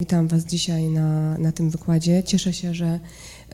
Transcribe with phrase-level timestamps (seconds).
[0.00, 2.22] Witam Was dzisiaj na, na tym wykładzie.
[2.22, 3.00] Cieszę się, że,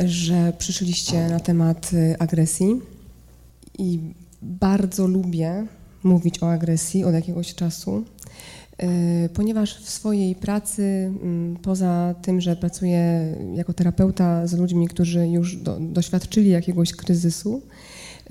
[0.04, 2.80] że przyszliście na temat y, agresji
[3.78, 3.98] i
[4.42, 5.66] bardzo lubię
[6.02, 8.04] mówić o agresji od jakiegoś czasu,
[8.82, 15.28] y, ponieważ w swojej pracy, mm, poza tym, że pracuję jako terapeuta z ludźmi, którzy
[15.28, 17.62] już do, doświadczyli jakiegoś kryzysu,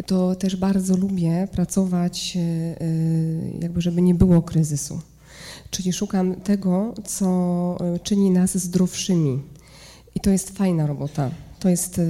[0.05, 2.37] to też bardzo lubię pracować,
[2.81, 5.01] y, jakby żeby nie było kryzysu
[5.71, 7.27] Czyli szukam tego, co
[7.79, 9.41] e, czyni nas zdrowszymi.
[10.15, 11.31] I to jest fajna robota.
[11.59, 12.03] To jest e,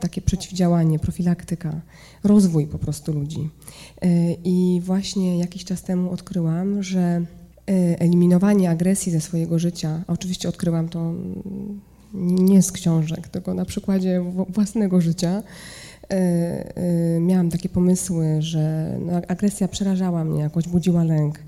[0.00, 1.80] takie przeciwdziałanie, profilaktyka,
[2.24, 3.50] rozwój po prostu ludzi.
[4.02, 7.26] E, I właśnie jakiś czas temu odkryłam, że
[7.98, 11.80] eliminowanie agresji ze swojego życia, a oczywiście odkryłam to mm,
[12.44, 15.42] nie z książek, tylko na przykładzie własnego życia,
[17.20, 21.38] miałam takie pomysły, że no, agresja przerażała mnie, jakoś budziła lęk.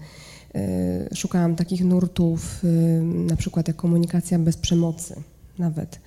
[0.56, 5.14] Y, szukałam takich nurtów, y, na przykład jak komunikacja bez przemocy
[5.58, 6.00] nawet.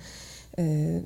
[0.58, 1.02] Y,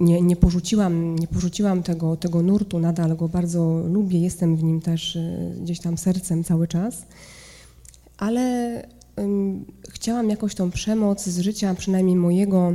[0.00, 4.80] nie, nie, porzuciłam, nie porzuciłam tego, tego nurtu, nadal go bardzo lubię, jestem w nim
[4.80, 5.18] też
[5.62, 7.06] gdzieś tam sercem cały czas,
[8.18, 8.82] ale
[9.88, 12.72] chciałam jakoś tą przemoc z życia, przynajmniej mojego,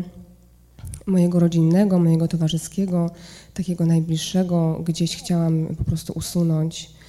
[1.06, 3.12] mojego rodzinnego, mojego towarzyskiego,
[3.54, 7.01] takiego najbliższego, gdzieś chciałam po prostu usunąć.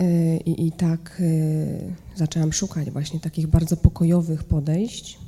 [0.00, 5.18] E, I, I, tak e, zaczęłam szukać właśnie takich bardzo pokojowych podejść.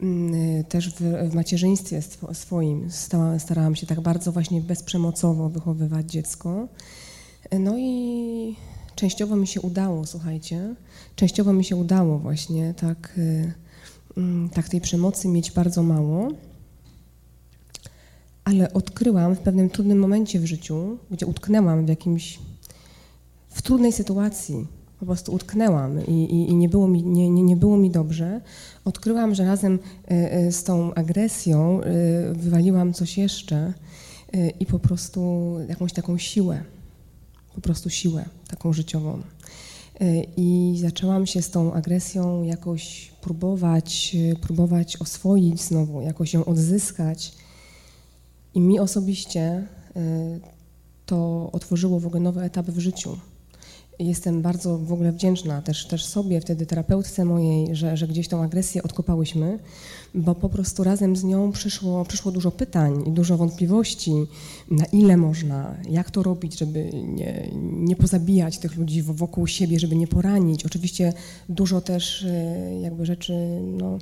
[0.00, 2.90] Mm, e, też w, w macierzyństwie swoim
[3.38, 6.68] starałam się tak bardzo właśnie bezprzemocowo wychowywać dziecko.
[7.60, 8.56] No i
[8.94, 10.74] częściowo mi się udało, słuchajcie,
[11.16, 13.20] częściowo mi się udało właśnie tak,
[14.16, 16.28] mm, tak tej przemocy mieć bardzo mało.
[18.44, 22.38] Ale odkryłam w pewnym trudnym momencie w życiu, gdzie utknęłam w jakimś
[23.54, 24.66] w trudnej sytuacji
[25.00, 28.40] po prostu utknęłam i, i, i nie, było mi, nie, nie, nie, było mi dobrze,
[28.84, 33.72] odkryłam, że razem e, e, z tą agresją e, wywaliłam coś jeszcze
[34.60, 36.62] i po prostu jakąś taką siłę,
[37.54, 39.22] po prostu siłę taką życiową.
[40.36, 47.32] I zaczęłam się z tą agresją jakoś próbować, próbować oswoić znowu, jakoś ją odzyskać.
[48.54, 49.66] I mi osobiście
[51.06, 53.18] to otworzyło w ogóle nowy etap w życiu
[53.98, 58.42] Jestem bardzo w ogóle wdzięczna też, też sobie, wtedy terapeutce mojej, że, że gdzieś tą
[58.42, 59.58] agresję odkopałyśmy,
[60.14, 64.12] bo po prostu razem z nią przyszło, przyszło dużo pytań i dużo wątpliwości,
[64.70, 69.96] na ile można, jak to robić, żeby nie, nie pozabijać tych ludzi wokół siebie, żeby
[69.96, 70.66] nie poranić.
[70.66, 71.12] Oczywiście
[71.48, 73.98] dużo też e, jakby rzeczy, no,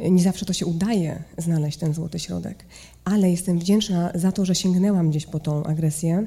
[0.00, 2.64] nie zawsze to się udaje znaleźć ten złoty środek,
[3.04, 6.26] ale jestem wdzięczna za to, że sięgnęłam gdzieś po tą agresję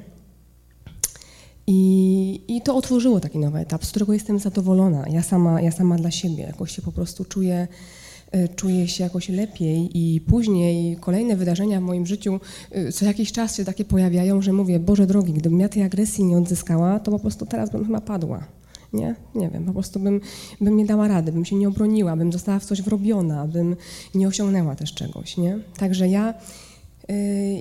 [1.68, 5.06] i, I to otworzyło taki nowy etap, z którego jestem zadowolona.
[5.10, 7.68] Ja sama, ja sama dla siebie jakoś się po prostu czuję,
[8.32, 12.40] e, czuję się jakoś lepiej i później kolejne wydarzenia w moim życiu
[12.72, 16.24] e, co jakiś czas się takie pojawiają, że mówię, Boże drogi, gdybym ja tej agresji
[16.24, 18.44] nie odzyskała, to po prostu teraz bym chyba padła.
[18.94, 19.16] Nie?
[19.36, 20.22] Nie wiem, po prostu bym,
[20.62, 23.76] bym nie dała rady, bym się nie obroniła, bym została w coś wrobiona, bym
[24.16, 25.60] nie osiągnęła też czegoś, nie?
[25.78, 26.34] Także ja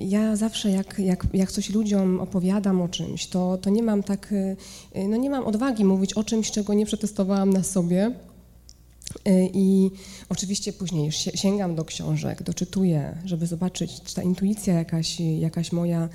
[0.07, 4.31] ja zawsze, jak, jak, jak coś ludziom opowiadam o czymś, to, to nie mam tak,
[4.31, 4.57] y,
[5.07, 8.11] no nie mam odwagi mówić o czymś, czego nie przetestowałam na sobie.
[9.27, 9.91] Y, I
[10.29, 16.09] oczywiście później sięgam do książek, doczytuję, żeby zobaczyć, czy ta intuicja jakaś, jakaś moja,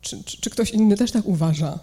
[0.00, 1.78] czy, czy, czy ktoś inny też tak uważa.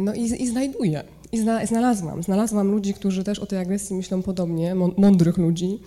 [0.00, 1.04] No i, i znajduję.
[1.32, 2.22] I zna, znalazłam.
[2.22, 5.78] Znalazłam ludzi, którzy też o tej agresji myślą podobnie, mądrych ludzi.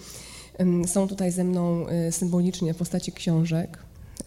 [0.86, 3.78] Są tutaj ze mną y, symbolicznie w postaci książek.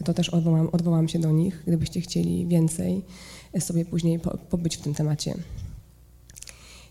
[0.05, 3.01] To też odwołam, odwołam się do nich, gdybyście chcieli więcej
[3.57, 5.35] y, sobie później po, pobyć w tym temacie.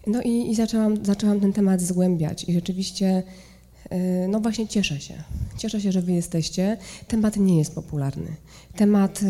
[0.07, 3.23] No i, i zaczęłam, zaczęłam ten temat zgłębiać i rzeczywiście
[4.29, 5.15] no właśnie cieszę się.
[5.59, 6.77] Cieszę się, że wy jesteście.
[7.09, 8.37] Temat nie jest popularny.
[8.77, 9.21] Temat,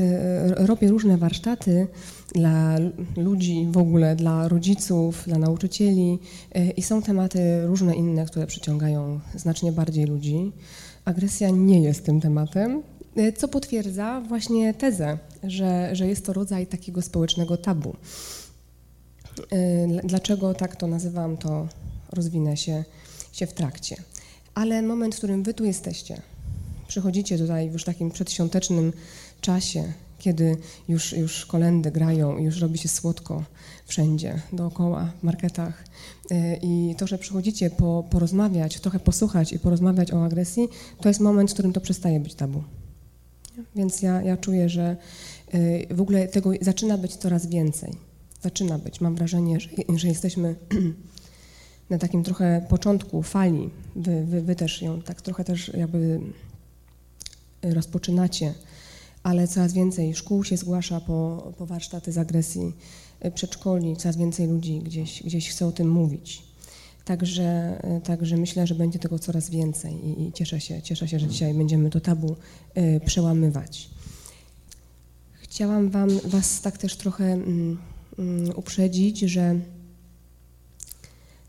[0.56, 1.86] robię różne warsztaty
[2.34, 2.76] dla
[3.16, 6.18] ludzi w ogóle, dla rodziców, dla nauczycieli
[6.54, 10.52] e, i są tematy różne inne, które przyciągają znacznie bardziej ludzi.
[11.04, 12.82] Agresja nie jest tym tematem,
[13.16, 17.96] e, co potwierdza właśnie tezę, że, że jest to rodzaj takiego społecznego tabu.
[19.52, 21.68] E, dlaczego tak to nazywam, to
[22.12, 22.84] rozwinę się,
[23.32, 23.96] się w trakcie.
[24.54, 26.22] Ale moment, w którym wy tu jesteście,
[26.88, 28.92] przychodzicie tutaj w już takim przedświątecznym
[29.40, 30.56] czasie, kiedy
[30.88, 33.44] już, już kolendy grają, już robi się słodko
[33.86, 35.84] wszędzie, dookoła, w marketach.
[36.30, 40.68] E, I to, że przychodzicie po, porozmawiać, trochę posłuchać i porozmawiać o agresji,
[41.00, 42.62] to jest moment, w którym to przestaje być tabu.
[43.76, 44.96] Więc ja, ja czuję, że
[45.52, 47.92] e, w ogóle tego zaczyna być coraz więcej.
[48.42, 49.00] Zaczyna być.
[49.00, 50.54] Mam wrażenie, że, że jesteśmy
[51.90, 56.20] na takim trochę początku fali, wy, wy, wy też ją tak trochę też jakby
[57.62, 58.54] rozpoczynacie,
[59.22, 62.72] ale coraz więcej szkół się zgłasza po, po warsztaty z agresji,
[63.34, 66.42] przedszkoli, coraz więcej ludzi gdzieś, gdzieś chce o tym mówić.
[67.04, 71.26] Także, także myślę, że będzie tego coraz więcej i, i cieszę, się, cieszę się, że
[71.26, 72.36] dzisiaj będziemy to tabu
[72.76, 73.90] y, przełamywać.
[75.32, 77.78] Chciałam wam, Was tak też trochę mm,
[78.18, 79.60] mm, uprzedzić, że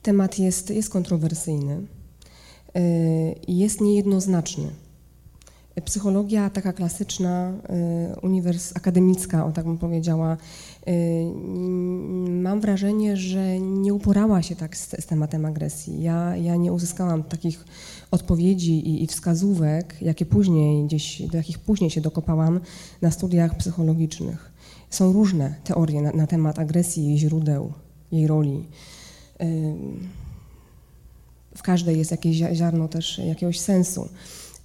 [0.06, 1.82] temat jest, jest kontrowersyjny
[2.78, 4.68] y, jest niejednoznaczny.
[5.86, 7.54] Psychologia taka klasyczna,
[8.14, 10.38] y, uniwers akademicka, o tak bym powiedziała,
[10.88, 10.92] y,
[12.30, 16.04] mam wrażenie, że nie uporała się tak z, z tematem agresji.
[16.04, 17.66] Ja, ja nie uzyskałam takich
[18.12, 22.60] odpowiedzi i, i, wskazówek, jakie później gdzieś, do jakich później się dokopałam
[23.02, 24.52] na studiach psychologicznych.
[24.90, 27.74] Są różne teorie na, na temat agresji, jej źródeł,
[28.12, 28.66] jej roli.
[31.56, 34.10] W każdej jest jakieś ziarno też jakiegoś sensu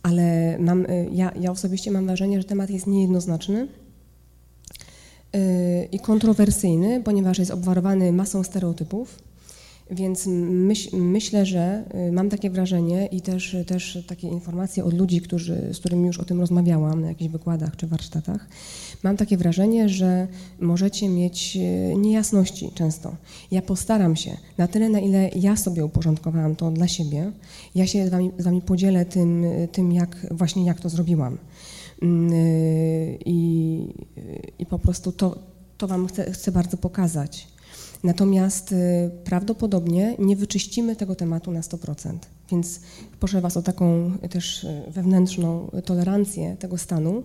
[0.02, 3.68] ale mam, y, ja, ja osobiście mam wrażenie, że temat jest niejednoznaczny
[5.36, 9.18] y, i kontrowersyjny, ponieważ jest obwarowany masą stereotypów
[9.90, 15.20] więc myśl, myślę, że y, mam takie wrażenie i też, też takie informacje od ludzi,
[15.20, 18.48] którzy, z którymi już o tym rozmawiałam na jakichś wykładach czy warsztatach,
[19.02, 20.28] mam takie wrażenie, że
[20.60, 23.16] możecie mieć y, niejasności często.
[23.50, 27.32] Ja postaram się na tyle, na ile ja sobie uporządkowałam to dla siebie,
[27.74, 31.38] ja się z wami, z wami podzielę tym, tym jak, właśnie jak to zrobiłam.
[32.02, 33.94] Mm, y, I,
[34.58, 35.38] i po prostu to,
[35.78, 37.48] to wam chcę, chcę bardzo pokazać.
[38.04, 42.18] Natomiast y, prawdopodobnie nie wyczyścimy tego tematu na 100%.
[42.50, 42.80] Więc
[43.20, 47.22] proszę Was o taką też y, wewnętrzną tolerancję tego stanu,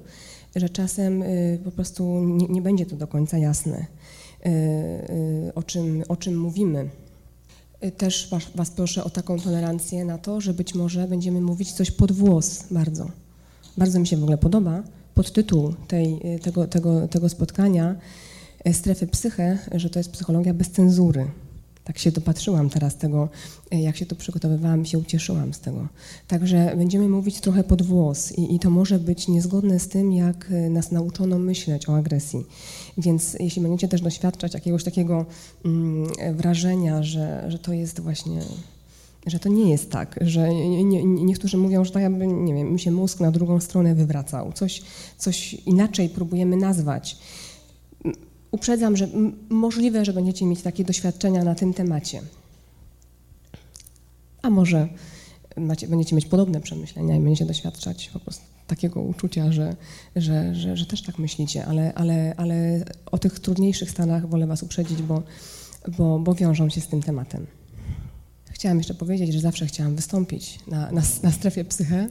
[0.55, 3.85] że czasem y, po prostu nie, nie będzie to do końca jasne,
[5.55, 6.89] o czym, o czym mówimy.
[7.97, 11.91] Też was, was, proszę o taką tolerancję na to, że być może będziemy mówić coś
[11.91, 13.11] pod włos bardzo.
[13.77, 14.83] Bardzo mi się w ogóle podoba
[15.13, 17.95] podtytuł tej, tego, tego, tego spotkania
[18.73, 21.27] strefy psychę, że to jest psychologia bez cenzury.
[21.83, 23.29] Tak się dopatrzyłam teraz tego,
[23.71, 25.87] e, jak się to przygotowywałam, się ucieszyłam z tego.
[26.27, 30.51] Także będziemy mówić trochę pod włos i, i to może być niezgodne z tym, jak
[30.51, 32.45] e, nas nauczono myśleć o agresji.
[32.97, 35.25] Więc jeśli będziecie też doświadczać jakiegoś takiego
[35.65, 38.41] mm, wrażenia, że, że to jest właśnie
[39.27, 42.73] że to nie jest tak, że nie, nie, niektórzy mówią, że tak jakby, nie wiem,
[42.73, 44.53] mi się mózg na drugą stronę wywracał.
[44.53, 44.81] Coś,
[45.17, 47.17] coś inaczej próbujemy nazwać
[48.55, 49.07] uprzedzam, że
[49.49, 52.21] możliwe, że będziecie mieć takie doświadczenia na tym temacie.
[54.41, 54.87] A może
[55.57, 59.75] macie, będziecie mieć podobne przemyślenia i będziecie doświadczać po prostu takiego uczucia, że,
[60.15, 64.63] że, że, że też tak myślicie, ale, ale, ale o tych trudniejszych stanach wolę Was
[64.63, 65.23] uprzedzić, bo,
[65.97, 67.47] bo, bo wiążą się z tym tematem.
[68.65, 72.09] Chciałam jeszcze powiedzieć, że zawsze chciałam wystąpić na, na, na strefie psyche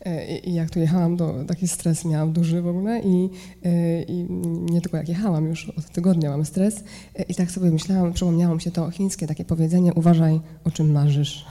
[0.00, 3.30] e, I, i, jak tu jechałam, to taki stres miałam duży w ogóle i,
[3.64, 4.26] e, i,
[4.70, 6.84] nie tylko jak jechałam, już od tygodnia mam stres
[7.14, 10.92] e, i tak sobie myślałam, przypomniało mi się to chińskie takie powiedzenie, uważaj o czym
[10.92, 11.46] marzysz,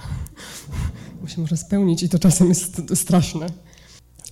[1.21, 3.45] bo się może spełnić i to czasem jest straszne.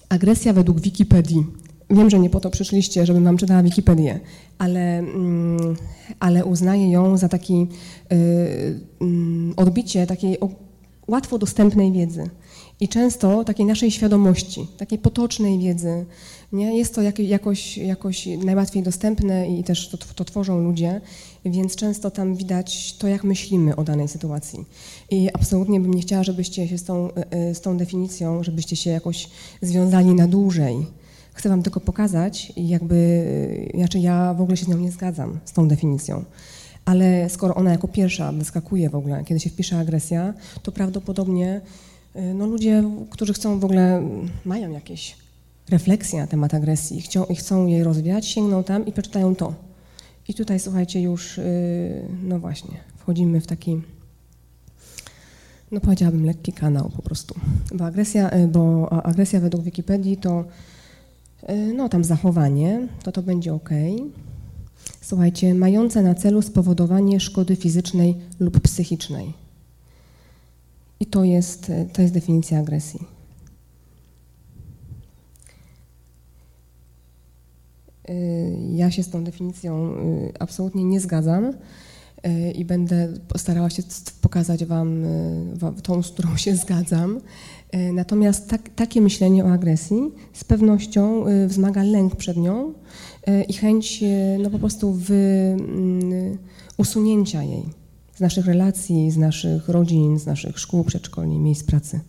[0.09, 1.45] Agresja według Wikipedii.
[1.89, 4.19] Wiem, że nie po to przyszliście, żebym wam czytała Wikipedię,
[4.57, 5.75] ale, mm,
[6.19, 7.67] ale uznaję ją za taki
[8.11, 10.37] y, mm, odbicie takiej
[11.07, 12.29] łatwo dostępnej wiedzy
[12.79, 16.05] i często takiej naszej świadomości, takiej potocznej wiedzy.
[16.51, 16.77] Nie?
[16.77, 21.01] Jest to jakoś, jakoś najłatwiej dostępne i też to, to tworzą ludzie,
[21.45, 24.65] więc często tam widać to, jak myślimy o danej sytuacji.
[25.11, 28.75] I absolutnie bym nie chciała, żebyście się z tą, y, y, z tą definicją, żebyście
[28.75, 29.29] się jakoś
[29.61, 30.85] związali na dłużej
[31.35, 33.25] Chcę Wam tylko pokazać, jakby,
[33.73, 36.23] znaczy ja w ogóle się z nią nie zgadzam, z tą definicją.
[36.85, 41.61] Ale skoro ona jako pierwsza wyskakuje w ogóle, kiedy się wpisze agresja, to prawdopodobnie
[42.15, 44.03] y, no, ludzie, którzy chcą w ogóle,
[44.45, 45.15] mają jakieś
[45.69, 49.53] refleksje na temat agresji chcą, i chcą jej rozwijać, sięgną tam i przeczytają to.
[50.27, 53.81] I tutaj, słuchajcie, już, y, no właśnie, wchodzimy w taki,
[55.71, 57.35] no powiedziałabym, lekki kanał po prostu.
[57.73, 60.74] Bo agresja, bo agresja według Wikipedii to E,
[61.73, 63.69] no tam zachowanie, to to będzie ok.
[65.01, 69.33] Słuchajcie, mające na celu spowodowanie szkody fizycznej lub psychicznej.
[70.99, 72.99] I to jest, e, to jest definicja agresji.
[78.07, 78.13] E,
[78.75, 79.95] ja się z tą definicją
[80.39, 81.53] absolutnie nie zgadzam
[82.55, 83.83] i będę starała się
[84.21, 85.03] pokazać Wam
[85.83, 87.21] tą, z którą się zgadzam.
[87.71, 92.73] E, natomiast tak, takie myślenie o agresji z pewnością e, wzmaga lęk przed nią
[93.27, 94.03] e, i chęć
[94.39, 96.37] no po prostu mm,
[96.77, 97.63] usunięcia jej.
[98.15, 101.99] z naszych relacji, z naszych rodzin, z naszych szkół, przedszkoli, miejsc pracy.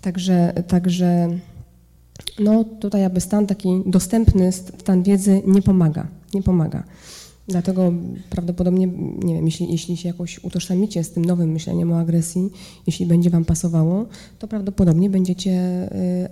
[0.00, 1.28] Także, także
[2.38, 6.82] no tutaj aby stan taki dostępny stan wiedzy nie pomaga, nie pomaga.
[7.48, 7.92] Dlatego
[8.30, 8.86] prawdopodobnie,
[9.18, 12.50] nie wiem, jeśli, jeśli się jakoś utożsamicie z tym nowym myśleniem o agresji,
[12.86, 14.06] jeśli będzie Wam pasowało,
[14.38, 15.52] to prawdopodobnie będziecie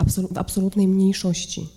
[0.01, 1.69] y, w absolutnej mniejszości.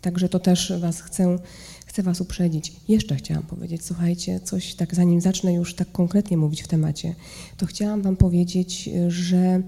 [0.00, 1.38] Także to też Was chcę,
[1.86, 2.72] chcę Was uprzedzić.
[2.88, 7.14] Jeszcze chciałam powiedzieć, słuchajcie, coś tak, zanim zacznę już tak konkretnie mówić w temacie,
[7.56, 9.62] to chciałam Wam powiedzieć, że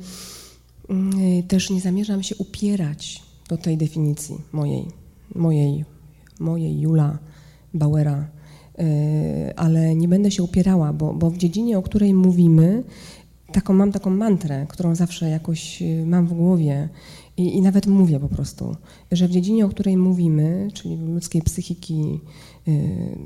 [0.91, 4.85] y, też nie zamierzam się upierać do tej definicji mojej,
[5.35, 5.85] mojej,
[6.41, 7.19] mojej Jula
[7.75, 8.29] Bauera,
[9.57, 12.85] ale nie będę się upierała, bo, bo w dziedzinie, o której mówimy,
[13.53, 16.89] taką, mam taką mantrę, którą zawsze jakoś y, mam w głowie
[17.37, 18.77] i, i, nawet mówię po prostu,
[19.13, 22.21] że w dziedzinie, o której mówimy, czyli ludzkiej psychiki,
[22.69, 23.19] y,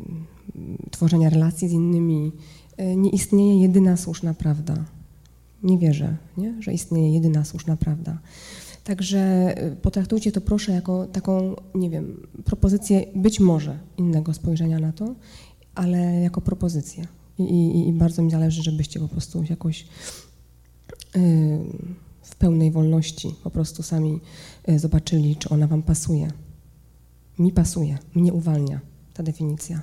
[0.90, 2.32] tworzenia relacji z innymi,
[2.96, 4.84] nie istnieje jedyna słuszna prawda.
[5.62, 6.62] Nie wierzę, nie?
[6.62, 8.18] że istnieje jedyna słuszna prawda.
[8.88, 14.92] Także y, potraktujcie to proszę jako taką, nie wiem, propozycję być może innego spojrzenia na
[14.92, 15.14] to,
[15.74, 17.06] ale jako propozycję.
[17.38, 19.86] I, i, i bardzo mi zależy, żebyście po prostu jakoś
[21.14, 21.20] yy,
[22.22, 24.20] w pełnej wolności po prostu sami
[24.68, 26.32] yy, zobaczyli, czy ona Wam pasuje.
[27.38, 28.80] Mi pasuje, mnie uwalnia
[29.14, 29.82] ta definicja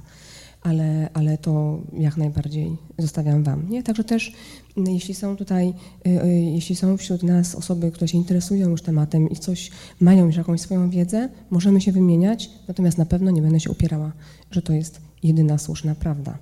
[0.65, 3.69] ale, ale to jak najbardziej zostawiam Wam.
[3.69, 3.83] Nie?
[3.83, 4.33] Także też,
[4.77, 5.73] mm, jeśli są tutaj,
[6.07, 10.25] y, y, jeśli są wśród nas osoby, które się interesują już tematem i coś mają
[10.25, 14.11] już jakąś swoją wiedzę, możemy się wymieniać, natomiast na pewno nie będę się upierała,
[14.51, 16.37] że to jest jedyna słuszna prawda.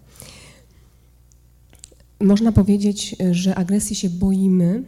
[2.19, 4.83] Można powiedzieć, że agresji się boimy,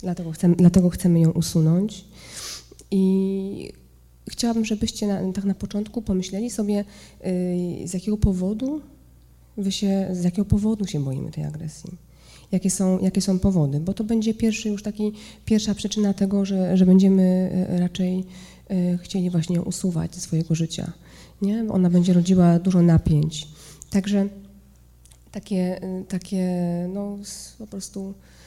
[0.00, 2.04] dlatego chcemy, dlatego chcemy ją usunąć.
[2.90, 3.72] I
[4.30, 6.84] chciałabym, żebyście na, tak na początku pomyśleli sobie,
[7.24, 8.80] yy, z jakiego powodu
[9.56, 11.90] wy się, z jakiego powodu się boimy tej agresji.
[12.52, 15.12] Jakie są, jakie są powody, bo to będzie pierwszy już taki,
[15.44, 18.24] pierwsza przyczyna tego, że, że będziemy y, raczej
[18.70, 20.92] y, chcieli właśnie usuwać ze swojego życia.
[21.42, 21.64] Nie?
[21.70, 23.48] Ona będzie rodziła dużo napięć.
[23.90, 24.28] Także
[25.32, 26.48] takie, y, takie
[26.94, 27.18] no,
[27.58, 28.45] po prostu Y,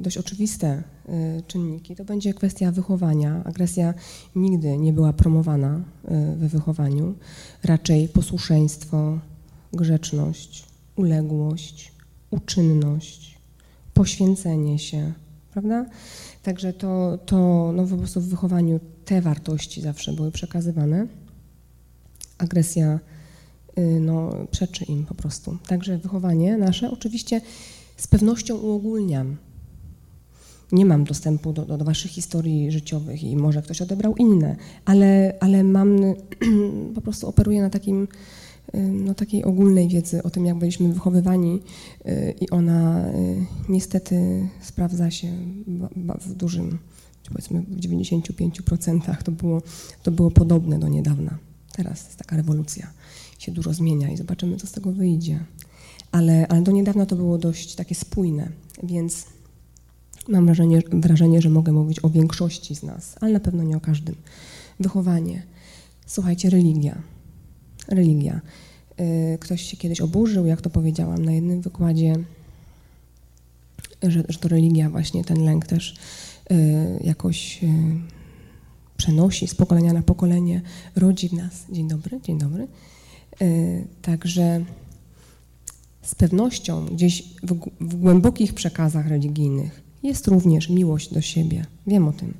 [0.00, 0.82] dość oczywiste
[1.38, 3.44] y, czynniki, to będzie kwestia wychowania.
[3.44, 3.94] Agresja
[4.36, 7.14] nigdy nie była promowana y, we wychowaniu,
[7.64, 9.18] raczej posłuszeństwo,
[9.72, 11.92] grzeczność, uległość,
[12.30, 13.38] uczynność,
[13.94, 15.12] poświęcenie się,
[15.52, 15.86] prawda?
[16.42, 21.06] Także to, to no po prostu w wychowaniu te wartości zawsze były przekazywane.
[22.38, 22.98] Agresja
[24.00, 25.58] no, przeczy im po prostu.
[25.66, 27.40] Także wychowanie nasze oczywiście
[27.96, 29.36] z pewnością uogólniam.
[30.72, 35.34] Nie mam dostępu do, do, do, waszych historii życiowych i może ktoś odebrał inne, ale,
[35.40, 35.98] ale mam,
[36.94, 38.08] po prostu operuję na takim,
[38.74, 41.60] no, takiej ogólnej wiedzy o tym, jak byliśmy wychowywani
[42.06, 45.32] y, i ona y, niestety sprawdza się
[46.26, 46.78] w dużym,
[47.28, 49.62] powiedzmy w 95% to było,
[50.02, 51.38] to było podobne do niedawna.
[51.72, 52.90] Teraz jest taka rewolucja,
[53.38, 55.44] się dużo zmienia i zobaczymy, co z tego wyjdzie
[56.14, 58.48] ale, ale do niedawna to było dość takie spójne,
[58.82, 59.26] więc
[60.28, 63.80] mam wrażenie, wrażenie, że mogę mówić o większości z nas, ale na pewno nie o
[63.80, 64.14] każdym.
[64.80, 65.42] Wychowanie.
[66.06, 67.02] Słuchajcie, religia.
[67.88, 68.40] Religia.
[69.00, 72.14] Y, ktoś się kiedyś oburzył, jak to powiedziałam na jednym wykładzie,
[74.02, 75.94] że, że to religia właśnie ten lęk też
[76.52, 76.54] y,
[77.04, 77.68] jakoś y,
[78.96, 80.62] przenosi z pokolenia na pokolenie,
[80.96, 81.64] rodzi w nas.
[81.70, 82.66] Dzień dobry, dzień dobry.
[84.02, 84.64] Także
[86.04, 91.66] z pewnością gdzieś w, w, głębokich przekazach religijnych jest również miłość do siebie.
[91.86, 92.34] Wiem o tym.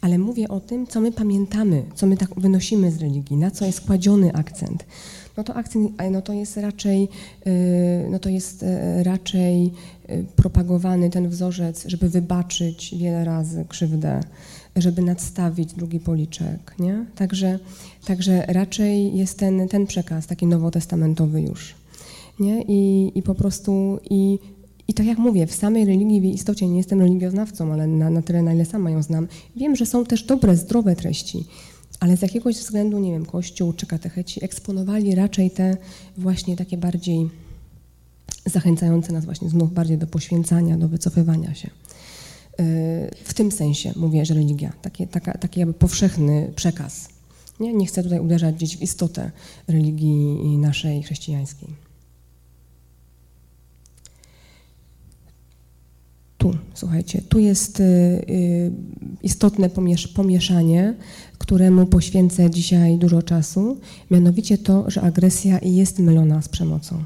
[0.00, 3.66] Ale mówię o tym, co my pamiętamy, co my tak wynosimy z religii, na co
[3.66, 4.84] jest kładziony akcent.
[5.36, 7.08] No to akcent, no to jest raczej,
[7.46, 8.66] y, no to jest y,
[9.02, 9.70] raczej
[10.10, 14.20] y, propagowany ten wzorzec, żeby wybaczyć wiele razy krzywdę,
[14.76, 17.06] żeby nadstawić drugi policzek, nie?
[17.16, 17.58] Także,
[18.04, 21.81] także raczej jest ten, ten przekaz taki nowotestamentowy już
[22.42, 22.62] nie?
[22.62, 24.38] I, i po prostu i,
[24.88, 28.22] i tak jak mówię, w samej religii w istocie nie jestem religioznawcą, ale na, na
[28.22, 31.44] tyle, na ile sama ją znam, wiem, że są też dobre, zdrowe treści,
[32.00, 35.76] ale z jakiegoś względu, nie wiem, Kościół czy katecheci eksponowali raczej te
[36.16, 37.28] właśnie takie bardziej
[38.46, 41.70] zachęcające nas właśnie znów bardziej do poświęcania, do wycofywania się.
[42.58, 42.64] Yy,
[43.24, 47.08] w tym sensie mówię, że religia, taki, taka, taki jakby powszechny przekaz.
[47.60, 47.72] Nie?
[47.72, 49.30] nie chcę tutaj uderzać gdzieś w istotę
[49.68, 51.68] religii naszej chrześcijańskiej.
[56.42, 58.72] Tu, słuchajcie, tu jest y, y,
[59.22, 59.70] istotne
[60.14, 60.94] pomieszanie,
[61.38, 63.78] któremu poświęcę dzisiaj dużo czasu,
[64.10, 67.04] mianowicie to, że agresja jest mylona z przemocą.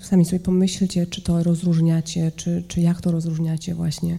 [0.00, 4.18] Sami sobie pomyślcie, czy to rozróżniacie, czy, czy jak to rozróżniacie właśnie.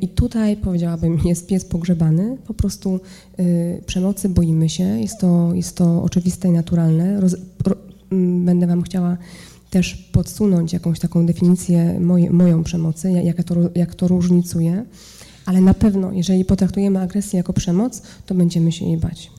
[0.00, 3.00] I tutaj powiedziałabym, jest pies pogrzebany, po prostu
[3.86, 7.20] przemocy boimy się, jest to, jest to oczywiste i naturalne.
[7.20, 7.76] Roz, ro,
[8.44, 9.16] będę Wam chciała
[9.70, 14.84] też podsunąć jakąś taką definicję moje, moją przemocy, jak to, jak to różnicuje,
[15.46, 19.30] ale na pewno, jeżeli potraktujemy agresję jako przemoc, to będziemy się jej bać.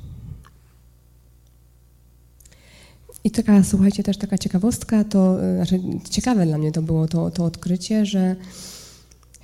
[3.24, 5.80] I taka, słuchajcie, też taka ciekawostka, to znaczy
[6.10, 8.36] ciekawe dla mnie to było to, to odkrycie, że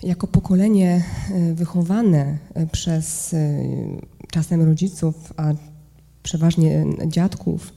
[0.04, 3.36] jako pokolenie e, wychowane e, przez
[4.32, 5.54] czasem rodziców, a
[6.24, 7.74] przeważnie dziadków,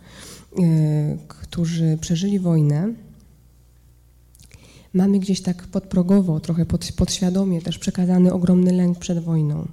[1.28, 2.92] którzy przeżyli wojnę,
[4.94, 9.68] mamy gdzieś tak podprogowo, trochę pod, podświadomie też przekazany ogromny lęk przed wojną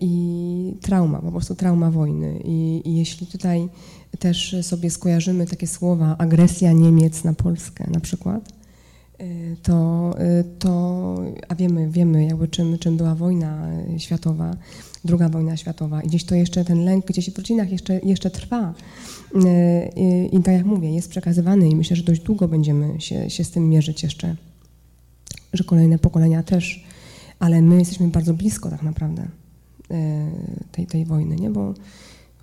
[0.00, 2.40] i trauma, po prostu trauma wojny.
[2.44, 3.68] I, I, jeśli tutaj
[4.18, 8.52] też sobie skojarzymy takie słowa agresja Niemiec na Polskę na przykład,
[9.20, 10.10] Y, to,
[10.40, 11.16] y, to
[11.48, 14.56] a wiemy, wiemy jakby czym, czym była wojna światowa,
[15.04, 18.74] druga wojna światowa i gdzieś to jeszcze ten lęk gdzieś w rodzinach jeszcze, jeszcze trwa.
[19.34, 23.30] Y, I, I tak jak mówię, jest przekazywany i myślę, że dość długo będziemy się,
[23.30, 24.36] się z tym mierzyć jeszcze,
[25.52, 26.84] że kolejne pokolenia też,
[27.38, 29.28] ale my jesteśmy bardzo blisko tak naprawdę
[30.72, 31.50] tej, tej wojny, nie?
[31.50, 31.74] bo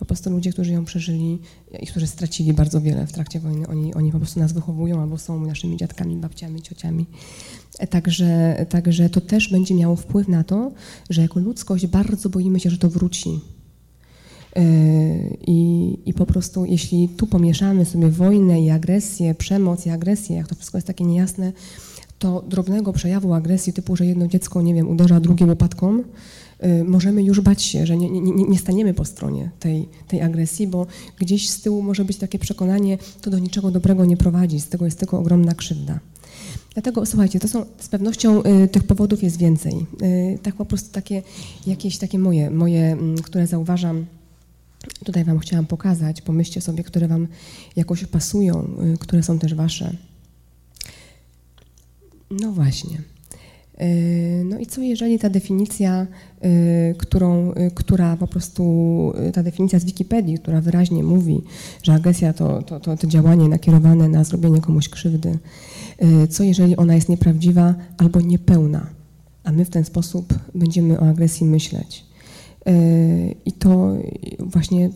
[0.02, 1.40] po prostu ludzie, którzy ją przeżyli
[1.80, 5.18] i którzy stracili bardzo wiele w trakcie wojny, oni, oni po prostu nas wychowują albo
[5.18, 7.06] są naszymi dziadkami, babciami, ciociami.
[7.80, 10.72] E, także, także to też będzie miało wpływ na to,
[11.10, 13.40] że jako ludzkość bardzo boimy się, że to wróci.
[14.56, 14.64] E,
[15.48, 20.48] I, I po prostu, jeśli tu pomieszamy sobie wojnę i agresję, przemoc i agresję, jak
[20.48, 21.54] to wszystko jest takie niejasne,
[22.20, 26.04] to drobnego przejawu agresji, typu, że jedno dziecko, nie wiem, uderza drugie łopatką,
[26.66, 30.68] Y, możemy już bać się, że nie, nie, nie, staniemy po stronie tej, tej agresji,
[30.68, 30.88] bo
[31.20, 34.86] gdzieś z tyłu może być takie przekonanie, to do niczego dobrego nie prowadzi, z tego
[34.86, 36.00] jest tylko ogromna krzywda.
[36.74, 39.74] Dlatego słuchajcie, to są z pewnością y, tych powodów jest więcej.
[40.02, 41.24] Y, tak po prostu takie
[41.68, 44.06] jakieś takie moje, moje, mm, które zauważam,
[45.06, 47.28] tutaj Wam chciałam pokazać, pomyślcie sobie, które Wam
[47.76, 49.96] jakoś pasują, y, które są też Wasze.
[52.32, 53.02] No właśnie.
[53.82, 56.08] Y, no i co jeżeli ta definicja,
[56.46, 61.42] y, którą, która po prostu, ta definicja z Wikipedii, która wyraźnie mówi,
[61.84, 65.38] że agresja to, to, to, to działanie nakierowane na zrobienie komuś krzywdy,
[66.30, 68.90] co jeżeli ona jest nieprawdziwa albo niepełna,
[69.44, 72.11] a my w ten sposób będziemy o agresji myśleć.
[73.46, 73.94] I to
[74.40, 74.90] właśnie,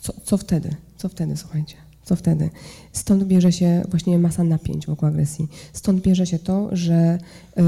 [0.00, 0.76] co, co wtedy?
[0.96, 1.74] Co wtedy, słuchajcie?
[2.04, 2.50] Co wtedy?
[2.92, 5.48] Stąd bierze się właśnie masa napięć wokół agresji.
[5.72, 7.18] Stąd bierze się to, że
[7.58, 7.62] y,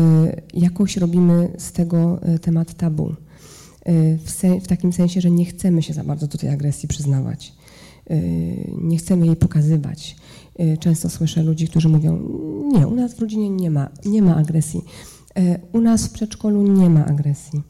[0.55, 3.15] jakoś robimy z tego y, temat tabu.
[4.25, 7.53] W, se, w, takim sensie, że nie chcemy się za bardzo do tej agresji przyznawać.
[8.83, 10.17] Nie chcemy jej pokazywać.
[10.81, 12.29] Często słyszę ludzi, którzy mówią:
[12.73, 14.85] Nie, u nas w rodzinie nie ma, nie ma agresji.
[15.73, 17.63] U nas w przedszkolu nie ma agresji.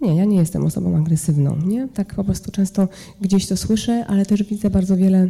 [0.00, 1.56] Nie, ja nie jestem osobą agresywną.
[1.56, 1.88] Nie?
[1.88, 2.88] Tak po prostu często
[3.20, 5.28] gdzieś to słyszę, ale też widzę bardzo wiele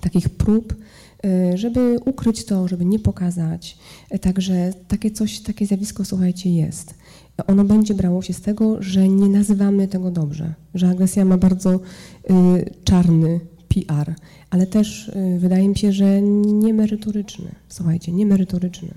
[0.00, 0.74] takich prób,
[1.26, 3.78] y, żeby ukryć to, żeby nie pokazać.
[4.20, 6.94] Także takie coś, takie zjawisko, słuchajcie, jest.
[7.46, 11.74] Ono będzie brało się z tego, że nie nazywamy tego dobrze, że agresja ma bardzo
[11.74, 11.80] y,
[12.84, 14.14] czarny PR,
[14.50, 17.54] ale też y, wydaje mi się, że niemerytoryczny.
[17.68, 18.94] Słuchajcie, niemerytoryczny.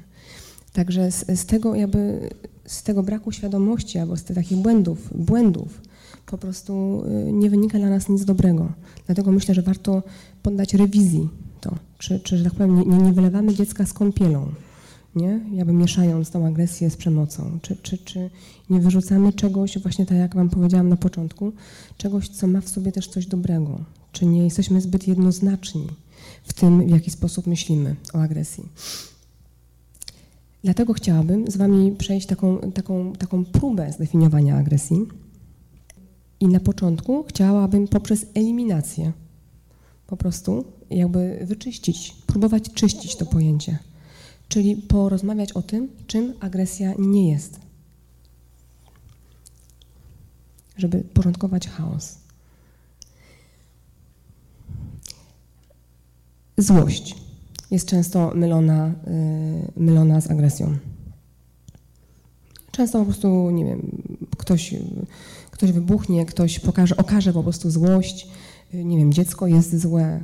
[0.74, 2.30] Także z, z, tego jakby,
[2.66, 5.82] z tego braku świadomości albo z tych takich błędów, błędów
[6.26, 8.72] po prostu nie wynika dla nas nic dobrego.
[9.06, 10.04] Dlatego myślę, że warto
[10.44, 11.30] poddać rewizji
[11.62, 14.48] to, czy, czy że tak powiem, nie, nie wylewamy dziecka z kąpielą,
[15.16, 15.40] nie?
[15.54, 18.30] Jakby mieszając tą agresję z przemocą, czy, czy, czy
[18.70, 21.52] nie wyrzucamy czegoś, właśnie tak jak Wam powiedziałam na początku,
[21.98, 23.80] czegoś, co ma w sobie też coś dobrego,
[24.12, 25.88] czy nie jesteśmy zbyt jednoznaczni
[26.44, 28.64] w tym, w jaki sposób myślimy o agresji.
[30.64, 34.98] Dlatego chciałabym z Wami przejść taką, taką, taką próbę zdefiniowania agresji.
[36.40, 39.12] I na początku chciałabym poprzez eliminację
[40.08, 43.80] po prostu jakby wyczyścić, próbować czyścić to pojęcie.
[44.48, 47.60] Czyli porozmawiać o tym, czym agresja nie jest.
[50.78, 52.18] Żeby porządkować chaos.
[56.58, 57.16] Złość
[57.74, 60.78] jest często mylona, yy, mylona z agresją.
[62.72, 63.92] Często po prostu, nie wiem,
[64.38, 64.76] ktoś,
[65.52, 68.28] ktoś wybuchnie, ktoś pokaże, okaże po prostu złość,
[68.74, 70.20] nie wiem, dziecko jest złe,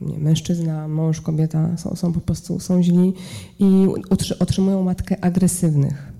[0.00, 3.12] nie, mężczyzna, mąż, kobieta są, są po prostu są źli
[3.58, 3.86] i
[4.38, 6.12] otrzymują matkę agresywnych.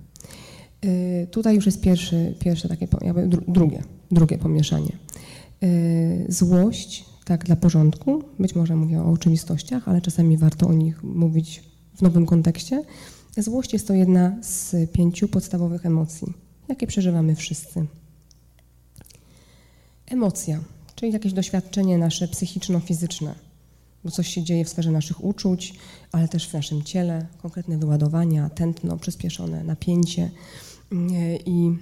[0.85, 4.93] Y, tutaj już jest pierwszy, pierwsze takie, jakby drugie, drugie pomieszanie.
[5.63, 8.23] Y, złość tak dla porządku.
[8.39, 11.63] Być może mówię o oczywistościach, ale czasami warto o nich mówić
[11.95, 12.83] w nowym kontekście.
[13.37, 16.33] Złość jest to jedna z pięciu podstawowych emocji,
[16.69, 17.87] jakie przeżywamy wszyscy.
[20.07, 20.61] Emocja,
[20.95, 23.35] czyli jakieś doświadczenie nasze psychiczno-fizyczne,
[24.05, 25.75] bo coś się dzieje w sferze naszych uczuć,
[26.13, 30.31] ale też w naszym ciele, konkretne wyładowania, tętno, przyspieszone napięcie
[31.47, 31.73] i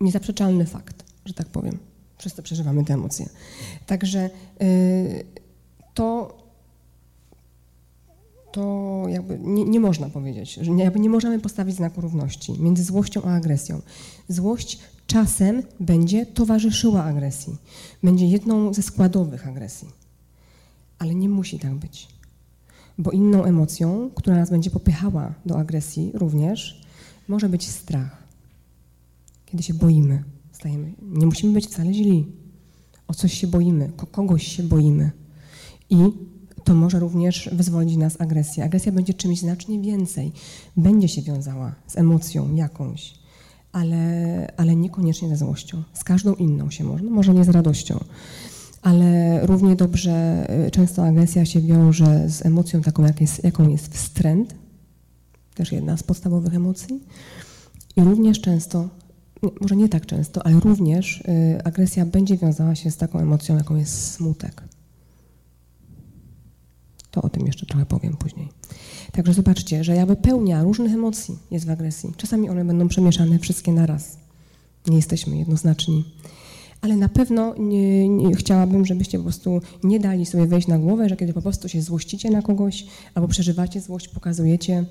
[0.00, 1.93] niezaprzeczalny fakt, że tak powiem.
[2.24, 3.28] Przez to przeżywamy te emocje.
[3.86, 4.30] Także
[4.62, 5.24] y,
[5.94, 6.38] to,
[8.52, 13.22] to jakby nie, nie można powiedzieć, że jakby nie możemy postawić znaku równości między złością
[13.22, 13.82] a agresją.
[14.28, 17.56] Złość czasem będzie towarzyszyła agresji,
[18.02, 19.88] będzie jedną ze składowych agresji,
[20.98, 22.08] ale nie musi tak być.
[22.98, 26.80] Bo inną emocją, która nas będzie popychała do agresji również,
[27.28, 28.24] może być strach
[29.54, 30.22] kiedy się boimy.
[30.54, 30.92] Stajemy.
[31.02, 32.26] Nie musimy być wcale źli.
[33.08, 35.10] O coś się boimy, kogoś się boimy.
[35.90, 35.96] I
[36.64, 38.64] to może również wyzwolić nas agresję.
[38.64, 40.32] Agresja będzie czymś znacznie więcej.
[40.76, 43.14] Będzie się wiązała z emocją jakąś,
[43.72, 45.82] ale, ale niekoniecznie ze złością.
[45.92, 48.04] Z każdą inną się może, może nie z radością.
[48.82, 53.94] Ale równie dobrze y, często agresja się wiąże z emocją taką, jak jest, jaką jest
[53.94, 54.54] wstręt,
[55.54, 57.00] też jedna z podstawowych emocji.
[57.96, 58.88] I również często
[59.60, 63.76] może nie tak często, ale również y, agresja będzie wiązała się z taką emocją, jaką
[63.76, 64.62] jest smutek.
[67.10, 68.48] To o tym jeszcze trochę powiem później.
[69.12, 72.12] Także zobaczcie, że jakby pełnia różnych emocji jest w agresji.
[72.16, 74.18] Czasami one będą przemieszane wszystkie naraz.
[74.86, 76.04] Nie jesteśmy jednoznaczni.
[76.80, 81.08] Ale na pewno nie, nie, chciałabym, żebyście po prostu nie dali sobie wejść na głowę,
[81.08, 84.84] że kiedy po prostu się złościcie na kogoś albo przeżywacie złość, pokazujecie,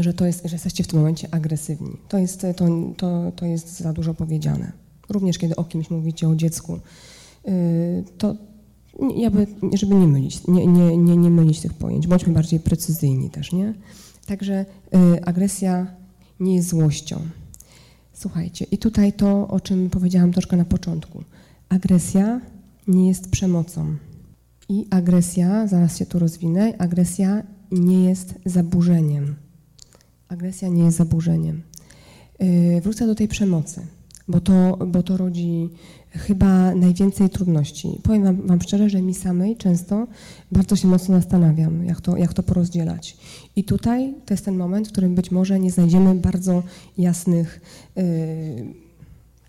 [0.00, 1.96] że, to jest, że jesteście w tym momencie agresywni.
[2.08, 4.72] To jest, to, to, to jest za dużo powiedziane.
[5.08, 6.80] Również kiedy o kimś mówicie, o dziecku,
[7.44, 7.50] e,
[8.18, 8.34] to
[9.74, 12.06] żeby nie mylić, nie, nie, nie, nie mylić tych pojęć.
[12.06, 13.74] Bądźmy bardziej precyzyjni też, nie?
[14.26, 14.54] Także
[14.94, 15.86] e, agresja
[16.40, 17.20] nie jest złością.
[18.12, 21.24] Słuchajcie, i tutaj to, o czym powiedziałam troszkę na początku.
[21.68, 22.40] Agresja
[22.88, 23.96] nie jest przemocą.
[24.68, 29.45] I agresja, zaraz się tu rozwinę, agresja nie jest zaburzeniem
[30.28, 31.62] agresja nie jest zaburzeniem.
[32.40, 33.86] Yy, wrócę do tej przemocy,
[34.28, 35.70] bo to, bo to rodzi
[36.10, 38.00] chyba najwięcej trudności.
[38.02, 40.06] Powiem wam, wam, szczerze, że mi samej często
[40.52, 43.16] bardzo się mocno zastanawiam, jak to, jak to porozdzielać.
[43.56, 46.62] I tutaj to jest ten moment, w którym być może nie znajdziemy bardzo
[46.98, 47.60] jasnych
[47.96, 48.04] yy,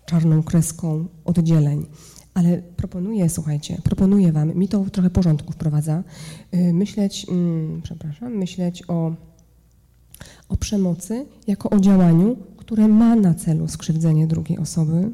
[0.06, 1.86] czarną kreską oddzieleń.
[2.34, 6.04] Ale proponuję, słuchajcie, proponuję wam, mi to trochę porządku wprowadza,
[6.52, 9.12] yy, myśleć, mm, przepraszam, myśleć o
[10.48, 15.12] o przemocy jako o działaniu, które ma na celu skrzywdzenie drugiej osoby.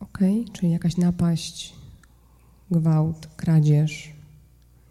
[0.00, 0.18] Ok,
[0.52, 1.74] czyli jakaś napaść,
[2.70, 4.12] gwałt, kradzież.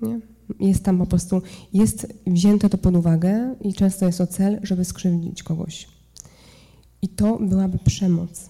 [0.01, 0.19] Nie?
[0.59, 1.41] Jest tam po prostu,
[1.73, 5.87] jest wzięte to pod uwagę i często jest to cel, żeby skrzywdzić kogoś.
[7.01, 8.49] I to byłaby przemoc.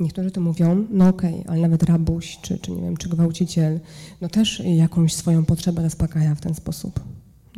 [0.00, 3.80] Niektórzy to mówią, no okej, okay, ale nawet rabuś, czy, czy nie wiem, czy gwałciciel,
[4.20, 7.00] no też jakąś swoją potrzebę zaspokaja w ten sposób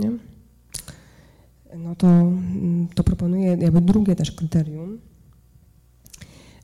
[0.01, 0.11] nie?
[1.77, 4.99] no to, mm, to proponuję jakby drugie też kryterium,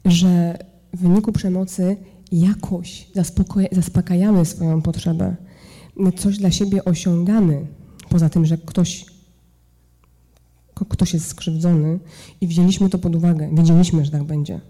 [0.04, 0.58] że
[0.92, 1.96] w wyniku przemocy
[2.32, 3.08] jakoś
[3.72, 5.36] zaspokajamy swoją potrzebę,
[6.16, 7.66] coś dla siebie osiągamy,
[8.08, 9.06] poza tym, że ktoś,
[10.88, 11.98] ktoś jest skrzywdzony
[12.40, 14.60] i wzięliśmy to pod uwagę, wiedzieliśmy, że tak będzie.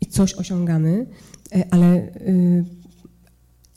[0.00, 1.06] I coś osiągamy,
[1.52, 2.64] e, ale, y,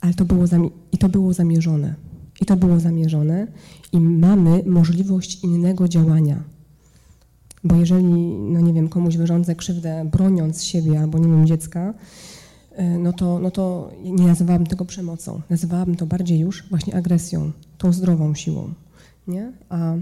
[0.02, 0.46] ale to było,
[0.92, 2.09] i to było zamierzone.
[2.41, 3.47] I to było zamierzone
[3.91, 6.43] i mamy możliwość innego działania.
[7.63, 11.93] Bo jeżeli, no nie wiem, komuś wyrządzę krzywdę broniąc siebie albo, nie wiem, dziecka,
[12.71, 15.41] e, no to, no to nie nazywałabym tego przemocą.
[15.49, 18.73] Nazywałabym to bardziej już właśnie agresją, tą zdrową siłą.
[19.28, 19.52] Nie?
[19.69, 19.93] A,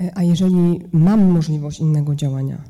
[0.00, 2.62] e, a jeżeli mam możliwość innego działania,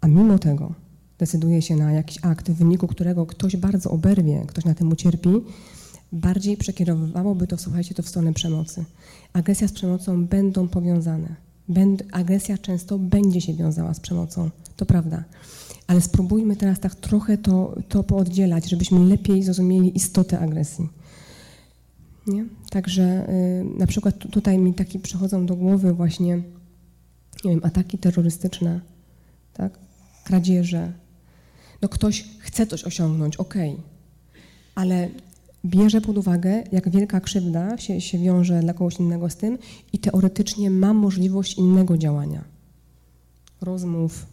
[0.00, 0.87] a mimo tego
[1.18, 5.30] decyduje się na jakiś akt, w wyniku którego ktoś bardzo oberwie, ktoś na tym ucierpi,
[6.12, 8.84] bardziej przekierowywałoby to, słuchajcie, to w stronę przemocy.
[9.32, 11.36] Agresja z przemocą będą powiązane.
[11.68, 15.24] Będ, agresja często będzie się wiązała z przemocą, to prawda.
[15.86, 20.88] Ale spróbujmy teraz tak trochę to, to pooddzielać, żebyśmy lepiej zrozumieli istotę agresji.
[22.26, 22.44] Nie?
[22.70, 26.36] Także y, na przykład tutaj mi takie przychodzą do głowy właśnie,
[27.44, 28.80] nie wiem, ataki terrorystyczne,
[29.54, 29.78] tak?
[30.24, 30.92] kradzieże,
[31.82, 33.82] no ktoś chce coś osiągnąć, okej, okay.
[34.74, 35.08] ale
[35.64, 39.58] bierze pod uwagę, jak wielka krzywda się, się wiąże dla kogoś innego z tym
[39.92, 42.44] i teoretycznie ma możliwość innego działania.
[43.60, 44.26] rozmów,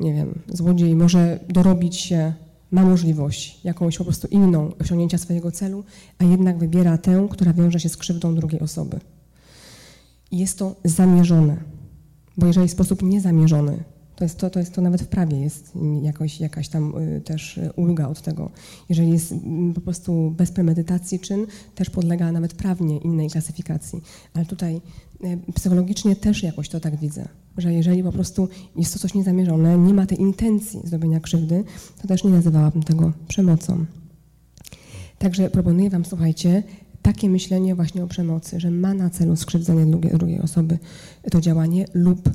[0.00, 2.32] nie wiem, złodziej może dorobić się,
[2.70, 5.84] ma możliwość jakąś po prostu inną osiągnięcia swojego celu,
[6.18, 9.00] a jednak wybiera tę, która wiąże się z krzywdą drugiej osoby.
[10.30, 11.56] I jest to zamierzone,
[12.36, 13.84] bo jeżeli w sposób niezamierzony
[14.16, 15.72] to jest to, to jest to nawet w prawie jest
[16.02, 18.50] jakoś, jakaś tam y, też y, ulga od tego.
[18.88, 24.02] Jeżeli jest mm, po prostu bez premedytacji czyn, też podlega nawet prawnie innej klasyfikacji.
[24.34, 24.80] Ale tutaj
[25.24, 29.78] y, psychologicznie też jakoś to tak widzę, że jeżeli po prostu jest to coś niezamierzone,
[29.78, 31.64] nie ma tej intencji zrobienia krzywdy,
[32.02, 33.84] to też nie nazywałabym tego przemocą.
[35.18, 36.62] Także proponuję Wam, słuchajcie,
[37.02, 40.78] takie myślenie właśnie o przemocy, że ma na celu skrzywdzenie drugiej, drugiej osoby
[41.30, 42.30] to działanie lub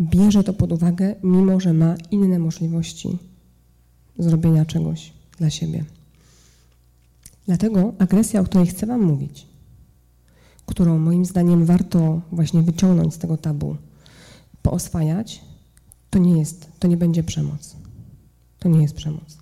[0.00, 3.18] bierze to pod uwagę, mimo że ma inne możliwości
[4.18, 5.84] zrobienia czegoś dla siebie.
[7.46, 9.46] Dlatego agresja, o której chcę Wam mówić,
[10.66, 13.76] którą moim zdaniem warto właśnie wyciągnąć z tego tabu,
[14.62, 15.40] pooswajać,
[16.10, 17.76] to nie jest, to nie będzie przemoc.
[18.58, 19.38] To nie jest przemoc.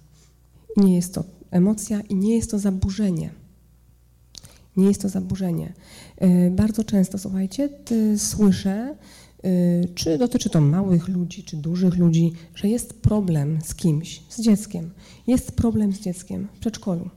[0.77, 3.31] Nie jest to emocja i nie jest to zaburzenie.
[4.77, 5.73] Nie jest to zaburzenie.
[6.21, 7.69] Yy, bardzo często, słuchajcie,
[8.17, 9.28] słyszę, Y,
[9.95, 14.91] czy dotyczy to małych ludzi, czy dużych ludzi, że jest problem z kimś, z dzieckiem.
[15.27, 17.11] Jest problem z dzieckiem w przedszkolu.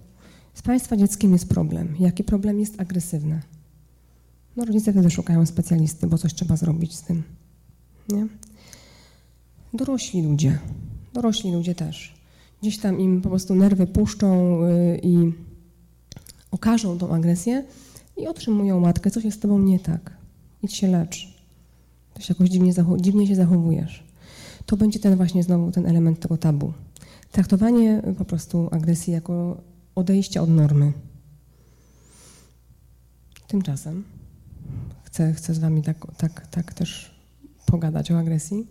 [0.54, 1.96] Z Państwa dzieckiem jest problem.
[2.00, 3.42] Jaki problem jest agresywny?
[4.56, 7.24] No rodzice wtedy szukają specjalisty, bo coś trzeba zrobić z tym.
[8.10, 8.28] Nie?
[9.74, 10.60] Dorośli ludzie,
[11.14, 12.14] dorośli ludzie też.
[12.62, 15.34] Gdzieś tam im po prostu nerwy puszczą yy, i
[16.52, 17.66] okażą tą agresję
[18.18, 20.18] i otrzymują łatkę, coś jest z tobą nie tak.
[20.64, 21.31] Idź się lecz
[22.22, 24.04] się jakoś dziwnie, dziwnie się zachowujesz.
[24.66, 26.74] To będzie ten właśnie znowu ten element tego tabu.
[27.32, 29.62] Traktowanie po prostu agresji jako
[29.96, 30.94] odejście od normy.
[33.48, 34.04] Tymczasem
[35.04, 37.16] chcę, chcę z Wami tak, tak, tak też
[37.66, 38.68] pogadać o agresji,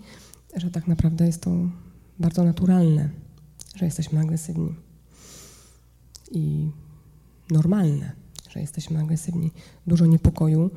[0.57, 1.51] że tak naprawdę jest to
[2.19, 3.09] bardzo naturalne,
[3.75, 4.75] że jesteśmy agresywni
[6.31, 6.71] i
[7.51, 8.13] normalne
[8.51, 9.51] że jesteśmy agresywni.
[9.87, 10.71] Dużo niepokoju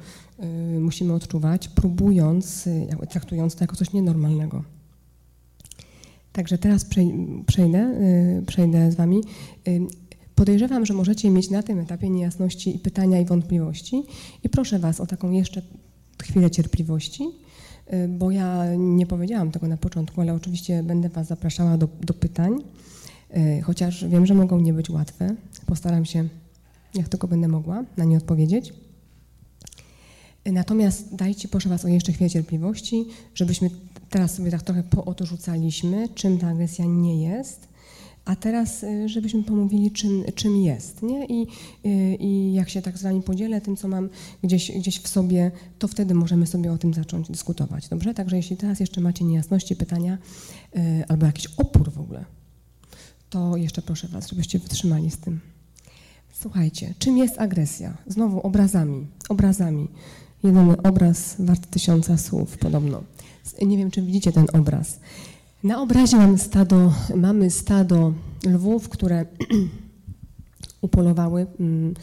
[0.75, 4.63] y, musimy odczuwać, próbując, y, traktując to jako coś nienormalnego.
[6.33, 6.85] Także teraz
[7.45, 7.95] przejdę,
[8.41, 9.21] y, przejdę z Wami.
[10.35, 14.03] Podejrzewam, że możecie mieć na tym etapie niejasności i pytania i wątpliwości
[14.43, 15.61] i proszę Was o taką jeszcze
[16.23, 17.23] chwilę cierpliwości,
[18.09, 22.63] bo ja nie powiedziałam tego na początku, ale oczywiście będę Was zapraszała do, do pytań,
[23.63, 25.35] chociaż wiem, że mogą nie być łatwe.
[25.65, 26.29] Postaram się
[26.95, 28.73] jak tylko będę mogła na nie odpowiedzieć.
[30.45, 33.69] Natomiast dajcie proszę Was o jeszcze chwilę cierpliwości, żebyśmy
[34.09, 37.67] teraz sobie tak trochę poodrzucaliśmy, czym ta agresja nie jest,
[38.25, 41.01] a teraz y, żebyśmy pomówili, czym, czym jest.
[41.01, 41.25] Nie?
[41.25, 41.47] I,
[41.85, 44.09] y, I jak się tak z Wami podzielę tym, co mam
[44.43, 47.87] gdzieś, gdzieś w sobie, to wtedy możemy sobie o tym zacząć dyskutować.
[47.87, 48.13] Dobrze?
[48.13, 50.17] Także jeśli teraz jeszcze macie niejasności, pytania
[50.75, 52.25] y, albo jakiś opór w ogóle,
[53.29, 55.52] to jeszcze proszę Was, żebyście wytrzymali z tym.
[56.43, 57.97] Słuchajcie, czym jest agresja?
[58.07, 59.87] Znowu obrazami, obrazami.
[60.43, 63.03] Jeden obraz wart tysiąca słów podobno.
[63.61, 64.99] Nie wiem, czy widzicie ten obraz.
[65.63, 68.13] Na obrazie mamy stado, mamy stado
[68.45, 69.25] lwów, które
[70.81, 71.93] upolowały, mm,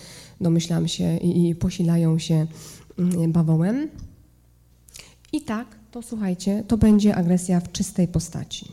[0.40, 2.46] domyślam się, i posilają się
[2.98, 3.88] mm, bawołem.
[5.32, 8.72] I tak, to słuchajcie, to będzie agresja w czystej postaci.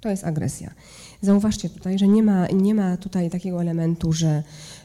[0.00, 0.74] To jest agresja.
[1.22, 4.42] Zauważcie tutaj, że nie ma, nie ma tutaj takiego elementu, że,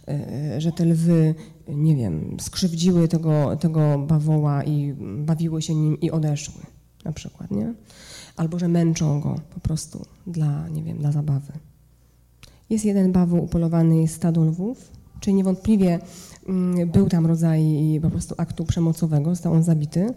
[0.07, 1.35] e, że te lwy,
[1.67, 6.61] nie wiem, skrzywdziły tego, tego bawoła i bawiły się nim i odeszły,
[7.05, 7.73] na przykład, nie?
[8.35, 11.53] Albo że męczą go po prostu dla, nie wiem, dla zabawy.
[12.69, 15.99] Jest jeden bawoł upolowany, jest stado lwów, czyli niewątpliwie
[16.47, 17.63] mm, był tam rodzaj
[18.01, 20.13] po prostu aktu przemocowego, został on zabity.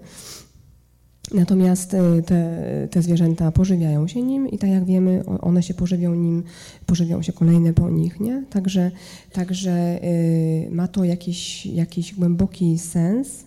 [1.35, 6.15] Natomiast e, te, te, zwierzęta pożywiają się nim i tak jak wiemy, one się pożywią
[6.15, 6.43] nim,
[6.87, 8.45] pożywią się kolejne po nich, nie?
[8.51, 8.91] Także,
[9.33, 13.45] także y, ma to jakiś, jakiś głęboki sens.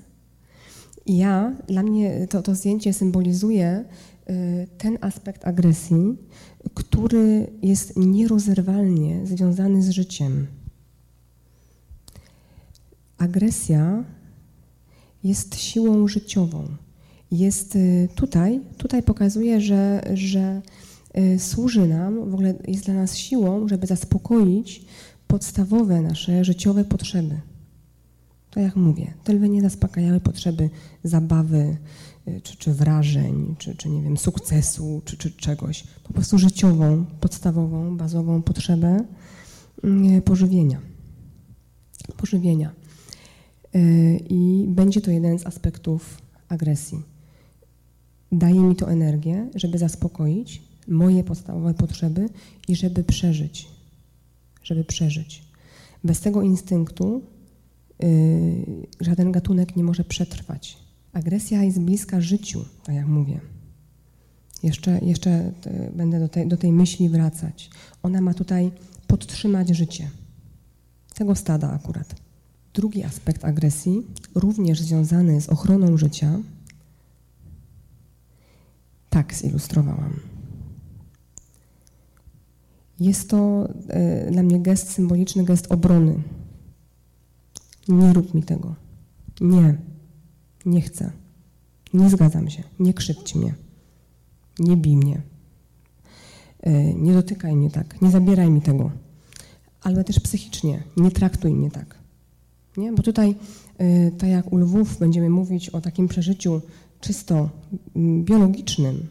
[1.06, 3.86] I ja, dla mnie to, to zdjęcie symbolizuje
[4.30, 6.18] y, ten aspekt agresji,
[6.74, 10.48] który jest nierozerwalnie związany z życiem.
[13.18, 14.04] Agresja
[15.24, 16.68] jest siłą życiową
[17.32, 20.62] jest y, tutaj, tutaj pokazuje, że, że
[21.18, 24.86] y, służy nam, w ogóle jest dla nas siłą, żeby zaspokoić
[25.28, 27.42] podstawowe nasze życiowe potrzeby.
[28.50, 30.70] To jak mówię, te lwy nie zaspokajały potrzeby
[31.04, 31.78] zabawy,
[32.28, 35.84] y, czy, czy wrażeń, czy, czy nie wiem, sukcesu, czy, czy czegoś.
[36.04, 39.04] Po prostu życiową, podstawową, bazową potrzebę
[40.26, 40.82] pożywienia.
[42.18, 42.72] Pożywienia.
[44.30, 47.11] I będzie to jeden z aspektów agresji
[48.32, 52.30] daje mi to energię, żeby zaspokoić moje podstawowe potrzeby
[52.68, 53.68] i żeby przeżyć.
[54.64, 55.44] Żeby przeżyć.
[56.04, 57.22] Bez tego instynktu
[58.00, 58.08] yy,
[59.00, 60.78] żaden gatunek nie może przetrwać.
[61.14, 63.40] Agresja jest bliska życiu, tak jak mówię.
[64.64, 65.52] Jeszcze, jeszcze
[65.96, 67.70] będę do tej, do tej myśli wracać.
[68.04, 68.72] Ona ma tutaj
[69.08, 70.10] podtrzymać życie.
[71.14, 72.16] Tego stada akurat.
[72.74, 74.02] Drugi aspekt agresji,
[74.36, 76.40] również związany z ochroną życia,
[79.12, 80.20] tak zilustrowałam.
[83.00, 86.24] Jest to e, dla mnie gest symboliczny, gest obrony.
[87.88, 88.76] Nie rób mi tego.
[89.42, 89.78] Nie.
[90.66, 91.12] Nie chcę.
[91.94, 92.64] Nie zgadzam się.
[92.80, 93.56] Nie krzywdź mnie.
[94.60, 95.22] Nie bij mnie.
[96.60, 98.02] E, nie dotykaj mnie tak.
[98.02, 98.92] Nie zabieraj mi tego.
[99.82, 100.84] Ale też psychicznie.
[100.98, 101.96] Nie traktuj mnie tak.
[102.78, 102.94] Nie?
[102.94, 103.36] Bo tutaj,
[103.78, 106.62] e, tak jak u lwów, będziemy mówić o takim przeżyciu
[107.02, 107.50] czysto
[107.96, 109.08] mm, biologicznym,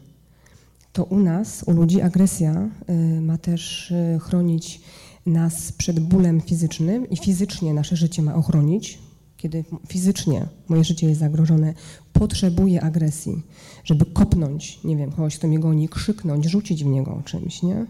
[0.93, 4.81] to u nas, u ludzi, agresja y, ma też y, chronić
[5.25, 8.99] nas przed bólem fizycznym i fizycznie nasze życie ma ochronić.
[9.37, 11.73] Kiedy fizycznie moje życie jest zagrożone,
[12.13, 13.41] potrzebuję agresji,
[13.83, 17.85] żeby kopnąć, nie wiem, kogoś, kto mnie goni, krzyknąć, rzucić w niego czymś, nie?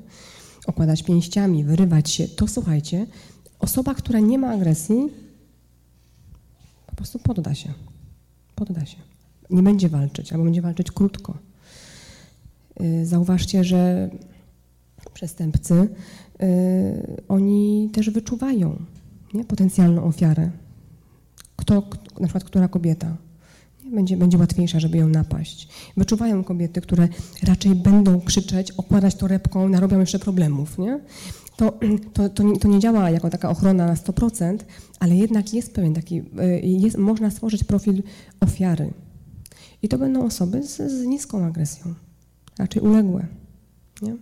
[0.68, 2.28] Okładać pięściami, wyrywać się.
[2.28, 3.08] To słuchajcie,
[3.60, 5.10] osoba, która nie ma agresji,
[6.88, 7.74] po prostu podda się.
[8.56, 9.11] Podda się.
[9.52, 11.38] Nie będzie walczyć, albo będzie walczyć krótko.
[12.82, 14.10] Y, zauważcie, że
[15.14, 18.80] przestępcy, y, oni też wyczuwają
[19.34, 19.46] nie?
[19.46, 20.52] potencjalną ofiarę.
[21.56, 23.18] Kto, na przykład która kobieta
[23.86, 23.92] nie?
[23.92, 25.68] Będzie, będzie łatwiejsza, żeby ją napaść.
[25.98, 27.08] Wyczuwają kobiety, które
[27.44, 30.78] raczej będą krzyczeć, okładać torebką, narobią jeszcze problemów.
[30.78, 31.00] Nie?
[31.58, 31.80] To,
[32.14, 34.58] to, to, nie, to nie działa jako taka ochrona na 100%,
[35.00, 38.04] ale jednak jest pewien taki, y, jest, można stworzyć profil
[38.40, 38.94] ofiary.
[39.84, 41.94] I to będą osoby z, z niską agresją
[42.58, 43.28] raczej uległe.
[44.02, 44.15] Nie?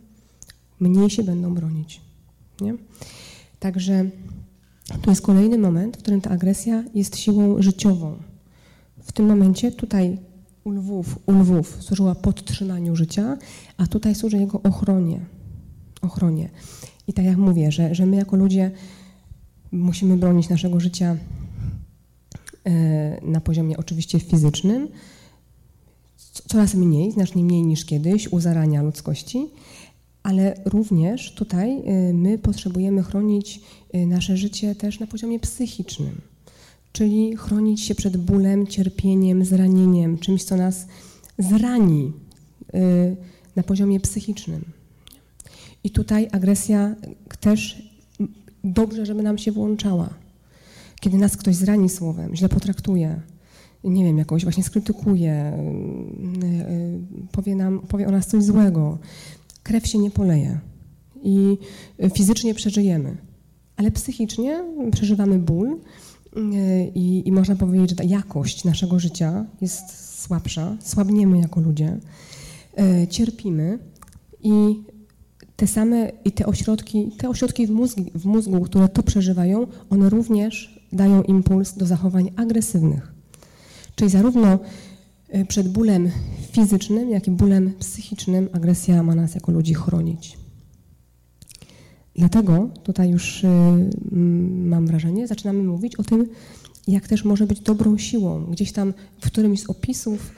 [0.80, 2.02] Mniej się będą bronić.
[2.62, 2.74] Nie?
[3.60, 4.06] Także
[5.02, 8.18] to jest kolejny moment, w którym ta agresja jest siłą życiową.
[9.04, 10.18] W tym momencie tutaj
[10.64, 13.38] u lwów, u lwów służyła podtrzymaniu życia,
[13.78, 15.20] a tutaj służy jego ochronie.
[16.02, 16.50] ochronie.
[17.08, 18.72] I tak jak mówię, że, że my jako ludzie
[19.72, 21.18] musimy bronić naszego życia
[22.66, 24.88] e, na poziomie oczywiście fizycznym,
[26.48, 29.48] coraz mniej, znacznie mniej niż kiedyś, u zarania ludzkości,
[30.24, 33.62] ale również tutaj y, my potrzebujemy chronić
[33.96, 36.22] y, nasze życie też na poziomie psychicznym,
[36.92, 40.88] czyli chronić się przed bólem, cierpieniem, zranieniem, czymś, co nas
[41.40, 42.12] zrani
[42.74, 43.16] y,
[43.56, 44.66] na poziomie psychicznym.
[45.84, 46.96] I tutaj agresja
[47.40, 47.90] też
[48.64, 50.10] dobrze, żeby nam się włączała.
[51.00, 53.22] Kiedy nas ktoś zrani słowem, źle potraktuje,
[53.84, 55.54] nie wiem, jakoś właśnie skrytykuje,
[57.32, 58.98] powie, nam, powie o nas coś złego,
[59.64, 60.60] krew się nie poleje
[61.24, 61.58] i
[62.14, 63.18] fizycznie przeżyjemy,
[63.78, 65.80] ale psychicznie przeżywamy ból
[66.96, 71.98] i, i można powiedzieć, że ta jakość naszego życia jest słabsza, słabniemy jako ludzie,
[73.10, 73.80] cierpimy
[74.44, 74.84] i
[75.56, 80.10] te same i te ośrodki, te ośrodki w, mózgu, w mózgu, które to przeżywają, one
[80.10, 83.19] również dają impuls do zachowań agresywnych.
[84.00, 84.60] Czyli zarówno
[85.36, 86.12] y, przed bólem
[86.52, 90.38] fizycznym, jak i bólem psychicznym agresja ma nas jako ludzi chronić.
[92.16, 93.48] Dlatego tutaj już y,
[94.66, 96.28] mam wrażenie, zaczynamy mówić o tym,
[96.88, 98.46] jak też może być dobrą siłą.
[98.46, 100.32] Gdzieś tam w którymś z opisów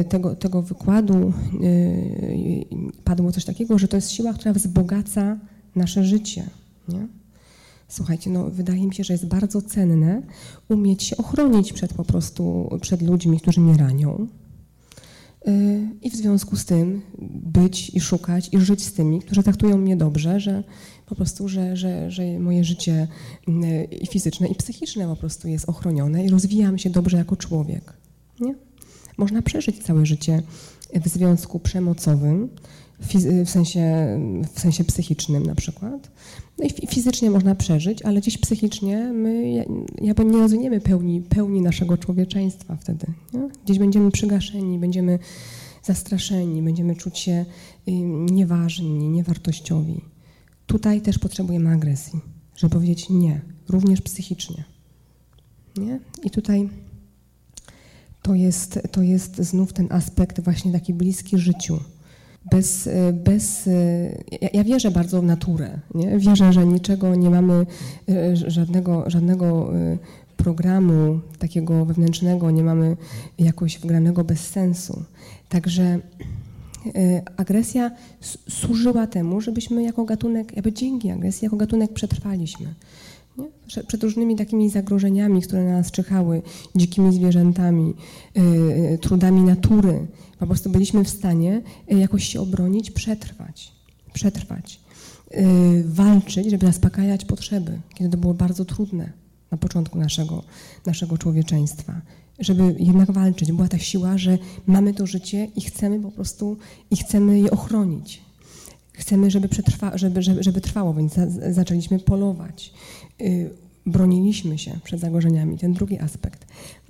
[0.00, 1.32] y, tego, tego wykładu
[3.04, 5.38] padło coś takiego, że to jest siła, która wzbogaca
[5.76, 6.44] nasze życie.
[6.88, 7.19] Nie?
[7.90, 10.22] Słuchajcie, no wydaje mi się, że jest bardzo cenne
[10.68, 14.28] umieć się ochronić przed po prostu, przed ludźmi, którzy mnie ranią.
[15.48, 19.76] Y, I w związku z tym być i szukać i żyć z tymi, którzy traktują
[19.76, 20.64] mnie dobrze, że
[21.06, 23.08] po prostu, że, że, że moje życie
[23.48, 27.92] y, i fizyczne, i psychiczne po prostu jest ochronione i rozwijam się dobrze jako człowiek.
[28.40, 28.54] Nie?
[29.16, 30.42] Można przeżyć całe życie
[30.94, 32.48] w związku przemocowym,
[33.44, 34.18] w sensie,
[34.54, 36.10] w sensie psychicznym na przykład.
[36.58, 39.64] No i fizycznie można przeżyć, ale gdzieś psychicznie my
[40.02, 43.06] jakby nie rozumiemy pełni, pełni naszego człowieczeństwa wtedy.
[43.32, 43.48] Nie?
[43.64, 45.18] Gdzieś będziemy przygaszeni, będziemy
[45.82, 47.44] zastraszeni, będziemy czuć się
[47.88, 47.92] y,
[48.30, 50.00] nieważni, niewartościowi.
[50.66, 52.20] Tutaj też potrzebujemy agresji,
[52.56, 54.64] żeby powiedzieć nie, również psychicznie.
[55.76, 56.00] Nie?
[56.24, 56.68] I tutaj
[58.22, 61.80] to jest, to jest znów ten aspekt właśnie taki bliski życiu
[62.44, 63.70] bez, e, bez e,
[64.42, 66.18] ja, ja wierzę bardzo w naturę, nie?
[66.18, 67.66] wierzę, że niczego nie mamy,
[68.08, 69.72] e, żadnego, żadnego
[70.36, 72.96] programu takiego wewnętrznego, nie mamy
[73.38, 75.04] jakoś wgranego bez sensu.
[75.48, 76.00] Także
[77.36, 77.90] agresja
[78.48, 82.74] służyła temu, żebyśmy jako gatunek, jakby dzięki agresji, jako gatunek przetrwaliśmy.
[83.38, 83.44] Nie?
[83.86, 86.42] Przed różnymi takimi zagrożeniami, które na nas czyhały,
[86.76, 87.94] dzikimi zwierzętami,
[89.00, 90.06] trudami natury,
[90.40, 93.72] po prostu byliśmy w stanie jakoś się obronić, przetrwać.
[94.12, 94.80] Przetrwać.
[95.30, 99.12] Yy, walczyć, żeby zaspokajać potrzeby, kiedy to było bardzo trudne
[99.50, 100.42] na początku naszego,
[100.86, 102.00] naszego człowieczeństwa.
[102.38, 103.52] Żeby jednak walczyć.
[103.52, 106.56] Była ta siła, że mamy to życie i chcemy po prostu,
[106.90, 108.20] i chcemy je ochronić.
[108.92, 112.72] Chcemy, żeby, przetrwa, żeby, żeby, żeby trwało, więc za, zaczęliśmy polować.
[113.18, 113.50] Yy,
[113.86, 115.58] broniliśmy się przed zagrożeniami.
[115.58, 116.46] Ten drugi aspekt.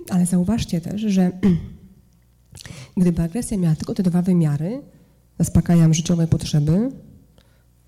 [0.09, 1.31] Ale zauważcie też, że
[2.97, 4.81] gdyby agresja miała tylko te dwa wymiary,
[5.39, 6.91] zaspokajam życiowe potrzeby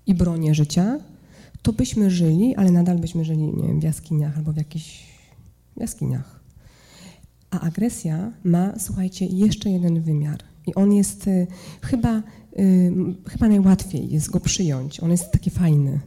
[0.06, 0.98] i bronię życia,
[1.62, 5.02] to byśmy żyli, ale nadal byśmy żyli, nie wiem, w jaskiniach albo w jakichś
[5.76, 6.40] jaskiniach.
[7.50, 10.38] A agresja ma, słuchajcie, jeszcze jeden wymiar.
[10.66, 11.46] I on jest y,
[11.82, 12.22] chyba,
[12.58, 12.92] y,
[13.28, 15.00] chyba najłatwiej jest go przyjąć.
[15.00, 16.00] On jest taki fajny.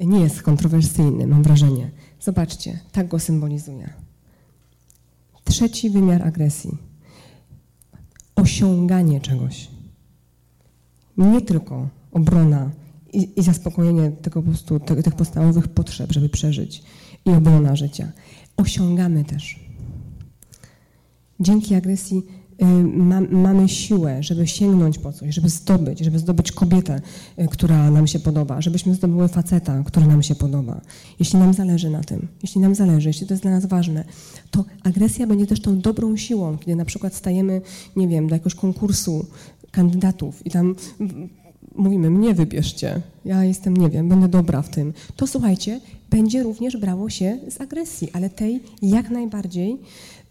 [0.00, 1.90] Nie jest kontrowersyjny, mam wrażenie.
[2.20, 3.90] Zobaczcie, tak go symbolizuje.
[5.44, 6.89] Trzeci wymiar agresji.
[8.40, 9.68] Osiąganie czegoś.
[11.16, 12.70] Nie tylko obrona
[13.12, 16.82] i, i zaspokojenie tego po prostu, te, tych podstawowych potrzeb, żeby przeżyć
[17.24, 18.12] i obrona życia.
[18.56, 19.60] Osiągamy też.
[21.40, 22.22] Dzięki agresji
[22.84, 27.00] ma, mamy siłę, żeby sięgnąć po coś, żeby zdobyć, żeby zdobyć kobietę,
[27.38, 30.80] y, która nam się podoba, żebyśmy zdobyły faceta, który nam się podoba.
[31.18, 34.04] Jeśli nam zależy na tym, jeśli nam zależy, jeśli to jest dla nas ważne,
[34.50, 37.60] to agresja będzie też tą dobrą siłą, kiedy na przykład stajemy,
[37.96, 39.26] nie wiem, do jakiegoś konkursu
[39.70, 40.74] kandydatów i tam
[41.76, 45.80] mówimy, mnie wybierzcie, ja jestem, nie wiem, będę dobra w tym, to słuchajcie,
[46.10, 49.78] będzie również brało się z agresji, ale tej jak najbardziej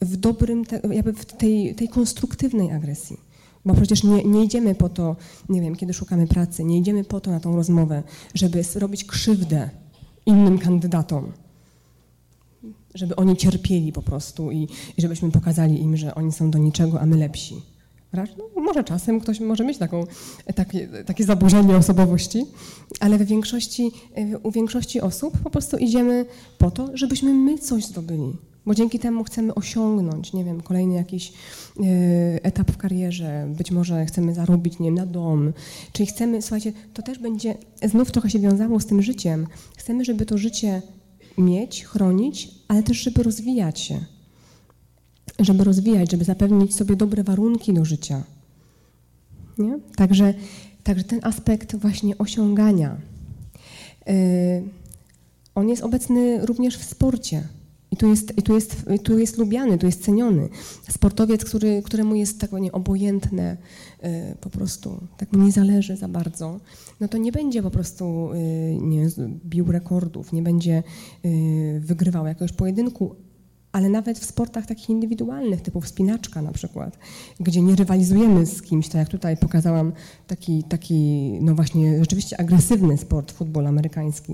[0.02, 3.18] w dobrym, jakby w tej, tej konstruktywnej agresji.
[3.66, 5.16] Bo przecież nie, nie idziemy po to,
[5.50, 9.70] nie wiem, kiedy szukamy pracy, nie idziemy po to na tą rozmowę, żeby zrobić krzywdę
[10.26, 11.32] innym kandydatom,
[12.94, 17.02] żeby oni cierpieli po prostu i, i żebyśmy pokazali im, że oni są do niczego,
[17.02, 17.62] a my lepsi.
[18.14, 20.04] No, może czasem ktoś może mieć taką,
[20.56, 22.46] takie, takie zaburzenie osobowości,
[23.00, 23.92] ale w większości,
[24.44, 26.26] u większości osób po prostu idziemy
[26.58, 28.38] po to, żebyśmy my coś zdobyli.
[28.70, 31.34] Bo dzięki temu chcemy osiągnąć, nie wiem, kolejny jakiś
[31.80, 31.84] e,
[32.44, 35.54] etap w karierze, być może chcemy zarobić, nie wiem, na dom.
[35.94, 39.48] Czyli chcemy, słuchajcie, to też będzie znów trochę się wiązało z tym życiem.
[39.78, 40.82] Chcemy, żeby to życie
[41.38, 44.00] mieć, chronić, ale też, żeby rozwijać się
[45.40, 48.24] żeby rozwijać, żeby zapewnić sobie dobre warunki do życia.
[49.58, 49.80] Nie?
[49.96, 50.34] Także,
[50.84, 52.98] także ten aspekt właśnie osiągania,
[54.06, 54.14] yy,
[55.56, 57.44] on jest obecny również w sporcie.
[57.92, 60.50] I tu jest, i tu jest, i tu jest lubiany, tu jest ceniony.
[60.90, 63.58] Sportowiec, który, któremu jest tak nie obojętne,
[64.04, 64.10] yy,
[64.42, 66.60] po prostu, tak mu nie zależy za bardzo,
[67.00, 69.08] no to nie będzie po prostu yy, nie,
[69.46, 70.84] bił rekordów, nie będzie
[71.24, 73.16] yy, wygrywał jakiegoś pojedynku,
[73.72, 76.98] ale nawet w sportach takich indywidualnych, typu wspinaczka na przykład,
[77.40, 79.92] gdzie nie rywalizujemy z kimś, tak jak tutaj pokazałam
[80.28, 84.34] taki, taki no właśnie rzeczywiście agresywny sport, futbol amerykański,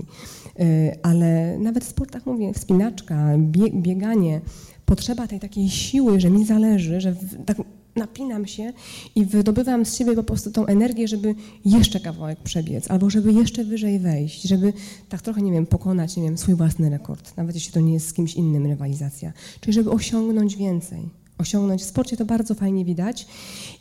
[0.60, 3.32] y, ale nawet w sportach, mówię, wspinaczka,
[3.72, 4.40] bieganie,
[4.84, 7.16] potrzeba tej takiej siły, że mi zależy, że
[7.46, 7.56] tak
[7.96, 8.72] napinam się
[9.14, 11.34] i wydobywam z siebie po prostu tą energię, żeby
[11.64, 14.72] jeszcze kawałek przebiec, albo żeby jeszcze wyżej wejść, żeby
[15.08, 18.08] tak trochę, nie wiem, pokonać, nie wiem, swój własny rekord, nawet jeśli to nie jest
[18.08, 19.32] z kimś innym rywalizacja.
[19.60, 21.08] Czyli żeby osiągnąć więcej.
[21.38, 21.82] Osiągnąć.
[21.82, 23.26] W sporcie to bardzo fajnie widać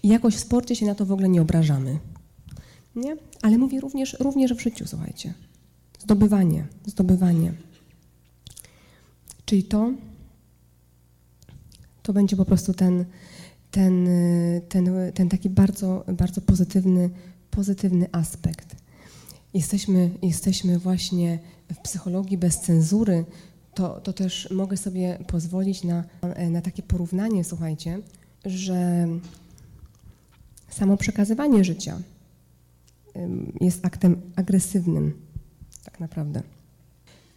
[0.03, 1.99] i jakoś w sporcie się na to w ogóle nie obrażamy.
[2.95, 3.17] Nie?
[3.41, 5.33] Ale mówię również, również w życiu, słuchajcie.
[5.99, 7.53] Zdobywanie, zdobywanie.
[9.45, 9.91] Czyli to,
[12.03, 13.05] to będzie po prostu ten,
[13.75, 14.07] ten,
[14.69, 17.09] ten, ten taki bardzo, bardzo pozytywny,
[17.51, 18.75] pozytywny aspekt.
[19.53, 21.39] Jesteśmy, jesteśmy właśnie
[21.73, 23.25] w psychologii bez cenzury,
[23.73, 26.03] to, to też mogę sobie pozwolić na,
[26.49, 27.99] na takie porównanie, słuchajcie,
[28.45, 29.07] że
[30.69, 31.99] samo przekazywanie życia
[33.61, 35.13] jest aktem agresywnym,
[35.83, 36.43] tak naprawdę.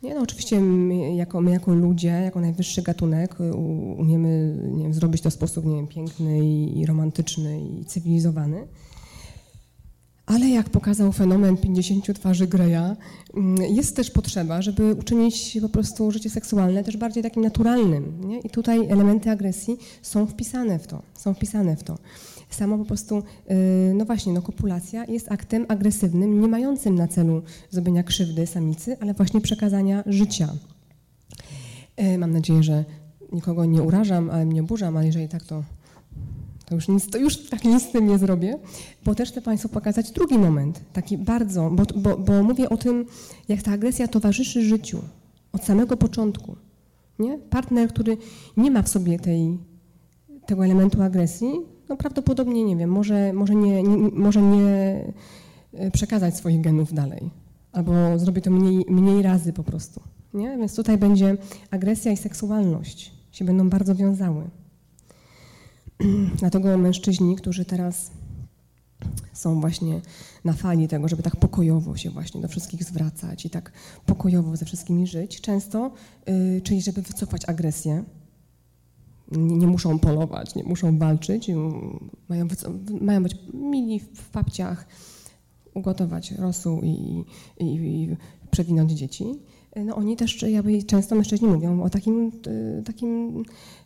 [0.03, 3.55] Nie, no oczywiście my jako, my jako ludzie, jako najwyższy gatunek y,
[3.99, 8.66] umiemy nie wiem, zrobić to w sposób nie wiem, piękny i, i romantyczny i cywilizowany.
[10.28, 12.96] Ale jak pokazał fenomen 50 twarzy Greya,
[13.34, 18.28] mm, jest też potrzeba, żeby uczynić po prostu życie seksualne też bardziej takim naturalnym.
[18.28, 18.40] Nie?
[18.40, 21.03] I tutaj elementy agresji są wpisane w to.
[21.14, 21.99] Są wpisane w to.
[22.51, 27.42] Sama po prostu, y, no właśnie, no kopulacja jest aktem agresywnym, nie mającym na celu
[27.70, 30.49] zrobienia krzywdy samicy, ale właśnie przekazania życia.
[32.01, 32.84] Y, mam nadzieję, że
[33.32, 35.62] nikogo nie urażam, ale mnie oburzam, ale jeżeli tak, to,
[36.64, 38.59] to już nic, to już tak nic z tym nie zrobię,
[39.05, 43.07] bo też chcę Państwu pokazać drugi moment, taki bardzo, bo, bo, bo mówię o tym,
[43.49, 45.03] jak ta agresja towarzyszy życiu
[45.53, 46.57] od samego początku.
[47.18, 47.38] Nie?
[47.38, 48.16] Partner, który
[48.57, 49.59] nie ma w sobie tej,
[50.46, 51.51] tego elementu agresji,
[51.89, 55.05] no prawdopodobnie, nie wiem, może, może, nie, nie, może nie
[55.72, 57.30] e, przekazać swoich genów dalej,
[57.72, 60.01] albo zrobi to mniej, mniej razy po prostu.
[60.34, 60.59] Nie?
[60.59, 61.36] Więc tutaj będzie
[61.70, 64.45] agresja i seksualność się będą bardzo wiązały.
[66.41, 68.11] Dlatego mężczyźni, którzy teraz
[69.32, 70.01] są właśnie
[70.45, 73.72] na fali tego, żeby tak pokojowo się właśnie do wszystkich zwracać i tak
[74.07, 75.91] pokojowo ze wszystkimi żyć, często,
[76.26, 78.05] yy, czyli żeby wycofać agresję,
[79.33, 81.51] nie, nie, muszą polować, nie muszą walczyć,
[82.29, 82.47] mają,
[83.01, 84.87] mają być mili w papciach,
[85.74, 87.24] ugotować rosół i,
[87.59, 88.16] i, i
[88.51, 89.24] przewinąć dzieci.
[89.76, 92.33] No oni też, jakby często mężczyźni mówią o takim,
[92.85, 93.43] takim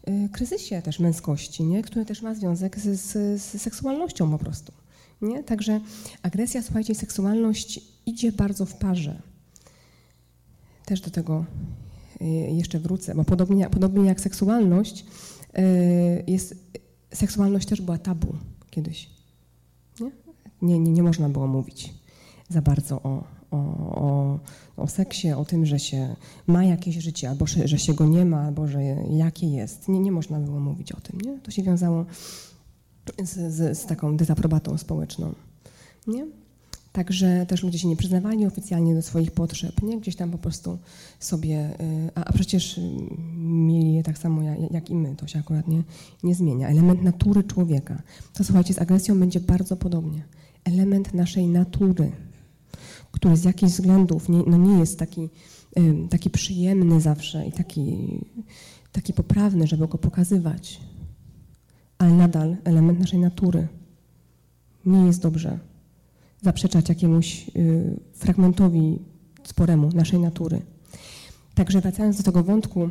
[0.09, 1.83] y, kryzysie też męskości, nie?
[1.83, 4.73] który też ma związek z, z, z seksualnością po prostu.
[5.23, 5.45] Nie?
[5.45, 5.81] Także
[6.23, 9.23] agresja, słuchajcie, seksualność idzie bardzo w parze.
[10.85, 11.45] Też do tego
[12.21, 15.05] y, jeszcze wrócę, bo podobnie, podobnie jak seksualność,
[16.27, 16.55] jest,
[17.15, 18.37] seksualność też była tabu
[18.71, 19.11] kiedyś.
[20.01, 20.11] Nie?
[20.63, 21.95] Nie, nie, nie można było mówić
[22.49, 24.39] za bardzo o, o, o,
[24.77, 28.25] o seksie, o tym, że się ma jakieś życie, albo że, że się go nie
[28.25, 29.89] ma, albo że jakie jest.
[29.89, 31.21] Nie, nie można było mówić o tym.
[31.21, 31.39] Nie?
[31.39, 32.07] To się wiązało
[33.23, 35.35] z, z, z taką dezaprobatą społeczną.
[36.07, 36.27] Nie?
[36.93, 40.01] Także też ludzie się nie przyznawali oficjalnie do swoich potrzeb, nie?
[40.01, 40.79] Gdzieś tam po prostu
[41.21, 42.81] sobie, y, a, a przecież
[43.37, 45.83] mieli je tak samo jak, jak, i my, to się akurat nie,
[46.23, 46.69] nie zmienia.
[46.69, 48.03] Element natury człowieka.
[48.33, 50.25] To słuchajcie, z agresją będzie bardzo podobnie.
[50.65, 52.13] Element naszej natury
[53.13, 55.29] który z jakichś względów nie, no nie jest taki,
[56.11, 58.09] taki przyjemny zawsze i taki,
[58.93, 60.81] taki poprawny, żeby go pokazywać,
[61.99, 63.69] ale nadal element naszej natury.
[64.87, 65.59] Nie jest dobrze
[66.43, 68.99] zaprzeczać jakiemuś y, fragmentowi
[69.45, 70.63] sporemu naszej natury.
[71.55, 72.91] Także wracając do tego wątku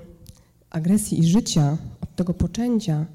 [0.69, 3.05] agresji i życia, od tego poczęcia,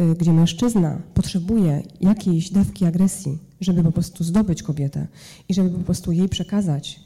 [0.00, 5.06] y, gdzie mężczyzna potrzebuje jakiejś dawki agresji, żeby po prostu zdobyć kobietę
[5.48, 7.00] i żeby po prostu jej przekazać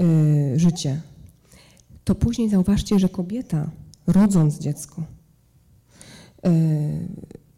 [0.00, 1.00] y, życie,
[2.04, 3.70] to później zauważcie, że kobieta,
[4.06, 5.02] rodząc dziecko,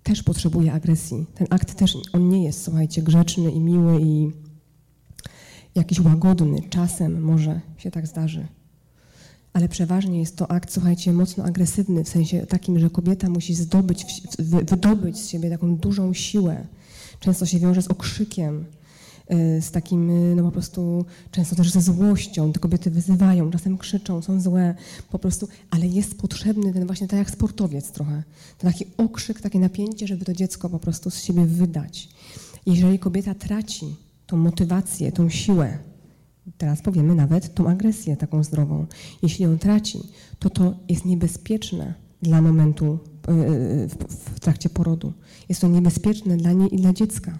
[0.02, 1.26] też potrzebuje agresji.
[1.34, 4.32] Ten akt też, on nie jest, słuchajcie, grzeczny i miły i
[5.74, 6.58] jakiś łagodny.
[6.70, 8.46] Czasem może się tak zdarzy.
[9.52, 14.22] Ale przeważnie jest to akt, słuchajcie, mocno agresywny, w sensie takim, że kobieta musi zdobyć,
[14.38, 16.66] wydobyć z siebie taką dużą siłę,
[17.20, 18.64] często się wiąże z okrzykiem,
[19.58, 22.52] y, z takim, y, no po prostu, często też ze złością.
[22.52, 24.74] Te kobiety wyzywają, czasem krzyczą, są złe,
[25.10, 28.22] po prostu, ale jest potrzebny ten właśnie, tak jak sportowiec trochę,
[28.58, 32.08] ten taki okrzyk, takie napięcie, żeby to dziecko po prostu z siebie wydać.
[32.66, 33.96] Jeżeli kobieta traci
[34.34, 35.78] tą motywację, tą siłę,
[36.58, 38.86] teraz powiemy nawet tą agresję taką zdrową,
[39.22, 39.98] jeśli ją traci,
[40.38, 42.98] to to jest niebezpieczne dla momentu y,
[44.34, 45.12] w trakcie porodu.
[45.48, 47.38] Jest to niebezpieczne dla niej i dla dziecka.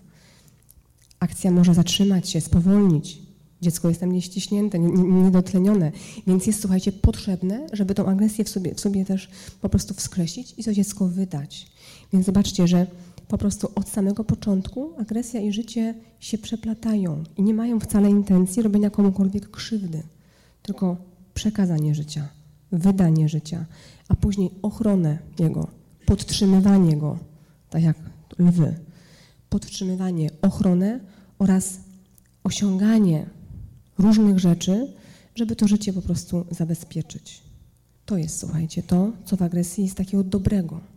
[1.20, 3.18] Akcja może zatrzymać się, spowolnić.
[3.62, 5.92] Dziecko jest tam nieściśnięte, niedotlenione,
[6.26, 9.28] więc jest, słuchajcie, potrzebne, żeby tą agresję w sobie, w sobie też
[9.60, 11.66] po prostu wskreślić i to dziecko wydać.
[12.12, 12.86] Więc zobaczcie, że
[13.34, 18.62] po prostu od samego początku agresja i życie się przeplatają i nie mają wcale intencji
[18.62, 20.02] robienia komukolwiek krzywdy,
[20.62, 20.96] tylko
[21.34, 22.28] przekazanie życia,
[22.72, 23.64] wydanie życia,
[24.08, 25.68] a później ochronę jego,
[26.06, 27.18] podtrzymywanie go,
[27.70, 27.96] tak jak
[28.38, 28.74] lwy,
[29.48, 31.00] podtrzymywanie, ochronę
[31.38, 31.80] oraz
[32.44, 33.26] osiąganie
[33.98, 34.92] różnych rzeczy,
[35.34, 37.42] żeby to życie po prostu zabezpieczyć.
[38.06, 40.93] To jest, słuchajcie, to, co w agresji jest takiego dobrego.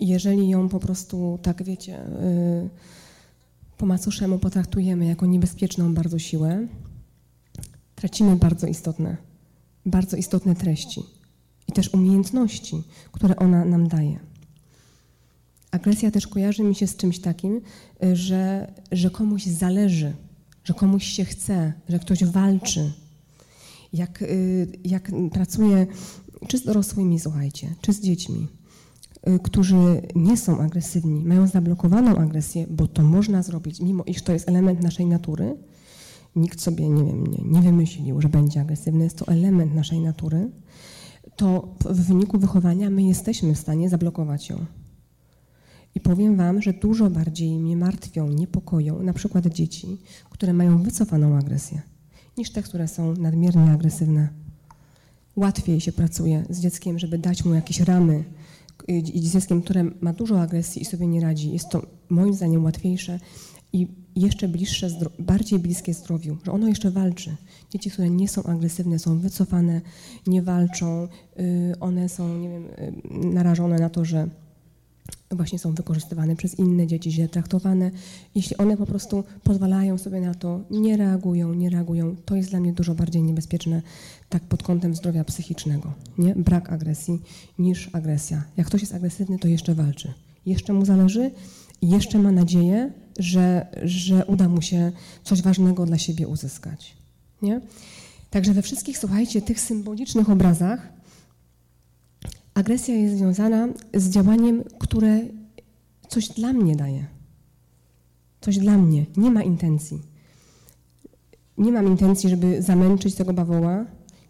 [0.00, 2.68] Jeżeli ją po prostu, tak wiecie, yy,
[3.78, 6.66] po macoszemu potraktujemy jako niebezpieczną bardzo siłę,
[7.94, 9.16] tracimy bardzo istotne,
[9.86, 11.02] bardzo istotne treści
[11.68, 12.82] i też umiejętności,
[13.12, 14.18] które ona nam daje.
[15.70, 17.60] Agresja też kojarzy mi się z czymś takim,
[18.04, 20.12] y, że, że komuś zależy,
[20.64, 22.92] że komuś się chce, że ktoś walczy.
[23.92, 25.86] Jak, y, jak pracuję
[26.48, 28.57] czy z dorosłymi, słuchajcie, czy z dziećmi, y,
[29.42, 34.48] którzy nie są agresywni, mają zablokowaną agresję, bo to można zrobić, mimo iż to jest
[34.48, 35.56] element naszej natury,
[36.36, 40.50] nikt sobie, nie wiem, nie, nie wymyślił, że będzie agresywny, jest to element naszej natury,
[41.36, 44.66] to w wyniku wychowania my jesteśmy w stanie zablokować ją.
[45.94, 49.98] I powiem Wam, że dużo bardziej mnie martwią, niepokoją na przykład dzieci,
[50.30, 51.82] które mają wycofaną agresję,
[52.36, 54.28] niż te, które są nadmiernie agresywne.
[55.36, 58.24] Łatwiej się pracuje z dzieckiem, żeby dać mu jakieś ramy,
[58.88, 63.20] i dzieckiem, które ma dużo agresji i sobie nie radzi, jest to moim zdaniem łatwiejsze
[63.72, 67.36] i jeszcze bliższe, bardziej bliskie zdrowiu, że ono jeszcze walczy.
[67.70, 69.80] Dzieci, które nie są agresywne, są wycofane,
[70.26, 71.08] nie walczą,
[71.40, 72.92] y, one są, nie wiem, y,
[73.26, 74.28] narażone na to, że
[75.30, 77.90] właśnie są wykorzystywane przez inne dzieci, źle traktowane.
[78.34, 82.60] Jeśli one po prostu pozwalają sobie na to, nie reagują, nie reagują, to jest dla
[82.60, 83.82] mnie dużo bardziej niebezpieczne
[84.28, 86.34] tak pod kątem zdrowia psychicznego, nie?
[86.34, 87.20] Brak agresji
[87.58, 88.44] niż agresja.
[88.56, 90.12] Jak ktoś jest agresywny, to jeszcze walczy.
[90.46, 91.30] Jeszcze mu zależy
[91.82, 94.92] jeszcze ma nadzieję, że, że uda mu się
[95.24, 96.96] coś ważnego dla siebie uzyskać,
[97.42, 97.60] nie?
[98.30, 100.88] Także we wszystkich, słuchajcie, tych symbolicznych obrazach
[102.58, 105.20] agresja jest związana z działaniem, które
[106.08, 107.06] coś dla mnie daje.
[108.40, 109.06] Coś dla mnie.
[109.16, 110.02] Nie ma intencji.
[111.58, 113.84] Nie mam intencji, żeby zamęczyć tego bawoła.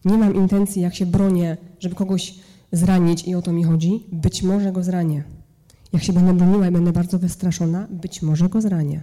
[0.05, 2.35] Nie mam intencji, jak się bronię, żeby kogoś
[2.73, 4.07] zranić i o to mi chodzi.
[4.13, 5.25] Być może go zranię.
[5.93, 9.03] Jak się będę broniła i będę bardzo wystraszona, być może go zranię.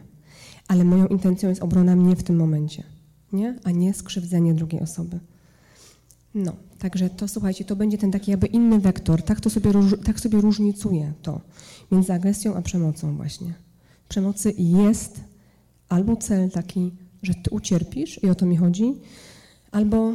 [0.68, 2.84] Ale moją intencją jest obrona mnie w tym momencie,
[3.34, 3.60] nie?
[3.64, 5.20] a nie skrzywdzenie drugiej osoby.
[6.36, 6.54] No,
[6.86, 9.72] także to słuchajcie, to będzie ten taki jakby inny wektor, tak, to sobie,
[10.04, 11.42] tak sobie różnicuje to
[11.92, 13.54] między agresją a przemocą właśnie.
[14.10, 15.20] Przemocy jest
[15.90, 16.92] albo cel taki,
[17.24, 18.94] że ty ucierpisz i o to mi chodzi,
[19.72, 20.14] albo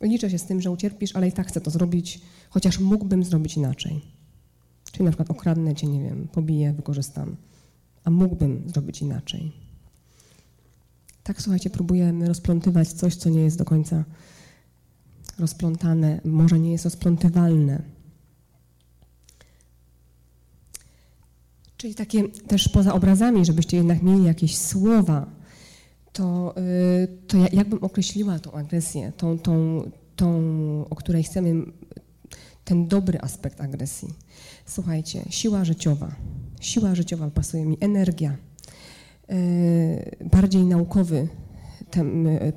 [0.00, 3.56] liczę się z tym, że ucierpisz, ale i tak chcę to zrobić, chociaż mógłbym zrobić
[3.56, 4.00] inaczej.
[4.92, 7.36] Czyli na przykład okradnę cię, nie wiem, pobiję, wykorzystam,
[8.04, 9.52] a mógłbym zrobić inaczej.
[11.22, 14.04] Tak, słuchajcie, próbujemy rozplątywać coś, co nie jest do końca
[15.38, 17.82] rozplątane, może nie jest rozplątywalne.
[21.76, 25.26] Czyli takie też poza obrazami, żebyście jednak mieli jakieś słowa,
[26.12, 29.82] to, y, to bym określiła tą agresję, tą, tą,
[30.16, 30.30] tą,
[30.90, 31.54] o której chcemy,
[32.64, 34.08] ten dobry aspekt agresji.
[34.66, 36.14] Słuchajcie, siła życiowa.
[36.60, 38.36] Siła życiowa pasuje mi, energia.
[39.30, 41.28] Y, bardziej naukowy
[41.96, 42.52] E,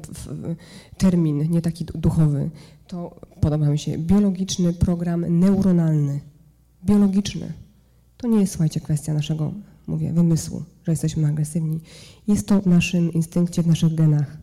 [0.98, 2.50] termin, nie taki duchowy,
[2.88, 6.20] to podoba mi się biologiczny program neuronalny.
[6.86, 7.54] Biologiczny.
[8.18, 9.54] To nie jest, słuchajcie, kwestia naszego,
[9.88, 11.80] mówię, wymysłu, że jesteśmy agresywni.
[12.28, 14.38] Jest to w naszym instynkcie, w naszych genach.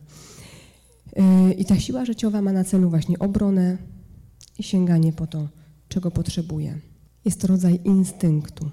[1.15, 3.77] E, I ta siła życiowa ma na celu właśnie obronę
[4.59, 5.47] i sięganie po to,
[5.87, 6.79] czego potrzebuje.
[7.25, 8.69] Jest to rodzaj instynktu.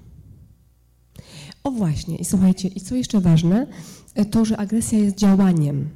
[1.65, 3.67] O właśnie, i słuchajcie, i co jeszcze ważne,
[4.15, 5.89] e, to, że agresja jest działaniem.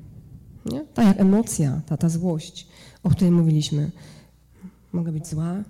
[0.72, 0.84] Nie?
[0.94, 2.68] Tak jak emocja, ta, ta złość,
[3.02, 3.90] o której mówiliśmy.
[4.92, 5.64] Mogę być zła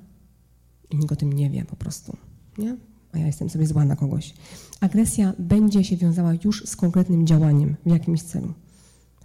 [0.91, 2.17] i nikt o tym nie wie po prostu.
[2.59, 2.77] Nie?
[3.13, 4.35] A ja jestem sobie zła na kogoś.
[4.81, 8.53] Agresja będzie się wiązała już z konkretnym działaniem w jakimś celu.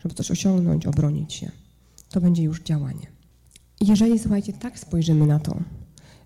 [0.02, 1.52] Żeby coś osiągnąć, obronić się.
[2.10, 3.08] To będzie już działanie.
[3.82, 5.58] Jeżeli, słuchajcie, tak spojrzymy na to,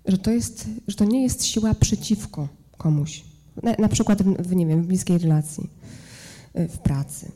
[0.06, 3.24] że to, jest, że to nie jest siła przeciwko komuś,
[3.62, 5.70] na, na przykład w, nie wiem, w bliskiej relacji,
[6.54, 7.32] w pracy,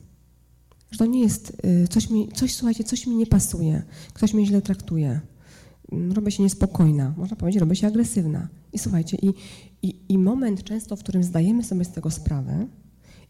[0.93, 3.83] że to nie jest, y, coś mi, coś, słuchajcie, coś mi nie pasuje,
[4.13, 5.21] ktoś mnie źle traktuje,
[5.93, 8.49] mm, robię się niespokojna, można powiedzieć, robię się agresywna.
[8.73, 9.35] I słuchajcie, i,
[9.83, 12.67] i, i moment często, w którym zdajemy sobie z tego sprawę,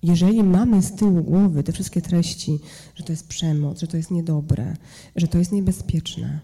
[0.03, 2.59] jeżeli mamy z tyłu głowy te wszystkie treści,
[2.95, 4.77] że to jest przemoc, że to jest niedobre,
[5.17, 6.41] że to jest niebezpieczne,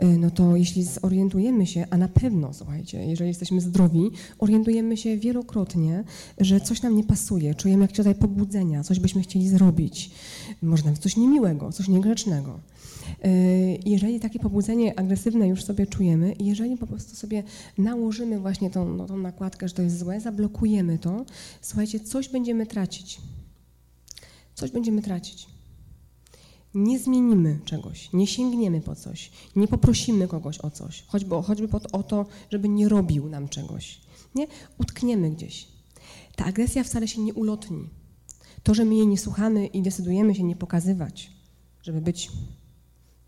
[0.00, 6.04] no to jeśli zorientujemy się, a na pewno, słuchajcie, jeżeli jesteśmy zdrowi, orientujemy się wielokrotnie,
[6.38, 10.10] że coś nam nie pasuje, czujemy jakieś rodzaj pobudzenia, coś byśmy chcieli zrobić,
[10.62, 12.60] może nawet coś niemiłego, coś niegrzecznego.
[13.24, 17.42] Y, jeżeli takie pobudzenie agresywne już sobie czujemy jeżeli po prostu sobie
[17.78, 21.24] nałożymy właśnie tą, no, tą nakładkę, że to jest złe, zablokujemy to,
[21.60, 23.20] słuchajcie, coś będziemy tracić.
[24.54, 25.46] Coś będziemy tracić.
[26.74, 32.02] Nie zmienimy czegoś, nie sięgniemy po coś, nie poprosimy kogoś o coś, choćby, choćby o
[32.02, 34.00] to, żeby nie robił nam czegoś.
[34.34, 34.46] Nie?
[34.78, 35.68] Utkniemy gdzieś.
[36.36, 37.88] Ta agresja wcale się nie ulotni.
[38.62, 41.30] To, że my jej nie słuchamy i decydujemy się nie pokazywać,
[41.82, 42.30] żeby być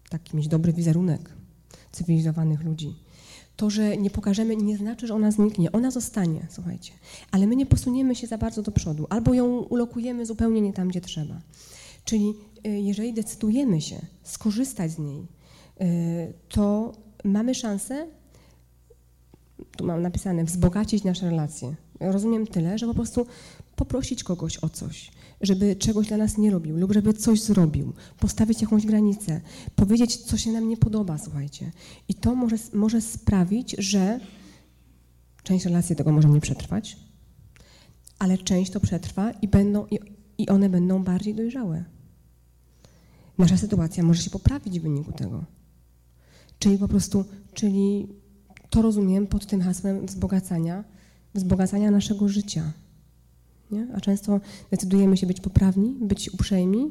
[0.08, 1.32] taki mieć dobry wizerunek
[1.92, 2.94] cywilizowanych ludzi.
[3.56, 5.72] To, że nie pokażemy, nie znaczy, że ona zniknie.
[5.72, 6.92] Ona zostanie, słuchajcie.
[7.30, 10.88] Ale my nie posuniemy się za bardzo do przodu, albo ją ulokujemy zupełnie nie tam,
[10.88, 11.40] gdzie trzeba.
[12.04, 12.34] Czyli
[12.66, 15.26] y, jeżeli decydujemy się skorzystać z niej,
[15.80, 16.92] y, to
[17.24, 18.06] mamy szansę,
[19.76, 21.74] tu mam napisane, wzbogacić nasze relacje.
[22.00, 23.26] Rozumiem tyle, że po prostu
[23.76, 28.62] poprosić kogoś o coś, żeby czegoś dla nas nie robił lub żeby coś zrobił, postawić
[28.62, 29.40] jakąś granicę,
[29.76, 31.72] powiedzieć, co się nam nie podoba, słuchajcie.
[32.08, 34.20] I to może, może sprawić, że
[35.42, 36.96] część relacji tego może nie przetrwać,
[38.18, 39.86] ale część to przetrwa i, będą,
[40.38, 41.84] i one będą bardziej dojrzałe.
[43.38, 45.44] Nasza sytuacja może się poprawić w wyniku tego.
[46.58, 47.24] Czyli po prostu,
[47.54, 48.08] czyli
[48.70, 50.84] to rozumiem pod tym hasłem wzbogacania,
[51.34, 52.72] wzbogacania naszego życia.
[53.70, 53.88] Nie?
[53.94, 56.90] A często decydujemy się być poprawni, być uprzejmi,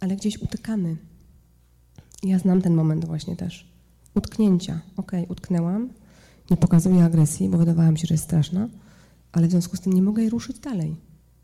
[0.00, 0.96] ale gdzieś utykamy.
[2.22, 3.72] Ja znam ten moment właśnie też.
[4.14, 4.80] Utknięcia.
[4.96, 5.90] Okay, utknęłam,
[6.50, 8.68] nie pokazuję agresji, bo wydawała mi się, że jest straszna,
[9.32, 10.96] ale w związku z tym nie mogę jej ruszyć dalej.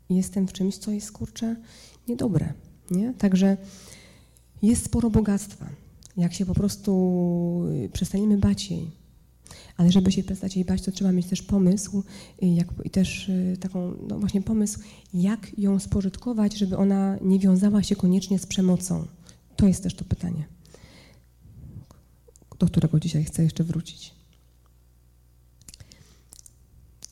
[0.09, 1.55] Jestem w czymś, co jest, kurczę,
[2.07, 2.53] niedobre.
[2.91, 3.13] Nie?
[3.13, 3.57] Także
[4.61, 5.69] jest sporo bogactwa.
[6.17, 8.91] Jak się po prostu y, przestaniemy bać jej,
[9.77, 12.03] ale żeby się przestać jej bać, to trzeba mieć też pomysł
[12.43, 14.79] y, jak, i też y, taką, no właśnie pomysł,
[15.13, 19.07] jak ją spożytkować, żeby ona nie wiązała się koniecznie z przemocą.
[19.55, 20.43] To jest też to pytanie,
[22.59, 24.13] do którego dzisiaj chcę jeszcze wrócić.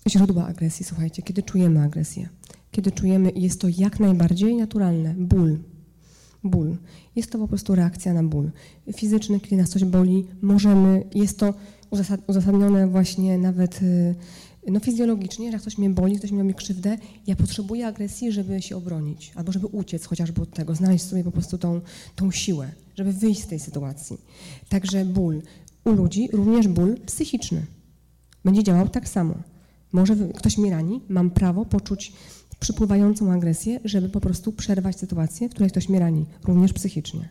[0.09, 2.29] Źródła agresji, słuchajcie, kiedy czujemy agresję,
[2.72, 5.57] kiedy czujemy, jest to jak najbardziej naturalne, ból,
[6.43, 6.78] ból.
[7.15, 8.51] Jest to po prostu reakcja na ból
[8.95, 11.53] fizyczny, kiedy nas coś boli, możemy, jest to
[12.28, 14.15] uzasadnione właśnie nawet y,
[14.67, 16.97] no, fizjologicznie, że jak ktoś mnie boli, ktoś mi krzywdę,
[17.28, 21.32] ja potrzebuję agresji, żeby się obronić, albo żeby uciec chociażby od tego, znaleźć sobie po
[21.32, 21.82] prostu tą,
[22.15, 24.17] tą siłę, żeby wyjść z tej sytuacji.
[24.69, 25.41] Także ból
[25.86, 27.65] u ludzi, również ból psychiczny,
[28.45, 29.36] będzie działał tak samo.
[29.91, 32.13] Może ktoś mnie rani, mam prawo poczuć
[32.62, 37.30] przypływającą agresję, żeby po prostu przerwać sytuację, w której ktoś mnie rani, również psychicznie.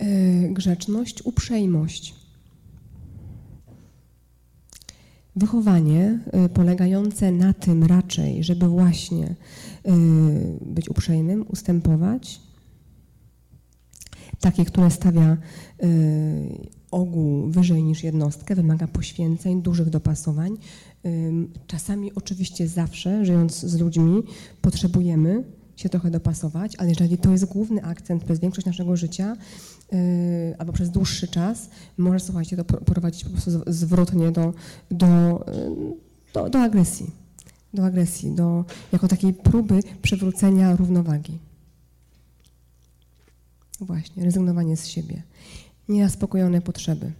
[0.00, 2.14] Yy, grzeczność, uprzejmość.
[5.36, 9.34] Wychowanie yy, polegające na tym raczej, żeby właśnie
[9.84, 9.92] yy,
[10.60, 12.40] być uprzejmym, ustępować,
[14.40, 15.36] takie, które stawia
[16.90, 20.56] ogół wyżej niż jednostkę, wymaga poświęceń, dużych dopasowań,
[21.66, 24.22] Czasami, oczywiście zawsze, żyjąc z ludźmi,
[24.60, 25.44] potrzebujemy
[25.76, 29.36] się trochę dopasować, ale jeżeli to jest główny akcent przez większość naszego życia
[29.92, 34.52] y, albo przez dłuższy czas, może, słuchajcie, to prowadzić po prostu zwrotnie do,
[34.90, 37.10] do, y, do, do agresji.
[37.74, 41.38] Do agresji, do, jako takiej próby przywrócenia równowagi.
[43.80, 45.22] Właśnie, rezygnowanie z siebie.
[45.88, 47.12] Niezaspokojone potrzeby.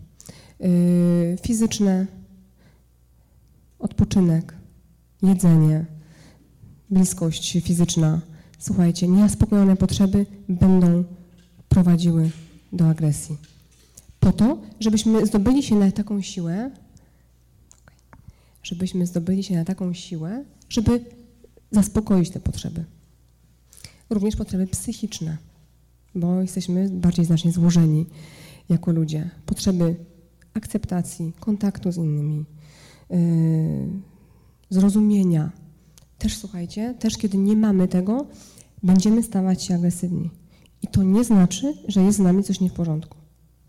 [0.60, 2.06] Yy, fizyczne,
[3.80, 4.56] odpoczynek,
[5.22, 5.86] jedzenie,
[6.90, 8.20] bliskość fizyczna.
[8.58, 11.04] Słuchajcie, niezaspokojone potrzeby będą
[11.68, 12.30] prowadziły
[12.72, 13.36] do agresji.
[14.20, 16.70] Po to, żebyśmy zdobyli się na taką siłę,
[18.62, 21.04] żebyśmy zdobyli się na taką siłę, żeby
[21.70, 22.84] zaspokoić te potrzeby.
[24.10, 25.36] Również potrzeby psychiczne,
[26.14, 28.06] bo jesteśmy bardziej znacznie złożeni
[28.68, 29.30] jako ludzie.
[29.46, 29.96] Potrzeby
[30.54, 32.44] akceptacji, kontaktu z innymi,
[34.70, 35.52] zrozumienia.
[36.18, 38.26] Też słuchajcie, też kiedy nie mamy tego,
[38.82, 40.30] będziemy stawać się agresywni.
[40.82, 43.16] I to nie znaczy, że jest z nami coś nie w porządku.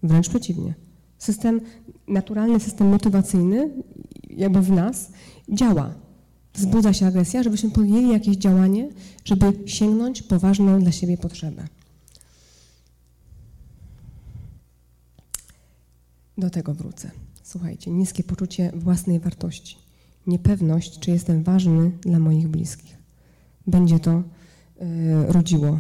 [0.04, 0.74] Wręcz przeciwnie.
[1.18, 1.62] System,
[2.08, 3.70] naturalny system motywacyjny,
[4.30, 5.12] jakby w nas,
[5.50, 5.94] działa.
[6.54, 8.90] Wzbudza się agresja, żebyśmy podjęli jakieś działanie,
[9.26, 11.68] żeby sięgnąć po ważną dla siebie potrzebę.
[16.38, 17.12] Do tego wrócę.
[17.52, 19.78] Słuchajcie, niskie poczucie własnej wartości,
[20.28, 22.98] niepewność, czy jestem ważny dla moich bliskich.
[23.68, 24.24] Będzie to y,
[25.28, 25.80] rodziło, y,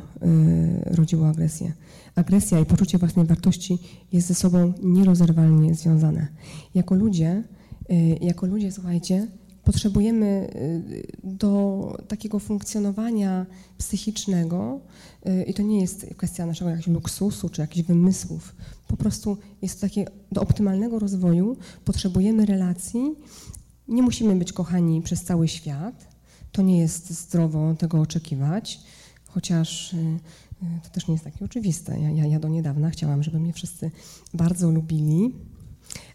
[0.95, 1.73] rodziło agresję.
[2.15, 3.79] Agresja i poczucie własnej wartości
[4.11, 6.27] jest ze sobą nierozerwalnie związane.
[6.75, 7.43] Jako ludzie,
[7.91, 9.27] y, jako ludzie, słuchajcie,
[9.63, 10.53] potrzebujemy
[11.23, 13.45] do takiego funkcjonowania
[13.77, 14.79] psychicznego,
[15.47, 18.55] i to nie jest kwestia naszego jakiegoś luksusu czy jakichś wymysłów,
[18.91, 23.15] po prostu jest to takie, do optymalnego rozwoju potrzebujemy relacji.
[23.87, 26.07] Nie musimy być kochani przez cały świat.
[26.51, 28.79] To nie jest zdrowo tego oczekiwać,
[29.25, 30.19] chociaż y, y,
[30.83, 31.99] to też nie jest takie oczywiste.
[31.99, 33.91] Ja, ja, ja do niedawna chciałam, żeby mnie wszyscy
[34.33, 35.35] bardzo lubili,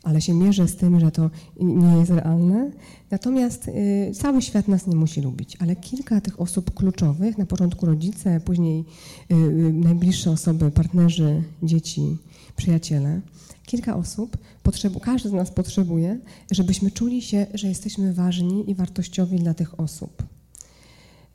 [0.02, 2.70] ale się mierzę z tym, że to nie jest realne.
[3.10, 7.86] Natomiast y, cały świat nas nie musi lubić, ale kilka tych osób kluczowych, na początku
[7.86, 8.84] rodzice, później
[9.30, 12.16] y, y, najbliższe osoby, partnerzy, dzieci,
[12.56, 13.20] przyjaciele,
[13.66, 16.18] kilka osób, potrzebu, każdy z nas potrzebuje,
[16.50, 20.22] żebyśmy czuli się, że jesteśmy ważni i wartościowi dla tych osób.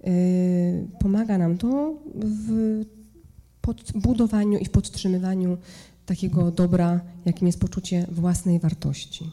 [0.04, 0.12] Yy,
[1.00, 2.82] pomaga nam to w
[3.62, 5.58] podbudowaniu i w podtrzymywaniu
[6.12, 9.32] takiego dobra, jakim jest poczucie własnej wartości.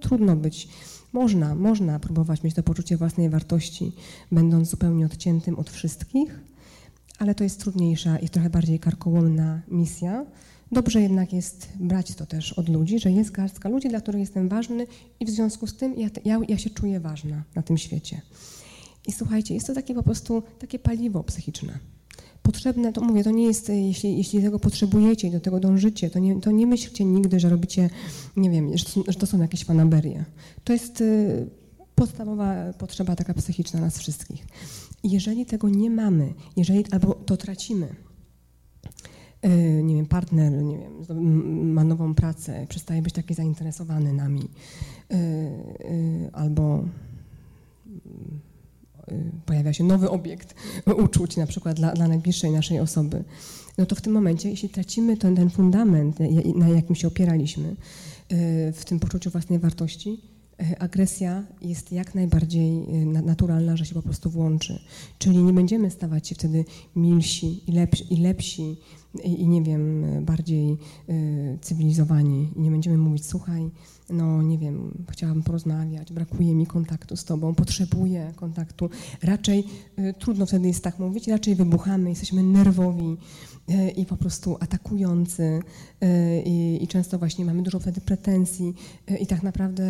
[0.00, 0.68] Trudno być.
[1.12, 3.92] Można, można próbować mieć to poczucie własnej wartości,
[4.32, 6.40] będąc zupełnie odciętym od wszystkich,
[7.18, 10.26] ale to jest trudniejsza i trochę bardziej karkołomna misja,
[10.72, 14.48] Dobrze jednak jest brać to też od ludzi, że jest garstka ludzi, dla których jestem
[14.48, 14.86] ważny
[15.20, 18.20] i w związku z tym ja, ja, ja się czuję ważna na tym świecie.
[19.06, 21.78] I słuchajcie, jest to takie po prostu takie paliwo psychiczne.
[22.46, 26.18] Potrzebne, to mówię, to nie jest, jeśli, jeśli tego potrzebujecie i do tego dążycie, to
[26.18, 27.90] nie, to nie myślcie nigdy, że robicie,
[28.36, 30.24] nie wiem, że, że to są jakieś fanaberie.
[30.64, 31.46] To jest y,
[31.94, 34.46] podstawowa potrzeba taka psychiczna nas wszystkich.
[35.04, 37.86] Jeżeli tego nie mamy, jeżeli albo to tracimy,
[39.46, 44.48] y, nie wiem, partner, nie wiem, ma nową pracę, przestaje być taki zainteresowany nami,
[46.32, 46.84] albo
[49.46, 50.54] pojawia się nowy obiekt
[51.04, 53.24] uczuć, na przykład dla, dla najbliższej naszej osoby,
[53.78, 56.18] no to w tym momencie, jeśli tracimy ten, ten fundament,
[56.54, 60.20] na jakim się opieraliśmy, y, w tym poczuciu własnej wartości,
[60.62, 64.80] y, agresja jest jak najbardziej y, naturalna, że się po prostu włączy.
[65.18, 66.64] Czyli nie będziemy stawać się wtedy
[66.96, 68.76] milsi i lepsi, i, lepsi,
[69.24, 70.76] i, nie wiem, bardziej
[71.60, 72.48] cywilizowani.
[72.56, 73.70] I nie będziemy mówić, słuchaj,
[74.10, 78.90] no nie wiem, chciałabym porozmawiać, brakuje mi kontaktu z tobą, potrzebuję kontaktu.
[79.22, 79.64] Raczej
[79.98, 83.16] y, trudno wtedy jest tak mówić, raczej wybuchamy, jesteśmy nerwowi
[83.55, 83.55] y,
[83.96, 88.74] i po prostu atakujący y, i, i, często właśnie mamy dużo wtedy pretensji
[89.10, 89.84] y, i tak naprawdę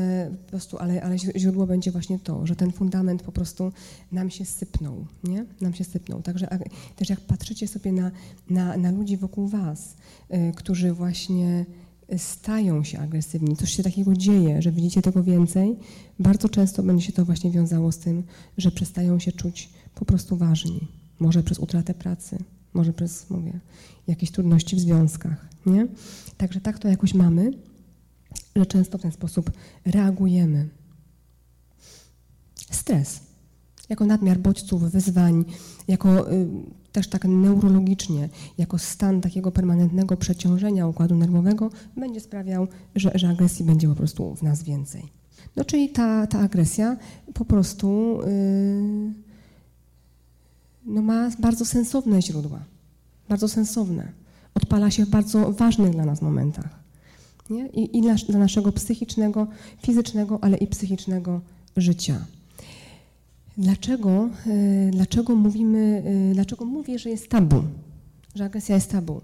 [0.45, 3.73] po prostu, ale, ale źródło będzie właśnie to, że ten fundament po prostu
[4.13, 5.45] nam się sypnął, nie?
[5.61, 6.23] Nam się sypnął.
[6.23, 6.49] Także
[6.97, 8.11] też jak patrzycie sobie na,
[8.51, 9.97] na, na ludzi wokół was,
[10.31, 11.67] y, którzy właśnie
[12.17, 15.77] stają się agresywni, coś się takiego dzieje, że widzicie tego więcej,
[16.19, 18.23] bardzo często będzie się to właśnie wiązało z tym,
[18.59, 20.89] że przestają się czuć po prostu ważni.
[21.19, 22.39] Może przez utratę pracy,
[22.77, 23.61] może przez, mówię,
[24.07, 25.87] jakieś trudności w związkach, nie?
[26.37, 27.51] Także tak to jakoś mamy,
[28.57, 29.51] że często w ten sposób
[29.85, 30.69] reagujemy.
[32.71, 33.21] Stres,
[33.89, 35.45] jako nadmiar bodźców, wyzwań,
[35.89, 36.47] jako y,
[36.93, 43.65] też tak neurologicznie, jako stan takiego permanentnego przeciążenia układu nerwowego, będzie sprawiał, że, że agresji
[43.65, 45.03] będzie po prostu w nas więcej.
[45.57, 46.97] No czyli ta, ta agresja
[47.35, 49.26] po prostu yy,
[50.87, 52.61] no ma bardzo sensowne źródła,
[53.29, 54.13] bardzo sensowne.
[54.55, 56.69] Odpala się w bardzo ważnych dla nas momentach.
[57.51, 57.67] Nie?
[57.67, 59.47] I, i dla, naszego psychicznego,
[59.83, 61.41] fizycznego, ale i psychicznego
[61.77, 62.25] życia.
[63.59, 67.63] Dlaczego, e, dlaczego mówimy, e, dlaczego mówię, że jest tabu,
[68.35, 69.21] że agresja jest tabu?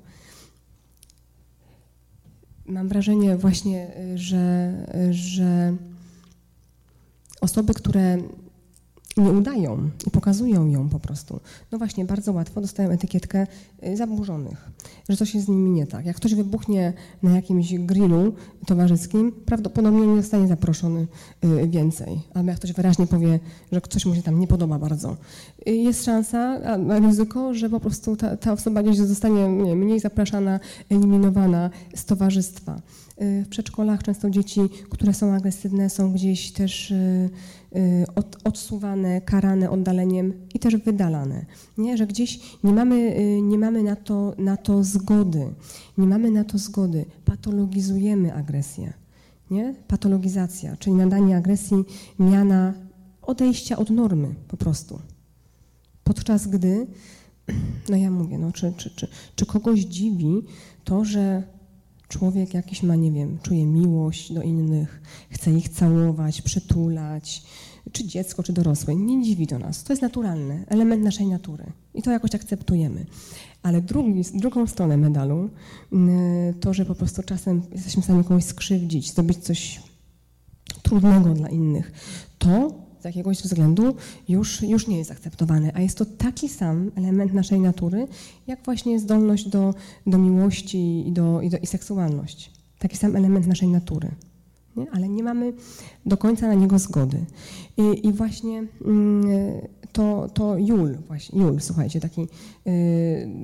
[2.66, 4.72] Mam wrażenie właśnie, e, że,
[5.10, 5.76] że
[7.40, 8.18] osoby, które
[9.16, 11.40] nie udają i pokazują ją po prostu.
[11.72, 13.46] No właśnie, bardzo łatwo dostają etykietkę
[13.86, 14.70] y, zaburzonych,
[15.08, 16.06] że coś jest z nimi nie tak.
[16.06, 16.92] Jak ktoś wybuchnie
[17.22, 18.32] na jakimś grillu
[18.66, 21.06] towarzyskim, prawdopodobnie nie zostanie zaproszony
[21.44, 22.20] y, więcej.
[22.34, 23.40] Albo jak ktoś wyraźnie powie,
[23.72, 25.16] że coś mu się tam nie podoba bardzo.
[25.68, 26.58] Y, jest szansa,
[27.00, 30.60] ryzyko, że po prostu ta, ta osoba gdzieś zostanie nie, mniej zapraszana,
[30.90, 32.80] eliminowana z towarzystwa.
[33.20, 34.60] W przedszkolach często dzieci,
[34.90, 36.94] które są agresywne, są gdzieś też
[37.76, 41.46] Y, od, odsuwane, karane oddaleniem i też wydalane.
[41.78, 41.96] Nie?
[41.96, 45.54] Że gdzieś nie mamy, y, nie mamy na, to, na to zgody.
[45.98, 47.04] Nie mamy na to zgody.
[47.24, 48.92] Patologizujemy agresję.
[49.50, 49.74] Nie?
[49.88, 51.84] Patologizacja, czyli nadanie agresji
[52.18, 52.74] miana
[53.22, 54.98] odejścia od normy po prostu.
[56.04, 56.86] Podczas gdy,
[57.90, 60.42] no ja mówię, no, czy, czy, czy, czy kogoś dziwi
[60.84, 61.42] to, że
[62.12, 67.42] człowiek jakiś ma, nie wiem, czuje miłość do innych, chce ich całować, przytulać,
[67.92, 68.94] czy dziecko, czy dorosły.
[68.94, 69.84] Nie dziwi to nas.
[69.84, 71.64] To jest naturalny, element naszej natury.
[71.94, 73.06] I to jakoś akceptujemy.
[73.62, 75.50] Ale drugi, drugą stronę medalu,
[75.92, 79.80] mm, to, że po prostu czasem jesteśmy w stanie kogoś skrzywdzić, zrobić coś
[80.82, 81.92] trudnego dla innych,
[82.38, 83.94] to z jakiegoś względu
[84.28, 85.72] już, już nie jest akceptowane.
[85.74, 88.07] A jest to taki sam element naszej natury,
[88.46, 89.74] jak właśnie zdolność do,
[90.07, 92.50] do miłości i, do, i, do, i seksualność.
[92.78, 94.11] Taki sam element naszej natury.
[94.76, 94.86] Nie?
[94.90, 95.53] Ale nie mamy
[96.07, 97.24] do końca na niego zgody.
[97.76, 99.22] I, i właśnie mm,
[99.92, 102.70] to, to Jul, właśnie, Jul, słuchajcie, taki y,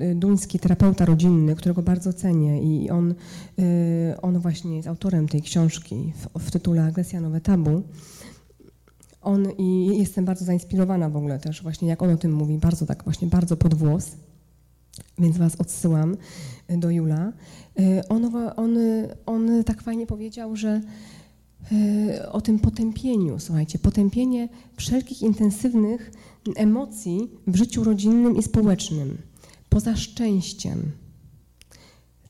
[0.02, 3.14] y, duński terapeuta rodzinny, którego bardzo cenię i on,
[3.58, 7.82] y, on właśnie jest autorem tej książki w, w tytule Agresja Nowe Tabu.
[9.28, 12.86] On i jestem bardzo zainspirowana w ogóle też właśnie, jak on o tym mówi, bardzo
[12.86, 14.10] tak właśnie, bardzo pod włos,
[15.18, 16.16] więc was odsyłam
[16.70, 17.32] y, do Jula.
[17.80, 18.78] Y, on, on,
[19.26, 20.80] on tak fajnie powiedział, że
[21.72, 26.10] y, o tym potępieniu, słuchajcie, potępienie wszelkich intensywnych
[26.56, 29.18] emocji w życiu rodzinnym i społecznym,
[29.68, 30.82] poza szczęściem.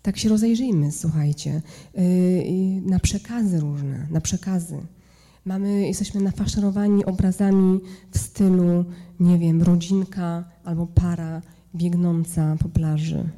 [0.03, 1.63] Tak się rozejrzyjmy, słuchajcie,
[2.83, 4.77] na przekazy różne, na przekazy.
[5.49, 7.81] Mamy, jesteśmy nafaszerowani obrazami
[8.11, 8.85] w stylu,
[9.21, 11.43] nie wiem, rodzinka albo para
[11.75, 13.29] biegnąca po plaży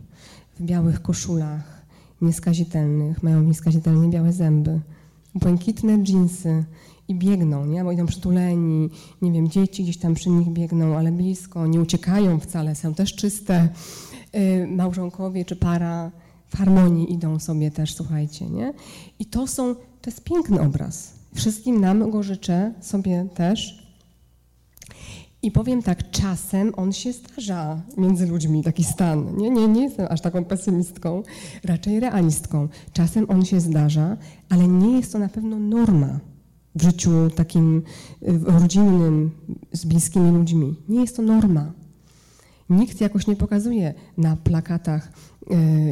[0.59, 1.87] w białych koszulach,
[2.21, 4.81] nieskazitelnych, mają nieskazitelnie białe zęby,
[5.35, 6.65] błękitne dżinsy
[7.09, 7.85] i biegną, nie?
[7.85, 8.91] bo idą przytuleni,
[9.23, 13.15] nie wiem, dzieci gdzieś tam przy nich biegną, ale blisko, nie uciekają wcale, są też
[13.15, 13.69] czyste
[14.35, 16.11] y, małżonkowie czy para
[16.49, 18.73] w harmonii idą sobie też, słuchajcie, nie?
[19.19, 21.20] I to są, to jest piękny obraz.
[21.35, 23.81] Wszystkim nam go życzę, sobie też.
[25.43, 29.37] I powiem tak, czasem on się zdarza między ludźmi, taki stan.
[29.37, 31.23] Nie, nie, nie jestem aż taką pesymistką,
[31.65, 32.69] raczej realistką.
[32.93, 34.17] Czasem on się zdarza,
[34.49, 36.21] ale nie jest to na pewno norma
[36.75, 37.83] w życiu takim
[38.45, 39.31] rodzinnym,
[39.73, 40.77] z bliskimi ludźmi.
[40.89, 41.73] Nie jest to norma.
[42.71, 45.13] Nikt jakoś nie pokazuje na plakatach,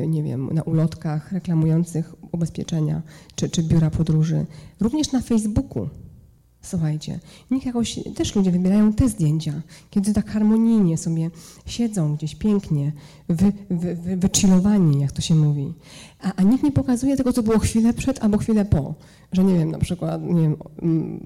[0.07, 3.03] nie wiem, na ulotkach reklamujących ubezpieczenia
[3.35, 4.47] czy, czy biura podróży.
[4.81, 5.89] Również na Facebooku
[6.63, 9.53] Słuchajcie, niech jakoś też ludzie wybierają te zdjęcia,
[9.91, 11.31] kiedy tak harmonijnie sobie
[11.67, 12.93] siedzą gdzieś pięknie,
[13.29, 15.75] wy, wy, wy, wychillowani, jak to się mówi.
[16.23, 18.95] A, a nikt nie pokazuje tego, co było chwilę przed albo chwilę po.
[19.33, 20.57] Że nie wiem, na przykład nie wiem,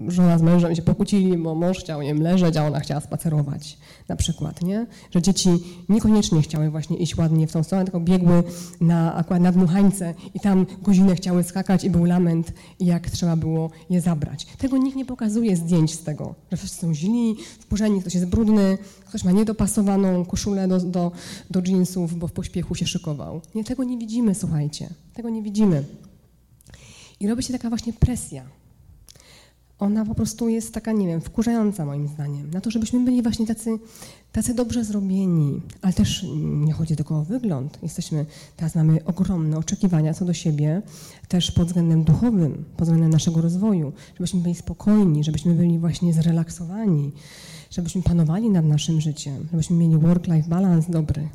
[0.08, 3.78] żona z mężem się pokłócili, bo mąż chciał nie wiem, leżeć, a ona chciała spacerować.
[4.08, 4.86] Na przykład, nie?
[5.10, 5.50] Że dzieci
[5.88, 8.42] niekoniecznie chciały właśnie iść ładnie w tą stronę, tylko biegły
[8.80, 13.70] na, akurat na dmuchańce i tam godzinę chciały skakać i był lament, jak trzeba było
[13.90, 14.46] je zabrać.
[14.46, 18.78] Tego nikt nie pokazuje zdjęć z tego, że wszyscy są źli, wkurzeni, ktoś jest brudny,
[19.12, 21.12] ktoś ma niedopasowaną koszulę do, do,
[21.50, 23.40] do jeansów, bo w pośpiechu się szykował.
[23.54, 24.88] Nie, tego nie widzimy, słuchajcie.
[25.14, 25.84] Tego nie widzimy.
[27.20, 28.44] I robi się taka właśnie presja.
[29.78, 32.50] Ona po prostu jest taka, nie wiem, wkurzająca moim zdaniem.
[32.50, 33.78] Na to, żebyśmy byli właśnie tacy,
[34.32, 35.60] tacy dobrze zrobieni.
[35.82, 37.78] Ale też nie chodzi tylko o wygląd.
[37.82, 40.82] Jesteśmy, teraz mamy ogromne oczekiwania co do siebie,
[41.28, 43.92] też pod względem duchowym, pod względem naszego rozwoju.
[44.14, 47.12] Żebyśmy byli spokojni, żebyśmy byli właśnie zrelaksowani,
[47.72, 51.28] żebyśmy panowali nad naszym życiem, żebyśmy mieli work-life balance dobry.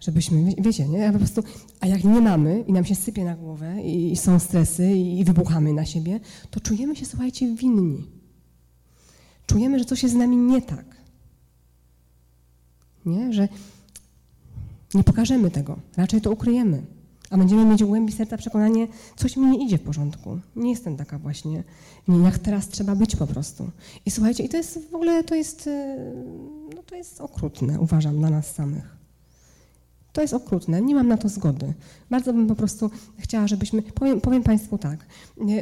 [0.00, 1.08] Żebyśmy, wiecie, nie?
[1.08, 1.42] A po prostu,
[1.80, 5.20] a jak nie mamy i nam się sypie na głowę i, i są stresy i,
[5.20, 6.20] i wybuchamy na siebie,
[6.50, 8.06] to czujemy się, słuchajcie, winni.
[9.46, 10.96] Czujemy, że coś jest z nami nie tak.
[13.06, 13.32] Nie?
[13.32, 13.48] Że
[14.94, 16.82] nie pokażemy tego, raczej to ukryjemy.
[17.30, 20.38] A będziemy mieć w głębi serca przekonanie, coś mi nie idzie w porządku.
[20.56, 21.64] Nie jestem taka właśnie,
[22.08, 23.70] nie, jak teraz trzeba być po prostu.
[24.06, 25.96] I słuchajcie, i to jest w ogóle, to jest, y,
[26.76, 28.98] no to jest okrutne, uważam, dla nas samych.
[30.12, 31.74] To jest okrutne, nie mam na to zgody.
[32.10, 35.06] Bardzo bym po prostu chciała, żebyśmy, powiem, powiem Państwu tak,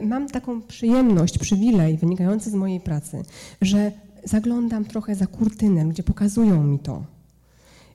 [0.02, 3.22] mam taką przyjemność, przywilej wynikający z mojej pracy,
[3.60, 3.92] że
[4.24, 7.04] zaglądam trochę za kurtynę, ludzie pokazują mi to.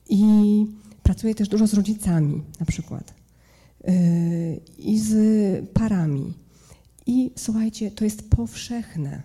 [0.09, 0.65] I
[1.03, 3.20] pracuję też dużo z rodzicami na przykład
[4.77, 6.33] i z parami.
[7.05, 9.23] I słuchajcie, to jest powszechne,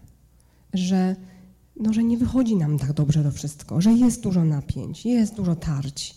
[0.75, 1.17] że,
[1.77, 5.57] no, że nie wychodzi nam tak dobrze to wszystko, że jest dużo napięć, jest dużo
[5.57, 6.15] tarć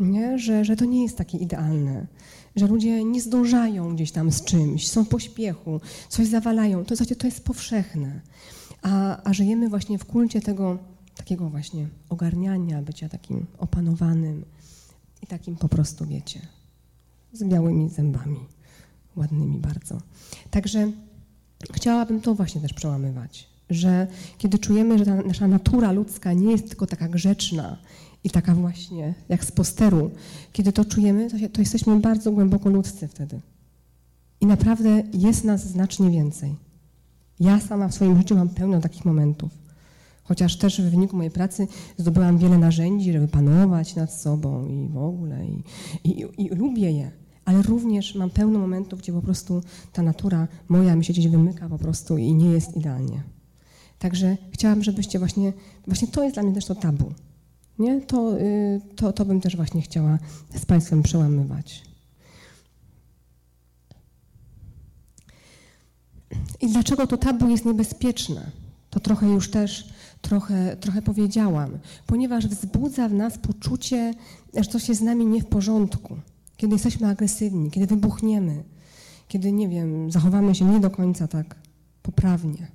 [0.00, 0.38] nie?
[0.38, 2.06] Że, że to nie jest takie idealne,
[2.56, 6.84] że ludzie nie zdążają gdzieś tam z czymś, są w pośpiechu, coś zawalają.
[6.84, 8.20] To, to jest powszechne.
[8.82, 10.78] A, a żyjemy właśnie w kulcie tego
[11.16, 14.44] takiego właśnie ogarniania, bycia takim opanowanym
[15.22, 16.40] i takim po prostu, wiecie,
[17.32, 18.40] z białymi zębami,
[19.16, 20.00] ładnymi bardzo.
[20.50, 20.92] Także
[21.72, 24.06] chciałabym to właśnie też przełamywać, że
[24.38, 27.76] kiedy czujemy, że ta nasza natura ludzka nie jest tylko taka grzeczna
[28.24, 30.10] i taka właśnie, jak z posteru,
[30.52, 33.40] kiedy to czujemy, to, się, to jesteśmy bardzo głęboko ludzcy wtedy.
[34.40, 36.56] I naprawdę jest nas znacznie więcej.
[37.40, 39.59] Ja sama w swoim życiu mam pełno takich momentów.
[40.22, 41.66] Chociaż też w wyniku mojej pracy
[41.96, 45.46] zdobyłam wiele narzędzi, żeby panować nad sobą i w ogóle.
[45.46, 45.62] I,
[46.04, 47.10] i, i lubię je.
[47.44, 49.62] Ale również mam pełno momentów, gdzie po prostu
[49.92, 53.22] ta natura moja mi się gdzieś wymyka po prostu i nie jest idealnie.
[53.98, 55.52] Także chciałam, żebyście właśnie,
[55.86, 57.12] właśnie to jest dla mnie też to tabu
[57.80, 58.00] nie?
[58.00, 60.18] To, y, to, to bym też właśnie chciała
[60.56, 61.82] z Państwem przełamywać.
[66.60, 68.50] I dlaczego to tabu jest niebezpieczne?
[68.90, 69.88] To trochę już też
[70.20, 71.78] trochę, trochę powiedziałam.
[72.06, 74.14] Ponieważ wzbudza w nas poczucie,
[74.54, 76.16] że coś jest z nami nie w porządku.
[76.56, 78.64] Kiedy jesteśmy agresywni, kiedy wybuchniemy,
[79.28, 81.56] kiedy, nie wiem, zachowamy się nie do końca tak
[82.02, 82.68] poprawnie.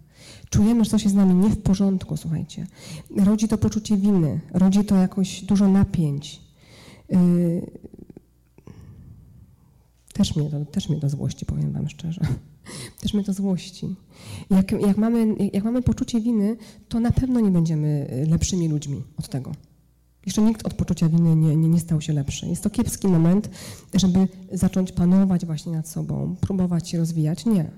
[0.49, 2.67] Czujemy, że coś jest z nami nie w porządku, słuchajcie.
[3.17, 6.41] Rodzi to poczucie winy, rodzi to jakoś dużo napięć.
[7.09, 7.71] Yy...
[10.13, 12.21] Też mnie, to, też mnie to złości, powiem Wam szczerze.
[13.01, 13.95] Też mnie to złości.
[14.49, 16.57] Jak, jak, mamy, jak mamy poczucie winy,
[16.89, 19.51] to na pewno nie będziemy lepszymi ludźmi od tego.
[20.25, 22.47] Jeszcze nikt od poczucia winy nie, nie, nie stał się lepszy.
[22.47, 23.49] Jest to kiepski moment,
[23.93, 27.45] żeby zacząć panować właśnie nad sobą, próbować się rozwijać.
[27.45, 27.71] Nie.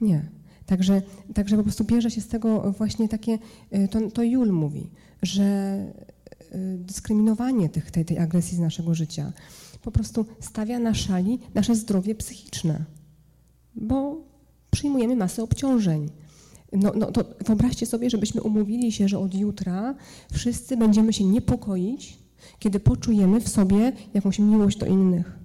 [0.00, 0.28] Nie.
[0.66, 1.02] Także,
[1.34, 3.38] także po prostu bierze się z tego właśnie takie,
[3.74, 4.90] y, to, to Jul mówi,
[5.22, 5.76] że
[6.54, 9.32] y, dyskryminowanie tych, tej, tej agresji z naszego życia
[9.82, 12.84] po prostu stawia na szali nasze zdrowie psychiczne,
[13.78, 14.16] bo
[14.70, 16.10] przyjmujemy masę obciążeń.
[16.72, 19.94] No, no to wyobraźcie sobie, żebyśmy umówili się, że od jutra
[20.32, 22.18] wszyscy będziemy się niepokoić
[22.58, 25.38] Kiedy poczujemy w sobie jakąś miłość do innych,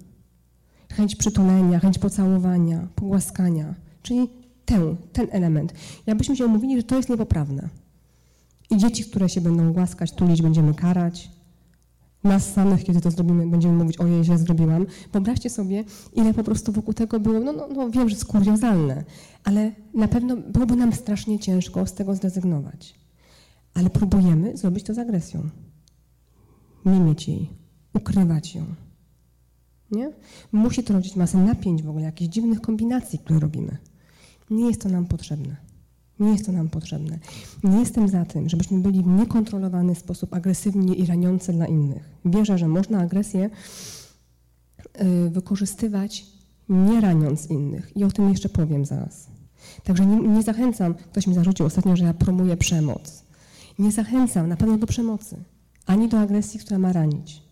[0.92, 4.28] chęć przytulenia, chęć pocałowania, pogłaskania, czyli
[4.64, 5.74] ten, ten element.
[6.06, 7.68] Jakbyśmy się umówili, że to jest niepoprawne.
[8.70, 11.30] I dzieci, które się będą głaskać, tulić, będziemy karać.
[12.24, 14.86] Nas samych, kiedy to zrobimy, będziemy mówić, ojej, źle zrobiłam.
[15.12, 19.04] Wyobraźcie sobie, ile po prostu wokół tego było, no, no, no wiem, że jest kuriozalne,
[19.44, 22.94] ale na pewno byłoby nam strasznie ciężko z tego zrezygnować.
[23.74, 25.48] Ale próbujemy zrobić to z agresją.
[26.84, 27.50] Nie mieć jej,
[27.94, 28.64] ukrywać ją.
[29.90, 30.12] Nie?
[30.52, 33.76] Musi to rodzić masę napięć w ogóle, jakichś dziwnych kombinacji, które robimy.
[34.50, 35.56] Nie jest to nam potrzebne.
[36.20, 37.18] Nie jest to nam potrzebne.
[37.64, 42.10] Nie jestem za tym, żebyśmy byli w niekontrolowany sposób agresywni i raniący dla innych.
[42.24, 43.50] Wierzę, że można agresję
[45.26, 46.26] y, wykorzystywać
[46.68, 47.96] nie raniąc innych.
[47.96, 49.26] I o tym jeszcze powiem zaraz.
[49.84, 53.24] Także nie, nie zachęcam, ktoś mi zarzucił ostatnio, że ja promuję przemoc.
[53.78, 55.36] Nie zachęcam na pewno do przemocy,
[55.86, 57.42] ani do agresji, która ma ranić.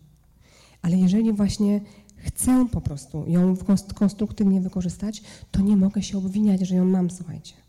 [0.81, 1.81] Ale jeżeli właśnie
[2.15, 3.55] chcę po prostu ją
[3.95, 7.62] konstruktywnie wykorzystać, to nie mogę się obwiniać, że ją mam, słuchajcie.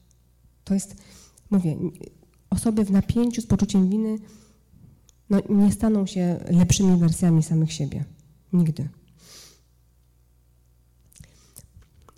[0.64, 0.96] To jest,
[1.50, 1.76] mówię,
[2.50, 4.18] osoby w napięciu z poczuciem winy
[5.30, 8.04] no, nie staną się lepszymi wersjami samych siebie.
[8.52, 8.88] Nigdy.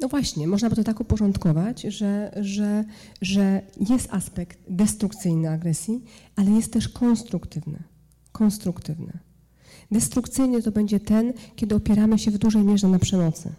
[0.01, 2.84] No właśnie, można by to tak uporządkować, że, że,
[3.22, 6.05] że jest aspekt destrukcyjny agresji,
[6.36, 7.82] ale jest też konstruktywny.
[8.32, 9.18] Konstruktywny.
[9.90, 13.53] Destrukcyjny to będzie ten, kiedy opieramy się w dużej mierze na przemocy,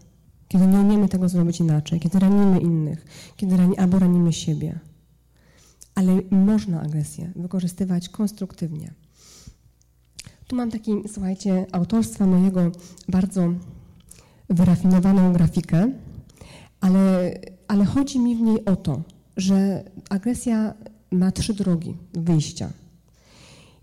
[0.48, 4.80] kiedy nie umiemy tego zrobić inaczej, kiedy ranimy innych, kiedy rani, albo ranimy siebie.
[5.96, 8.94] Ale można agresję wykorzystywać konstruktywnie.
[10.48, 12.72] Tu mam taki, słuchajcie, autorstwa mojego
[13.10, 13.54] bardzo
[14.50, 15.92] wyrafinowaną grafikę,
[16.82, 17.34] ale,
[17.68, 19.02] ale chodzi mi w niej o to,
[19.38, 20.74] że agresja
[21.12, 22.70] ma trzy drogi wyjścia.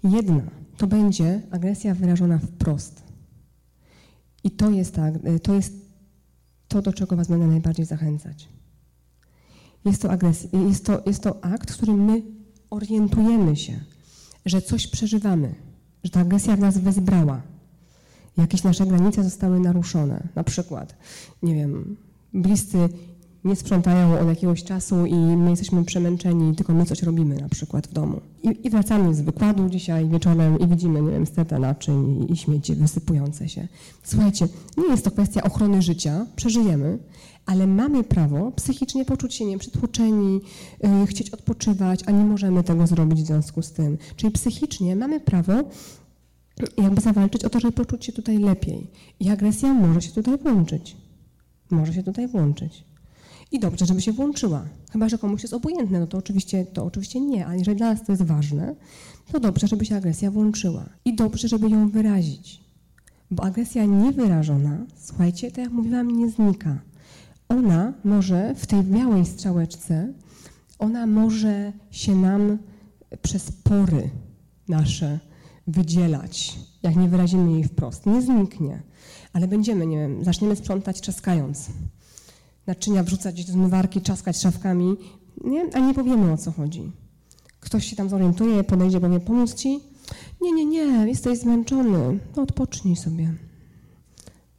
[0.04, 0.42] Jedna
[0.76, 3.02] to będzie agresja wyrażona wprost.
[4.44, 5.72] I to jest, tak, to, jest
[6.68, 8.48] to, do czego Was będę najbardziej zachęcać.
[9.84, 12.22] Jest to, agresja, jest, to, jest to akt, w którym my
[12.70, 13.80] orientujemy się,
[14.46, 15.54] że coś przeżywamy,
[16.04, 17.42] że ta agresja w nas wezbrała.
[18.36, 20.28] Jakieś nasze granice zostały naruszone.
[20.34, 20.96] Na przykład,
[21.42, 21.96] nie wiem,
[22.34, 22.88] bliscy
[23.44, 27.86] nie sprzątają od jakiegoś czasu i my jesteśmy przemęczeni, tylko my coś robimy na przykład
[27.86, 28.20] w domu.
[28.42, 32.36] I, i wracamy z wykładu dzisiaj wieczorem i widzimy, nie wiem, stertę naczyń i, i
[32.36, 33.68] śmieci wysypujące się.
[34.02, 36.98] Słuchajcie, nie jest to kwestia ochrony życia, przeżyjemy,
[37.46, 40.40] ale mamy prawo psychicznie poczuć się nieprzytłoczeni,
[40.82, 43.98] yy, chcieć odpoczywać, a nie możemy tego zrobić w związku z tym.
[44.16, 45.52] Czyli psychicznie mamy prawo
[46.76, 48.86] jakby zawalczyć o to, żeby poczuć się tutaj lepiej.
[49.20, 50.96] I agresja może się tutaj włączyć.
[51.70, 52.84] Może się tutaj włączyć.
[53.54, 54.64] I dobrze, żeby się włączyła.
[54.92, 58.04] Chyba, że komuś jest obojętne, no to oczywiście, to oczywiście nie, ale jeżeli dla nas
[58.04, 58.74] to jest ważne,
[59.32, 60.84] to dobrze, żeby się agresja włączyła.
[61.04, 62.60] I dobrze, żeby ją wyrazić.
[63.30, 66.78] Bo agresja niewyrażona, słuchajcie, tak jak mówiłam, nie znika.
[67.48, 70.12] Ona może w tej białej strzałeczce,
[70.78, 72.58] ona może się nam
[73.22, 74.10] przez pory
[74.68, 75.18] nasze
[75.66, 78.06] wydzielać, jak nie wyrazimy jej wprost.
[78.06, 78.82] Nie zniknie,
[79.32, 81.70] ale będziemy, nie wiem, zaczniemy sprzątać czaskając
[82.66, 84.96] naczynia wrzucać do zmywarki, czaskać szafkami,
[85.44, 85.64] nie?
[85.74, 86.92] a nie powiemy o co chodzi.
[87.60, 89.80] Ktoś się tam zorientuje, podejdzie, powie, pomóc ci?
[90.42, 93.34] Nie, nie, nie, jesteś zmęczony, no odpocznij sobie.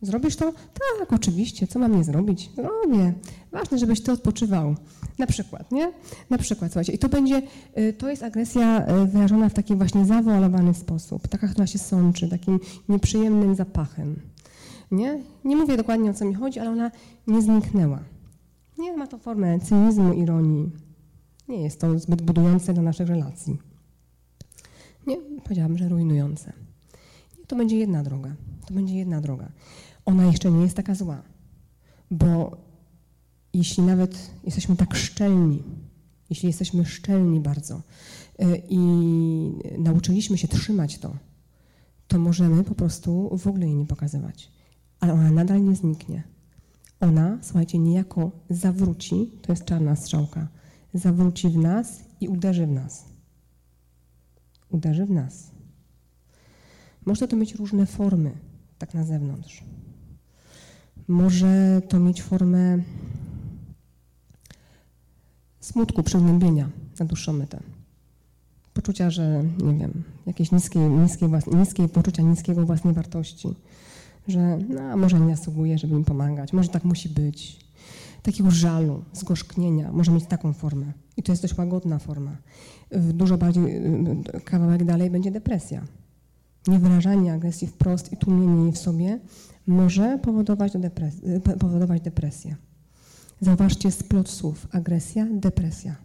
[0.02, 0.54] Zrobisz to?
[1.00, 2.50] Tak, oczywiście, co mam nie zrobić?
[2.56, 3.14] Zrobię.
[3.52, 4.76] Ważne, żebyś ty odpoczywał.
[5.20, 5.94] Na przykład, nie?
[6.30, 7.42] Na przykład, słuchajcie, i to będzie,
[7.78, 12.30] y, to jest agresja y, wyrażona w taki właśnie zawoalowany sposób, taka, która się sączy,
[12.30, 12.60] takim
[12.90, 14.16] nieprzyjemnym zapachem.
[14.96, 15.24] Nie?
[15.44, 16.92] nie mówię dokładnie o co mi chodzi, ale ona
[17.28, 18.00] nie zniknęła.
[18.78, 20.72] Nie ma to formę cynizmu, ironii.
[21.48, 23.58] Nie jest to zbyt budujące dla naszych relacji.
[25.08, 26.54] Nie, powiedziałabym, że rujnujące.
[27.40, 28.36] Nie, to będzie jedna droga.
[28.66, 29.52] To będzie jedna droga.
[30.06, 31.22] Ona jeszcze nie jest taka zła,
[32.12, 32.58] bo
[33.54, 35.64] jeśli nawet jesteśmy tak szczelni,
[36.30, 38.80] jeśli jesteśmy szczelni bardzo y, i
[39.78, 41.16] nauczyliśmy się trzymać to,
[42.08, 44.55] to możemy po prostu w ogóle jej nie pokazywać
[45.06, 46.24] ale ona nadal nie zniknie.
[47.00, 50.48] Ona, słuchajcie, niejako zawróci, to jest czarna strzałka,
[50.94, 53.06] zawróci w nas i uderzy w nas.
[54.70, 55.52] Uderzy w nas.
[57.06, 58.32] Może to mieć różne formy,
[58.78, 59.64] tak na zewnątrz.
[61.08, 62.80] Może to mieć formę
[65.60, 66.70] smutku, przygnębienia
[67.00, 67.60] na dłuższą metę.
[68.74, 73.56] Poczucia, że, nie wiem, jakieś niskie, niskie, niskie poczucia niskiego własnej wartości
[74.28, 77.66] że no, może nie zasługuje, żeby im pomagać, może tak musi być.
[78.24, 80.94] Takiego żalu, zgorzknienia może mieć taką formę.
[81.18, 82.38] I to jest dość łagodna forma.
[82.92, 83.82] Dużo bardziej,
[84.44, 85.82] kawałek dalej będzie depresja.
[86.68, 89.20] Niewyrażanie agresji wprost i tłumienie jej w sobie
[89.68, 91.16] może powodować, depres
[91.60, 92.56] powodować depresję.
[93.42, 94.68] Zauważcie splot słów.
[94.72, 95.96] Agresja, depresja.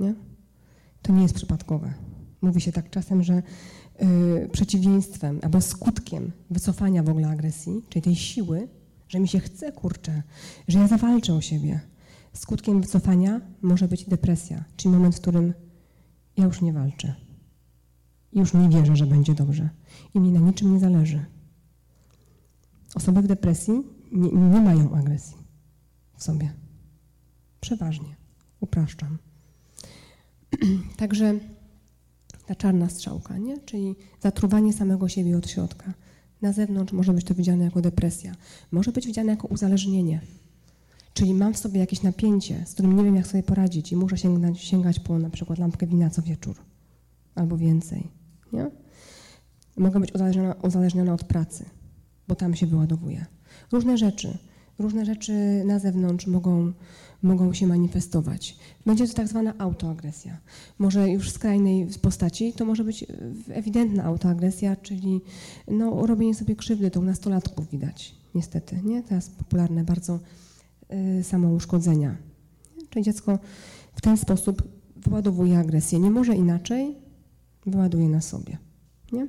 [0.00, 0.14] Nie?
[1.02, 1.94] To nie jest przypadkowe.
[2.42, 3.42] Mówi się tak czasem, że
[4.52, 8.68] przeciwieństwem albo skutkiem wycofania w ogóle agresji, czyli tej siły,
[9.08, 10.22] że mi się chce, kurczę,
[10.68, 11.80] że ja zawalczę o siebie.
[12.32, 15.54] Skutkiem wycofania może być depresja, czyli moment, w którym
[16.36, 17.14] ja już nie walczę.
[18.32, 19.68] Już nie wierzę, że będzie dobrze.
[20.14, 21.24] I mi na niczym nie zależy.
[22.94, 23.72] Osoby w depresji
[24.12, 25.36] nie, nie mają agresji
[26.16, 26.52] w sobie.
[27.60, 28.16] Przeważnie.
[28.60, 29.18] Upraszczam.
[30.96, 31.34] Także
[32.46, 33.58] ta czarna strzałka, nie?
[33.58, 35.92] czyli zatruwanie samego siebie od środka.
[36.42, 38.34] Na zewnątrz może być to widziane jako depresja,
[38.70, 40.20] może być widziane jako uzależnienie.
[41.14, 44.18] Czyli mam w sobie jakieś napięcie, z którym nie wiem, jak sobie poradzić i muszę
[44.18, 46.56] sięgnąć, sięgać po na przykład lampkę wina co wieczór
[47.34, 48.08] albo więcej.
[48.52, 48.70] Nie?
[49.76, 51.64] Mogę być uzależniona, uzależniona od pracy,
[52.28, 53.26] bo tam się wyładowuje.
[53.72, 54.38] Różne rzeczy,
[54.82, 56.72] różne rzeczy na zewnątrz mogą,
[57.22, 58.56] mogą się manifestować.
[58.86, 60.40] Będzie to tak zwana autoagresja.
[60.78, 63.04] Może już w skrajnej postaci to może być
[63.48, 65.20] ewidentna autoagresja, czyli
[65.68, 68.80] no, robienie sobie krzywdy, to u nastolatków widać, niestety.
[68.84, 69.02] Nie?
[69.02, 70.20] Teraz popularne bardzo
[71.20, 72.16] y, samouszkodzenia.
[72.90, 73.38] Czyli dziecko
[73.94, 74.62] w ten sposób
[74.96, 75.98] wyładowuje agresję.
[75.98, 76.96] Nie może inaczej,
[77.66, 78.58] wyładuje na sobie.
[79.12, 79.26] Nie?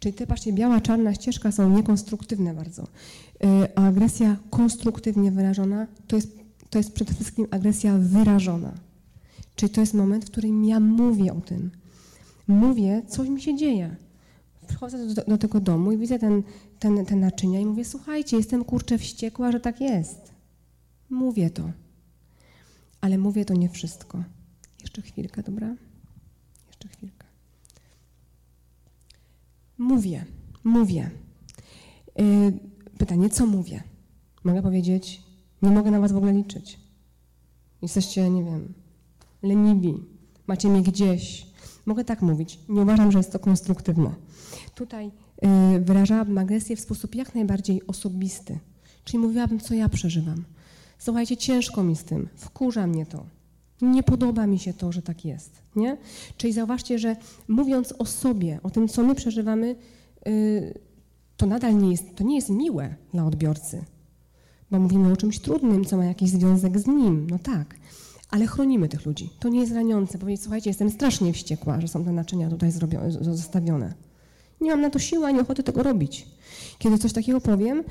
[0.00, 2.82] Czyli te, patrzcie, biała, czarna ścieżka są niekonstruktywne bardzo.
[2.82, 2.86] Y,
[3.74, 6.28] a agresja konstruktywnie wyrażona to jest,
[6.70, 8.72] to jest przede wszystkim agresja wyrażona.
[9.56, 11.70] Czyli to jest moment, w którym ja mówię o tym.
[12.48, 13.96] Mówię, co mi się dzieje.
[14.72, 16.42] Wchodzę do, do tego domu i widzę ten,
[16.78, 20.32] ten, ten naczynia i mówię, słuchajcie, jestem kurczę wściekła, że tak jest.
[21.10, 21.70] Mówię to.
[23.00, 24.24] Ale mówię to nie wszystko.
[24.82, 25.76] Jeszcze chwilkę, dobra?
[26.66, 27.15] Jeszcze chwilkę.
[29.78, 30.24] Mówię,
[30.64, 31.10] mówię.
[32.20, 32.52] Y,
[32.98, 33.82] pytanie, co mówię?
[34.44, 35.22] Mogę powiedzieć,
[35.62, 36.80] nie mogę na was w ogóle liczyć.
[37.82, 38.74] Jesteście, nie wiem,
[39.42, 39.94] leniwi,
[40.46, 41.46] macie mnie gdzieś.
[41.86, 42.58] Mogę tak mówić.
[42.68, 44.14] Nie uważam, że jest to konstruktywne.
[44.74, 48.58] Tutaj y, wyrażałabym agresję w sposób jak najbardziej osobisty.
[49.04, 50.44] Czyli mówiłabym, co ja przeżywam.
[50.98, 53.26] Słuchajcie, ciężko mi z tym, wkurza mnie to.
[53.82, 55.62] Nie podoba mi się to, że tak jest.
[55.76, 55.96] Nie?
[56.36, 57.16] Czyli zauważcie, że
[57.48, 59.76] mówiąc o sobie, o tym, co my przeżywamy,
[60.26, 60.78] yy,
[61.36, 63.84] to nadal nie jest, to nie jest miłe dla odbiorcy,
[64.70, 67.26] bo mówimy o czymś trudnym, co ma jakiś związek z nim.
[67.30, 67.74] No tak,
[68.30, 69.30] ale chronimy tych ludzi.
[69.40, 70.18] To nie jest raniące.
[70.18, 72.72] Powiedzieć, słuchajcie, jestem strasznie wściekła, że są te naczynia tutaj
[73.20, 73.94] zostawione.
[74.60, 76.28] Nie mam na to siły ani ochoty tego robić.
[76.78, 77.84] Kiedy coś takiego powiem,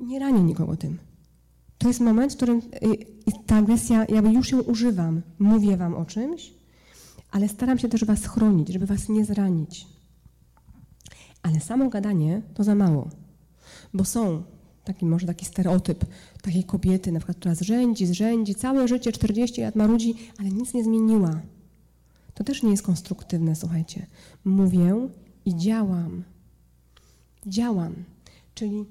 [0.00, 0.98] nie ranię nikogo tym.
[1.78, 6.04] To jest moment, w którym y, ta agresja, jakby już ją używam, mówię wam o
[6.04, 6.54] czymś,
[7.30, 9.86] ale staram się też was chronić, żeby was nie zranić.
[11.42, 13.10] Ale samo gadanie to za mało,
[13.94, 14.42] bo są
[14.84, 16.04] taki może taki stereotyp
[16.42, 20.84] takiej kobiety, na przykład, która zrzędzi, zrzędzi, całe życie, 40 lat marudzi, ale nic nie
[20.84, 21.40] zmieniła.
[22.34, 24.06] To też nie jest konstruktywne, słuchajcie.
[24.44, 25.08] Mówię
[25.44, 26.24] i działam.
[27.46, 27.94] Działam.
[28.54, 28.84] Czyli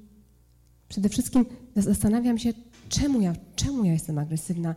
[0.90, 1.46] przede wszystkim
[1.76, 2.54] zastanawiam się,
[2.90, 4.76] czemu ja, czemu ja jestem agresywna,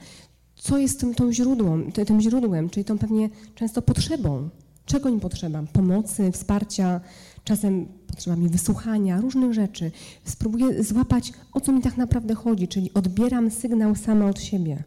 [0.55, 4.49] co jest tym, tą źródłem, tym źródłem, czyli tą pewnie często potrzebą.
[4.85, 5.63] Czego mi potrzeba?
[5.73, 7.01] Pomocy, wsparcia,
[7.45, 9.93] czasem potrzeba mi wysłuchania, różnych rzeczy.
[10.25, 14.85] Spróbuję złapać, o co mi tak naprawdę chodzi, czyli odbieram sygnał sama od siebie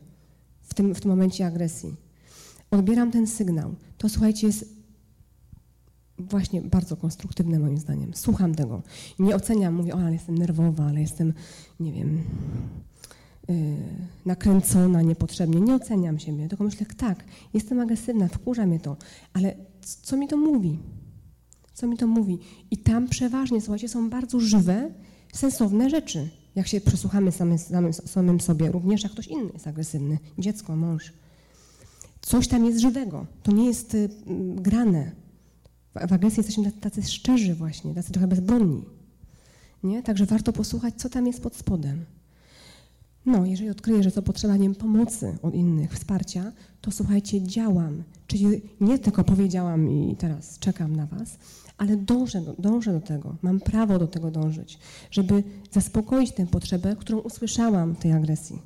[0.61, 1.95] w tym, w tym momencie agresji.
[2.71, 3.75] Odbieram ten sygnał.
[3.97, 4.81] To słuchajcie, jest
[6.19, 8.11] właśnie bardzo konstruktywne moim zdaniem.
[8.13, 8.81] Słucham tego.
[9.19, 11.33] Nie oceniam, mówię, o, ale jestem nerwowa, ale jestem,
[11.79, 12.23] nie wiem,
[14.25, 15.61] nakręcona niepotrzebnie.
[15.61, 17.23] Nie oceniam siebie, tylko myślę, tak,
[17.53, 18.97] jestem agresywna, wkurza mnie to,
[19.33, 20.79] ale co mi to mówi?
[21.73, 22.39] Co mi to mówi?
[22.71, 24.91] I tam przeważnie, słuchajcie, są bardzo żywe,
[25.33, 26.29] sensowne rzeczy.
[26.55, 31.13] Jak się przesłuchamy samym, samym, samym sobie, również jak ktoś inny jest agresywny, dziecko, mąż.
[32.21, 33.25] Coś tam jest żywego.
[33.43, 34.09] To nie jest y,
[34.55, 35.11] grane.
[35.95, 38.85] W, w agresji jesteśmy tacy szczerzy właśnie, tacy trochę bezbronni.
[39.83, 40.03] Nie?
[40.03, 42.05] Także warto posłuchać, co tam jest pod spodem.
[43.25, 48.03] No, jeżeli odkryję, że to potrzeba nie pomocy od innych, wsparcia, to słuchajcie, działam.
[48.27, 51.37] Czyli nie tylko powiedziałam i teraz czekam na Was,
[51.77, 54.79] ale dążę do, dążę do tego, mam prawo do tego dążyć,
[55.11, 58.59] żeby zaspokoić tę potrzebę, którą usłyszałam tej agresji.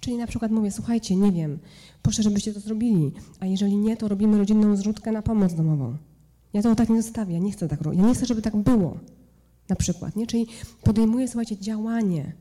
[0.00, 1.58] Czyli na przykład mówię, słuchajcie, nie wiem,
[2.02, 5.96] proszę, żebyście to zrobili, a jeżeli nie, to robimy rodzinną zrzutkę na pomoc domową.
[6.52, 8.00] Ja to tak nie zostawię, nie chcę tak robić.
[8.00, 8.98] Ja nie chcę, żeby tak było.
[9.68, 10.26] Na przykład, nie?
[10.26, 10.46] Czyli
[10.82, 12.32] podejmuję, słuchajcie, działanie,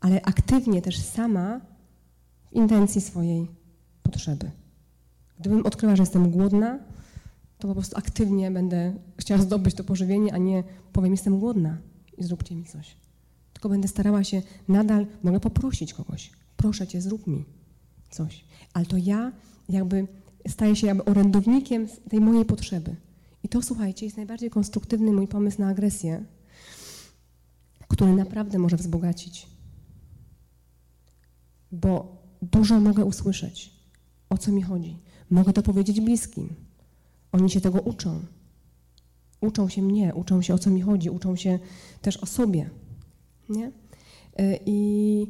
[0.00, 1.60] ale aktywnie też sama
[2.50, 3.48] w intencji swojej
[4.02, 4.50] potrzeby.
[5.38, 6.78] Gdybym odkryła, że jestem głodna,
[7.58, 11.78] to po prostu aktywnie będę chciała zdobyć to pożywienie, a nie powiem, jestem głodna
[12.18, 12.96] i zróbcie mi coś.
[13.52, 17.44] Tylko będę starała się nadal, mogę poprosić kogoś, proszę cię, zrób mi
[18.10, 18.44] coś.
[18.72, 19.32] Ale to ja
[19.68, 20.06] jakby
[20.48, 22.96] staję się jakby orędownikiem tej mojej potrzeby.
[23.42, 26.24] I to, słuchajcie, jest najbardziej konstruktywny mój pomysł na agresję,
[27.88, 29.46] który naprawdę może wzbogacić.
[31.72, 33.70] Bo dużo mogę usłyszeć,
[34.30, 34.96] o co mi chodzi.
[35.30, 36.54] Mogę to powiedzieć bliskim.
[37.32, 38.20] Oni się tego uczą.
[39.40, 41.58] Uczą się mnie, uczą się o co mi chodzi, uczą się
[42.02, 42.70] też o sobie.
[43.48, 43.72] Nie?
[44.36, 45.26] E, I,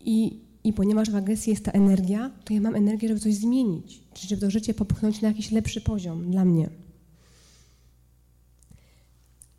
[0.00, 4.02] i, I ponieważ w agresji jest ta energia, to ja mam energię, żeby coś zmienić,
[4.14, 6.70] czyli żeby to życie popchnąć na jakiś lepszy poziom dla mnie.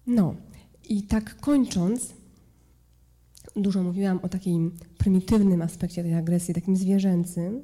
[0.08, 0.36] No,
[0.90, 2.14] i tak kończąc,
[3.56, 7.62] dużo mówiłam o takim prymitywnym aspekcie tej agresji, takim zwierzęcym,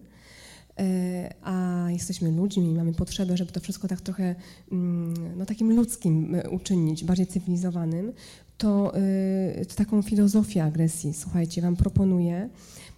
[0.79, 4.35] e, a jesteśmy ludźmi i mamy potrzebę, żeby to wszystko tak trochę
[4.71, 8.13] mm, no, takim ludzkim e, uczynić, bardziej cywilizowanym,
[8.57, 12.49] to, e, to taką filozofię agresji, słuchajcie, Wam proponuję.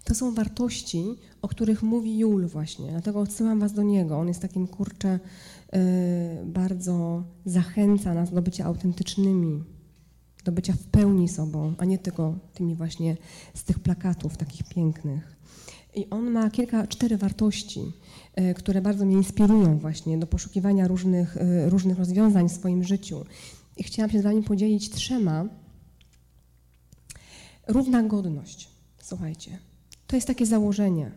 [0.03, 1.03] To są wartości,
[1.41, 4.17] o których mówi Jul właśnie, dlatego odsyłam Was do niego.
[4.17, 5.19] On jest takim, kurczę,
[6.45, 9.63] bardzo zachęca nas do bycia autentycznymi,
[10.43, 13.17] do bycia w pełni sobą, a nie tylko tymi właśnie
[13.53, 15.35] z tych plakatów takich pięknych.
[15.95, 17.81] I on ma kilka, cztery wartości,
[18.35, 23.25] e, które bardzo mnie inspirują właśnie do poszukiwania różnych, e, różnych rozwiązań w swoim życiu.
[23.77, 25.45] I chciałam się z Wami podzielić trzema.
[27.67, 28.69] Równa godność.
[29.01, 29.59] Słuchajcie,
[30.07, 31.11] to jest takie założenie,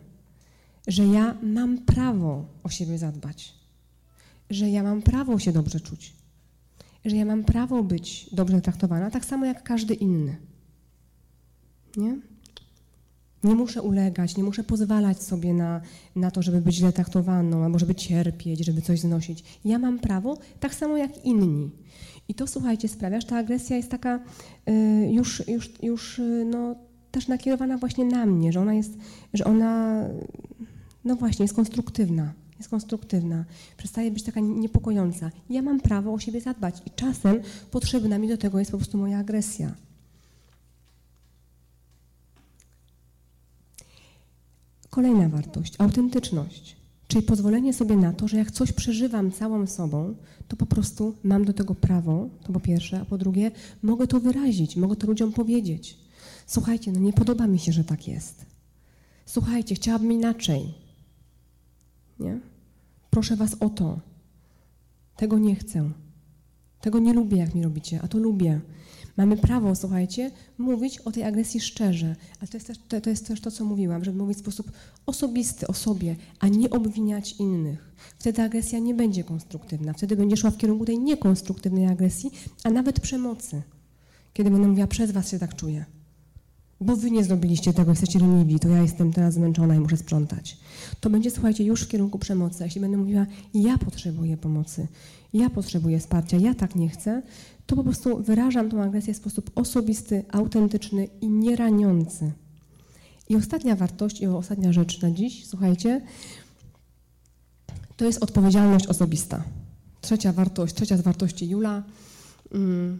[0.87, 3.53] że ja mam prawo o siebie zadbać,
[4.49, 6.13] że ja mam prawo się dobrze czuć,
[7.05, 10.37] że ja mam prawo być dobrze traktowana, tak samo jak każdy inny.
[11.97, 12.17] Nie?
[13.43, 15.81] Nie muszę ulegać, nie muszę pozwalać sobie na,
[16.15, 19.43] na to, żeby być źle traktowaną, albo żeby cierpieć, żeby coś znosić.
[19.65, 21.71] Ja mam prawo tak samo jak inni.
[22.27, 24.19] I to, słuchajcie, sprawia, że ta agresja jest taka
[24.69, 26.75] y, już, już, już y, no,
[27.11, 28.97] też nakierowana właśnie na mnie, że ona jest,
[29.33, 30.03] że ona,
[31.03, 33.45] no właśnie, jest konstruktywna jest konstruktywna,
[33.77, 35.31] przestaje być taka niepokojąca.
[35.49, 37.39] Ja mam prawo o siebie zadbać i czasem
[37.71, 39.75] potrzebna mi do tego jest po prostu moja agresja.
[44.89, 46.75] Kolejna wartość autentyczność,
[47.07, 50.15] czyli pozwolenie sobie na to, że jak coś przeżywam całą sobą,
[50.47, 53.51] to po prostu mam do tego prawo, to po pierwsze, a po drugie,
[53.83, 55.97] mogę to wyrazić, mogę to ludziom powiedzieć.
[56.47, 58.45] Słuchajcie, no nie podoba mi się, że tak jest.
[59.25, 60.84] Słuchajcie, chciałabym inaczej.
[62.19, 62.39] Nie?
[63.09, 63.99] Proszę was o to.
[65.17, 65.91] Tego nie chcę.
[66.81, 68.61] Tego nie lubię, jak mi robicie, a to lubię.
[69.17, 73.27] Mamy prawo, słuchajcie, mówić o tej agresji szczerze, ale to jest, też, to, to jest
[73.27, 74.71] też to, co mówiłam, żeby mówić w sposób
[75.05, 77.95] osobisty o sobie, a nie obwiniać innych.
[78.19, 82.31] Wtedy agresja nie będzie konstruktywna, wtedy będzie szła w kierunku tej niekonstruktywnej agresji,
[82.63, 83.61] a nawet przemocy.
[84.33, 85.85] Kiedy będę mówiła, przez was się tak czuję
[86.81, 90.57] bo wy nie zrobiliście tego, jesteście leniwi, to ja jestem teraz zmęczona i muszę sprzątać.
[90.99, 92.63] To będzie, słuchajcie, już w kierunku przemocy.
[92.63, 94.87] Jeśli będę mówiła, ja potrzebuję pomocy,
[95.33, 97.21] ja potrzebuję wsparcia, ja tak nie chcę,
[97.65, 102.31] to po prostu wyrażam tą agresję w sposób osobisty, autentyczny i nieraniący.
[103.29, 106.01] I ostatnia wartość, i ostatnia rzecz na dziś, słuchajcie,
[107.97, 109.43] to jest odpowiedzialność osobista.
[110.01, 111.83] Trzecia wartość, trzecia z wartości Jula,
[112.51, 112.99] mm,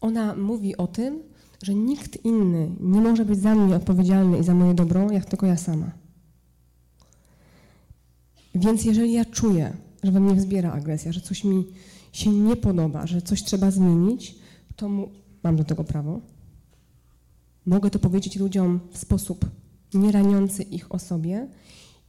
[0.00, 1.22] ona mówi o tym,
[1.62, 5.46] że nikt inny nie może być za mnie odpowiedzialny i za moje dobro, jak tylko
[5.46, 5.90] ja sama.
[8.54, 11.64] Więc jeżeli ja czuję, że we mnie wzbiera agresja, że coś mi
[12.12, 14.38] się nie podoba, że coś trzeba zmienić,
[14.76, 15.08] to mu,
[15.42, 16.20] mam do tego prawo.
[17.66, 19.50] Mogę to powiedzieć ludziom w sposób
[19.94, 21.48] nieraniący ich o sobie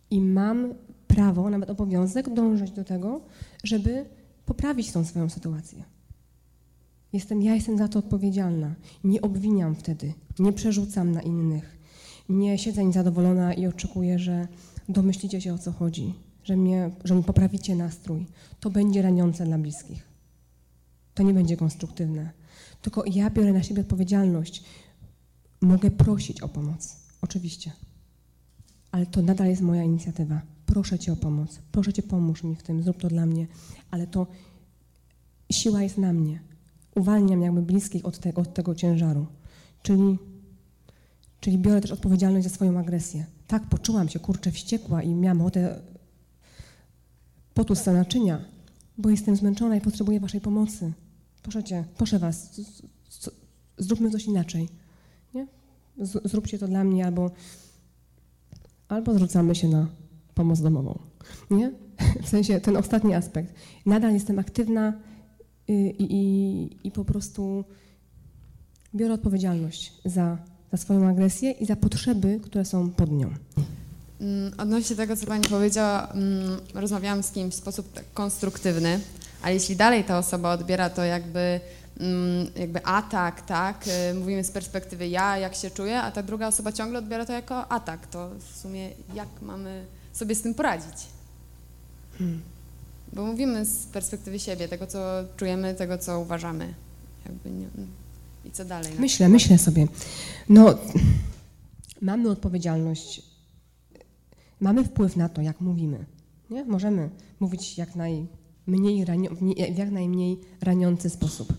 [0.10, 0.74] i mam
[1.08, 3.22] prawo, nawet obowiązek dążyć do tego,
[3.64, 4.06] żeby
[4.46, 5.84] poprawić tą swoją sytuację.
[7.14, 8.76] Jestem, ja jestem za to odpowiedzialna.
[9.04, 11.78] Nie obwiniam wtedy, nie przerzucam na innych.
[12.30, 14.48] Nie siedzę niezadowolona i oczekuję, że
[14.90, 16.14] domyślicie się o co chodzi,
[16.44, 16.56] że,
[17.04, 18.26] że mi poprawicie nastrój.
[18.60, 20.08] To będzie raniące dla bliskich.
[21.14, 22.32] To nie będzie konstruktywne.
[22.82, 24.64] Tylko ja biorę na siebie odpowiedzialność.
[25.62, 27.72] Mogę prosić o pomoc, oczywiście.
[28.92, 30.42] Ale to nadal jest moja inicjatywa.
[30.66, 31.60] Proszę Cię o pomoc.
[31.72, 33.48] Proszę Cię, pomóż mi w tym, zrób to dla mnie.
[33.92, 34.28] Ale to
[35.52, 36.47] siła jest na mnie
[36.98, 39.26] uwalniam jakby bliskich od tego, od tego ciężaru.
[39.82, 40.18] Czyli,
[41.40, 43.26] czyli biorę też odpowiedzialność za swoją agresję.
[43.48, 45.82] Tak, poczułam się, kurczę, wściekła i miałam ochotę
[47.54, 48.42] potłuc naczynia,
[48.98, 50.94] bo jestem zmęczona i potrzebuję waszej pomocy.
[51.44, 52.62] Proszę cię, proszę was,
[53.78, 54.70] zróbmy coś inaczej.
[55.34, 55.48] Nie?
[56.26, 57.32] Zróbcie to dla mnie albo,
[58.88, 59.88] albo zwrócamy się na
[60.34, 61.00] pomoc domową.
[61.50, 61.72] Nie?
[62.24, 63.54] W sensie ten ostatni aspekt.
[63.86, 64.94] Nadal jestem aktywna
[65.68, 67.66] i, i, i po prostu
[68.96, 70.38] biorę odpowiedzialność za,
[70.72, 73.34] za swoją agresję i za potrzeby, które są pod nią.
[74.22, 79.00] Mm, odnośnie tego, co Pani powiedziała, mm, rozmawiałam z kimś w sposób tak konstruktywny,
[79.42, 81.60] ale jeśli dalej ta osoba odbiera to jakby,
[82.00, 86.48] mm, jakby atak, tak, y, mówimy z perspektywy ja, jak się czuję, a ta druga
[86.48, 91.08] osoba ciągle odbiera to jako atak, to w sumie jak mamy sobie z tym poradzić?
[92.18, 92.42] Hmm.
[93.18, 95.00] Bo mówimy z perspektywy siebie, tego, co
[95.38, 96.74] czujemy, tego, co uważamy.
[97.26, 97.68] Jakby nie,
[98.46, 98.92] I co dalej?
[99.00, 99.88] Myślę, myślę sobie.
[100.50, 100.78] No,
[102.02, 103.22] mamy odpowiedzialność
[104.60, 106.06] mamy wpływ na to, jak mówimy.
[106.50, 106.66] Nie?
[106.66, 109.06] Możemy mówić jak najmniej
[109.74, 111.54] w jak najmniej raniący sposób.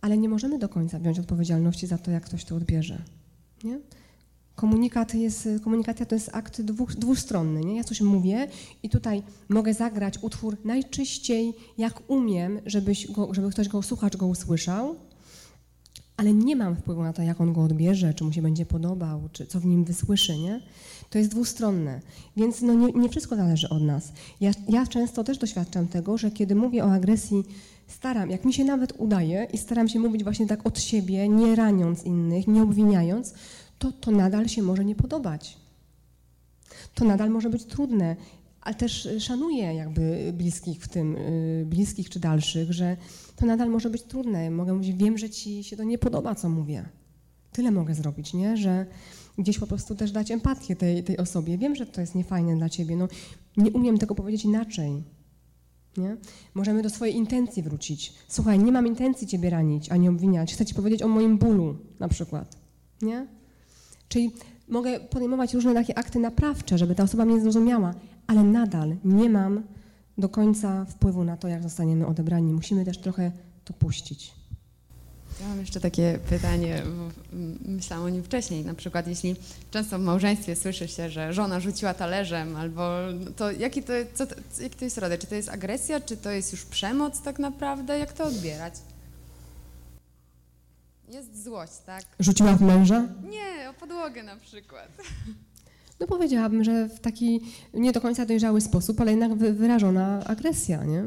[0.00, 3.02] Ale nie możemy do końca wziąć odpowiedzialności za to, jak ktoś to odbierze.
[3.64, 3.80] Nie?
[4.58, 7.60] Komunikat jest, komunikacja to jest akt dwóch, dwustronny.
[7.60, 7.76] Nie?
[7.76, 8.48] Ja coś mówię
[8.82, 14.26] i tutaj mogę zagrać utwór najczyściej, jak umiem, żebyś go, żeby ktoś go, słuchacz go
[14.26, 14.94] usłyszał,
[16.16, 19.28] ale nie mam wpływu na to, jak on go odbierze, czy mu się będzie podobał,
[19.32, 20.60] czy co w nim wysłyszy, nie?
[21.10, 22.00] To jest dwustronne,
[22.36, 24.12] więc no nie, nie wszystko zależy od nas.
[24.40, 27.44] Ja, ja często też doświadczam tego, że kiedy mówię o agresji,
[27.86, 31.56] staram, jak mi się nawet udaje i staram się mówić właśnie tak od siebie, nie
[31.56, 33.34] raniąc innych, nie obwiniając,
[33.78, 35.58] to to nadal się może nie podobać.
[36.94, 38.16] To nadal może być trudne,
[38.60, 42.96] ale też szanuję jakby bliskich w tym, y, bliskich czy dalszych, że
[43.36, 44.50] to nadal może być trudne.
[44.50, 46.88] Mogę mówić, wiem, że ci się to nie podoba, co mówię.
[47.52, 48.56] Tyle mogę zrobić, nie?
[48.56, 48.86] Że
[49.38, 51.58] gdzieś po prostu też dać empatię tej, tej osobie.
[51.58, 53.08] Wiem, że to jest niefajne dla ciebie, no
[53.56, 55.02] nie umiem tego powiedzieć inaczej.
[55.96, 56.16] Nie?
[56.54, 58.14] Możemy do swojej intencji wrócić.
[58.28, 60.54] Słuchaj, nie mam intencji ciebie ranić, ani obwiniać.
[60.54, 62.56] Chcę ci powiedzieć o moim bólu na przykład.
[63.02, 63.37] Nie?
[64.08, 64.32] Czyli
[64.68, 67.94] mogę podejmować różne takie akty naprawcze, żeby ta osoba mnie zrozumiała,
[68.26, 69.62] ale nadal nie mam
[70.18, 72.52] do końca wpływu na to, jak zostaniemy odebrani.
[72.52, 73.32] Musimy też trochę
[73.64, 74.38] to puścić.
[75.40, 76.82] Ja mam jeszcze takie pytanie,
[77.64, 79.36] myślałam o nim wcześniej, na przykład jeśli
[79.70, 82.90] często w małżeństwie słyszy się, że żona rzuciła talerzem, albo
[83.36, 84.24] to jaki to, co,
[84.62, 85.18] jaki to jest rodzaj?
[85.18, 87.98] Czy to jest agresja, czy to jest już przemoc tak naprawdę?
[87.98, 88.74] Jak to odbierać?
[91.12, 92.04] Jest złość, tak?
[92.20, 93.08] Rzuciła w męża?
[93.30, 94.88] Nie, o podłogę na przykład.
[96.00, 97.40] No powiedziałabym, że w taki
[97.74, 101.04] nie do końca dojrzały sposób, ale jednak wyrażona agresja, nie?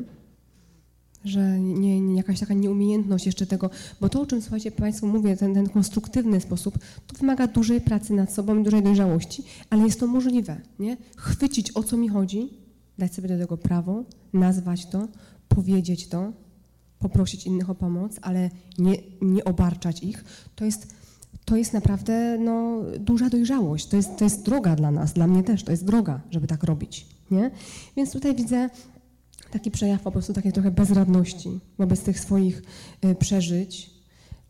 [1.26, 3.70] Że nie, nie, jakaś taka nieumiejętność jeszcze tego,
[4.02, 8.14] bo to, o czym słuchajcie Państwu mówię, ten, ten konstruktywny sposób, to wymaga dużej pracy
[8.14, 10.98] nad sobą i dużej dojrzałości, ale jest to możliwe, nie?
[11.18, 12.50] Chwycić o co mi chodzi,
[12.98, 14.04] dać sobie do tego prawo,
[14.34, 15.08] nazwać to,
[15.48, 16.34] powiedzieć to,
[17.02, 20.24] poprosić innych o pomoc, ale nie, nie obarczać ich,
[20.56, 21.02] to jest
[21.46, 23.88] to jest naprawdę no, duża dojrzałość.
[23.88, 26.64] To jest, to jest droga dla nas, dla mnie też, to jest droga, żeby tak
[26.64, 27.06] robić.
[27.32, 27.52] Nie?
[27.98, 28.70] Więc tutaj widzę
[29.52, 32.64] taki przejaw po prostu takiej trochę bezradności wobec tych swoich
[33.06, 33.92] y, przeżyć,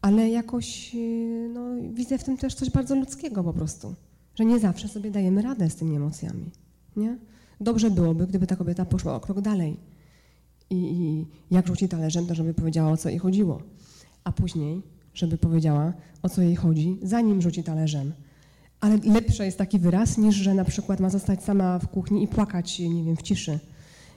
[0.02, 1.62] ale jakoś y, no,
[1.94, 3.96] widzę w tym też coś bardzo ludzkiego po prostu,
[4.36, 6.52] że nie zawsze sobie dajemy radę z tymi emocjami.
[6.96, 7.18] Nie?
[7.62, 9.78] Dobrze byłoby, gdyby ta kobieta poszła o krok dalej
[10.72, 13.62] i, i jak rzuci talerzem, to żeby powiedziała, o co jej chodziło.
[14.24, 14.82] A później
[15.14, 18.14] żeby powiedziała, o co jej chodzi, zanim rzuci talerzem.
[18.80, 22.28] Ale lepszy jest taki wyraz, niż że na przykład ma zostać sama w kuchni i
[22.28, 23.60] płakać, nie wiem, w ciszy.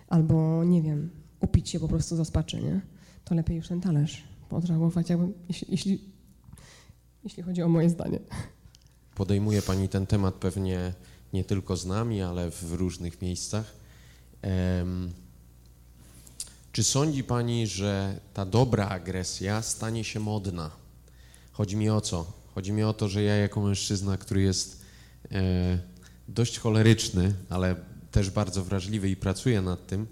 [0.08, 1.10] Albo, nie wiem,
[1.40, 2.80] upić się po prostu z rozpaczy, nie?
[3.24, 6.00] To lepiej już ten talerz podragować, jakby, jeśli, jeśli,
[7.24, 8.18] jeśli chodzi o moje zdanie.
[9.14, 10.92] Podejmuje Pani ten temat pewnie
[11.32, 13.76] nie tylko z nami, ale w różnych miejscach.
[14.78, 15.10] Um,
[16.74, 20.70] czy sądzi Pani, że ta dobra agresja stanie się modna?
[21.52, 22.32] Chodzi mi o co?
[22.54, 24.82] Chodzi mi o to, że ja jako mężczyzna, który jest
[25.32, 25.78] e,
[26.28, 27.76] dość choleryczny, ale
[28.10, 30.06] też bardzo wrażliwy i pracuję nad tym,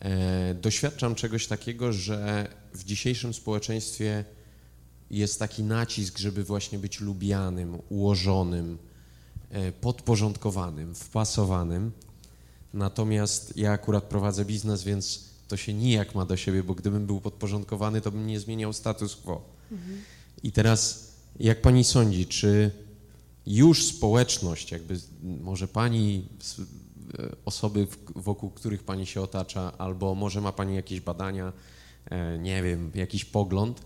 [0.00, 4.24] e, doświadczam czegoś takiego, że w dzisiejszym społeczeństwie
[5.10, 8.78] jest taki nacisk, żeby właśnie być lubianym, ułożonym,
[9.50, 11.92] e, podporządkowanym, wpasowanym.
[12.74, 17.20] Natomiast ja akurat prowadzę biznes, więc to się nijak ma do siebie, bo gdybym był
[17.20, 19.42] podporządkowany, to bym nie zmieniał status quo.
[19.72, 20.02] Mhm.
[20.42, 22.70] I teraz, jak pani sądzi, czy
[23.46, 26.28] już społeczność, jakby może pani,
[27.18, 27.86] e, osoby,
[28.16, 31.52] wokół których pani się otacza, albo może ma pani jakieś badania,
[32.10, 33.80] e, nie wiem, jakiś pogląd,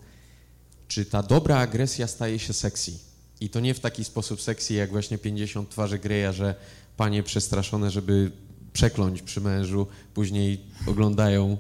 [0.89, 2.93] czy ta dobra agresja staje się sexy?
[3.41, 6.55] I to nie w taki sposób sexy, jak właśnie 50 twarzy Greya, że
[6.97, 8.31] panie przestraszone, żeby
[8.75, 11.57] przekląć przy mężu, później oglądają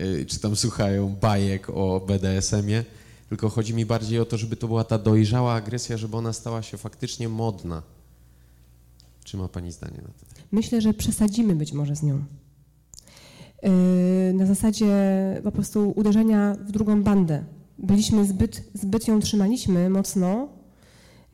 [0.00, 2.84] y, czy tam słuchają bajek o BDSM-ie,
[3.28, 6.62] tylko chodzi mi bardziej o to, żeby to była ta dojrzała agresja, żeby ona stała
[6.62, 7.82] się faktycznie modna.
[9.24, 10.42] Czy ma Pani zdanie na to?
[10.52, 12.24] Myślę, że przesadzimy być może z nią.
[13.62, 13.70] Yy,
[14.34, 14.94] na zasadzie
[15.44, 17.44] po prostu uderzenia w drugą bandę.
[17.78, 20.48] Byliśmy zbyt, zbyt ją trzymaliśmy mocno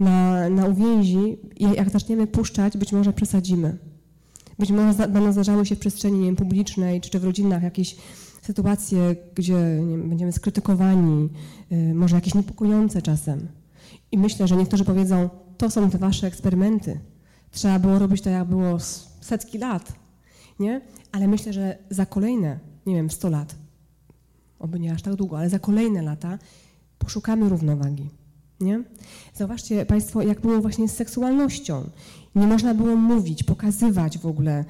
[0.00, 3.78] na, na uwięzi i jak zaczniemy puszczać, być może przesadzimy.
[4.58, 7.96] Być może będą zdarzały się w przestrzeni nie wiem, publicznej czy, czy w rodzinach jakieś
[8.42, 9.54] sytuacje, gdzie
[9.90, 11.28] wiem, będziemy skrytykowani,
[11.70, 13.48] yy, może jakieś niepokojące czasem.
[14.12, 15.28] I myślę, że niektórzy powiedzą,
[15.58, 17.00] to są te wasze eksperymenty.
[17.50, 18.78] Trzeba było robić to, jak było
[19.20, 19.92] setki lat,
[20.60, 20.80] nie?
[21.12, 23.54] Ale myślę, że za kolejne, nie wiem, 100 lat,
[24.58, 26.38] oby nie aż tak długo, ale za kolejne lata
[26.98, 28.10] poszukamy równowagi,
[28.60, 28.84] nie?
[29.34, 31.90] Zauważcie Państwo, jak było właśnie z seksualnością.
[32.34, 34.64] Nie można było mówić, pokazywać w ogóle,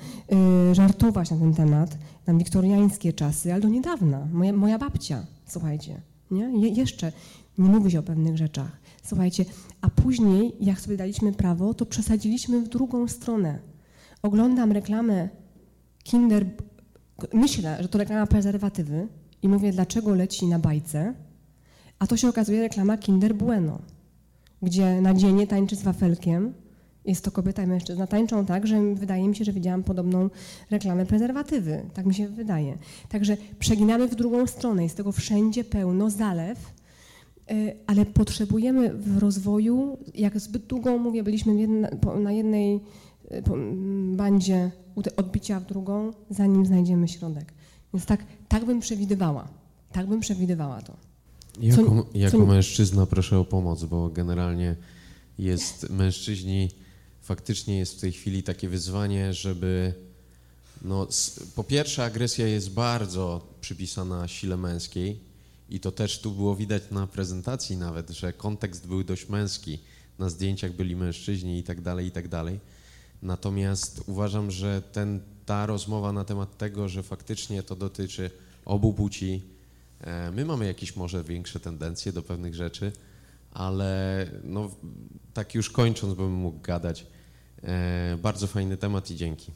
[0.69, 4.29] yy, żartować na ten temat, tam wiktoriańskie czasy, ale do niedawna.
[4.33, 6.01] Moja, moja babcia, słuchajcie,
[6.31, 6.53] nie?
[6.61, 7.13] Je, jeszcze
[7.59, 8.81] nie mówi się o pewnych rzeczach.
[9.03, 9.45] Słuchajcie,
[9.81, 13.59] a później, jak sobie daliśmy prawo, to przesadziliśmy w drugą stronę.
[14.23, 15.29] Oglądam reklamę
[16.03, 16.47] Kinder,
[17.33, 19.09] myślę, że to reklama prezerwatywy
[19.43, 21.15] i mówię, dlaczego leci na bajce,
[21.99, 23.79] a to się okazuje reklama Kinder Bueno,
[24.63, 26.55] gdzie na dzienie tańczy z wafelkiem,
[27.05, 30.31] jest to kobieta i mężczyzna, tańczą tak, że wydaje mi się, że widziałam podobną
[30.71, 31.83] reklamę prezerwatywy.
[31.95, 32.79] Tak mi się wydaje.
[33.09, 36.75] Także przeginamy w drugą stronę, jest tego wszędzie pełno, zalew,
[37.51, 41.69] E, ale potrzebujemy w rozwoju, jak zbyt długo, mówię, byliśmy
[42.21, 42.81] na jednej
[43.31, 43.43] e,
[44.17, 44.71] bandzie
[45.17, 47.53] odbicia w drugą, zanim znajdziemy środek.
[47.95, 49.49] Więc tak, tak bym przewidywała.
[49.93, 50.97] Tak bym przewidywała to.
[51.61, 52.47] Jako, co, jako co...
[52.47, 54.77] mężczyzna proszę o pomoc, bo generalnie
[55.39, 56.71] jest mężczyźni,
[57.23, 59.95] faktycznie jest w tej chwili takie wyzwanie, żeby
[60.83, 61.09] no,
[61.55, 65.21] po pierwsze agresja jest bardzo przypisana sile męskiej,
[65.71, 69.79] i to też tu było widać na prezentacji nawet, że kontekst był dość męski.
[70.19, 72.61] Na zdjęciach byli mężczyźni i tak dalej, i tak dalej.
[73.23, 78.31] Natomiast uważam, że ten, ta rozmowa na temat tego, że faktycznie to dotyczy
[78.65, 79.43] obu płci,
[80.33, 82.93] my mamy jakieś może większe tendencje do pewnych rzeczy,
[83.51, 84.71] ale no,
[85.35, 87.07] tak już kończąc bym mógł gadać.
[87.63, 89.53] E, bardzo fajny temat i dzięki.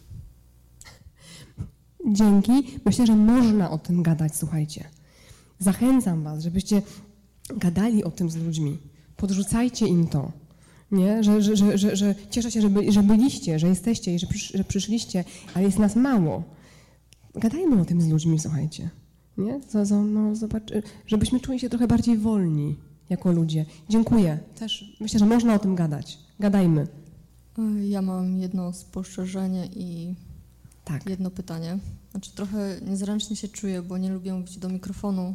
[2.12, 2.52] Dzięki.
[2.84, 4.88] Myślę, że można o tym gadać, słuchajcie.
[5.58, 6.82] Zachęcam Was, żebyście
[7.56, 8.78] gadali o tym z ludźmi.
[9.16, 10.32] Podrzucajcie im to.
[10.90, 11.24] Nie?
[11.24, 14.26] Że, że, że, że, że cieszę się, że, by, że byliście, że jesteście i że,
[14.26, 16.44] przysz, że przyszliście, ale jest nas mało.
[17.34, 18.90] Gadajmy o tym z ludźmi, słuchajcie.
[19.38, 19.60] Nie?
[20.04, 20.62] No, zobacz,
[21.06, 22.76] żebyśmy czuli się trochę bardziej wolni
[23.10, 23.64] jako ludzie.
[23.88, 24.38] Dziękuję.
[24.58, 26.18] Też myślę, że można o tym gadać.
[26.40, 26.86] Gadajmy.
[27.88, 30.14] Ja mam jedno spostrzeżenie i
[30.84, 31.10] tak.
[31.10, 31.78] jedno pytanie.
[32.10, 35.34] Znaczy trochę niezręcznie się czuję, bo nie lubię mówić do mikrofonu.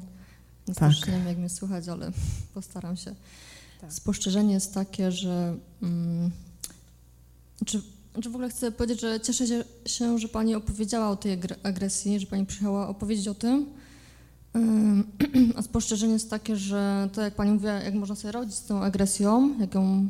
[0.76, 1.08] Tak.
[1.08, 2.12] Nie wiem, jak mnie słychać, ale
[2.54, 3.16] postaram się.
[3.82, 3.94] Tak.
[3.94, 5.58] Spostrzeżenie jest takie, że...
[5.82, 6.32] Mm,
[7.58, 7.82] znaczy,
[8.14, 12.26] znaczy w ogóle chcę powiedzieć, że cieszę się, że Pani opowiedziała o tej agresji, że
[12.26, 13.66] Pani przyjechała opowiedzieć o tym.
[15.56, 18.84] A spostrzeżenie jest takie, że to jak Pani mówiła, jak można sobie radzić z tą
[18.84, 20.10] agresją, jak ją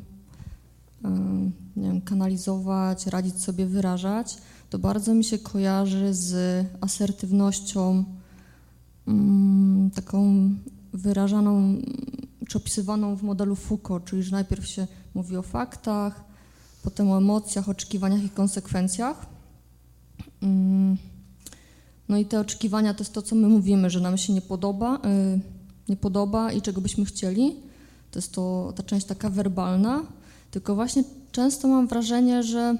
[1.75, 4.37] nie wiem, kanalizować, radzić sobie, wyrażać,
[4.69, 8.03] to bardzo mi się kojarzy z asertywnością
[9.95, 10.49] taką
[10.93, 11.75] wyrażaną
[12.47, 16.23] czy opisywaną w modelu Foucault, czyli że najpierw się mówi o faktach,
[16.83, 19.25] potem o emocjach, oczekiwaniach i konsekwencjach.
[22.09, 24.95] No i te oczekiwania to jest to, co my mówimy, że nam się nie podoba,
[24.95, 25.39] y,
[25.89, 27.55] nie podoba i czego byśmy chcieli.
[28.11, 30.03] To jest to ta część taka werbalna,
[30.51, 32.77] tylko właśnie często mam wrażenie, że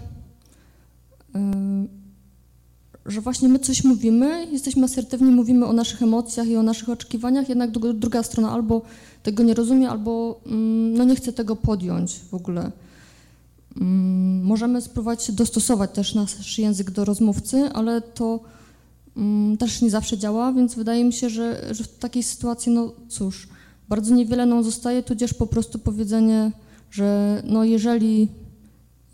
[3.06, 7.50] że właśnie my coś mówimy, jesteśmy asertywni, mówimy o naszych emocjach i o naszych oczekiwaniach,
[7.50, 8.82] jednak druga strona albo
[9.24, 12.72] tego nie rozumie, albo mm, no nie chce tego podjąć w ogóle.
[13.78, 18.40] Mm, możemy spróbować dostosować też nasz język do rozmówcy, ale to
[19.60, 23.48] też nie zawsze działa, więc wydaje mi się, że, że w takiej sytuacji, no cóż,
[23.90, 26.52] bardzo niewiele nam zostaje, tudzież po prostu powiedzenie,
[26.92, 28.30] że no jeżeli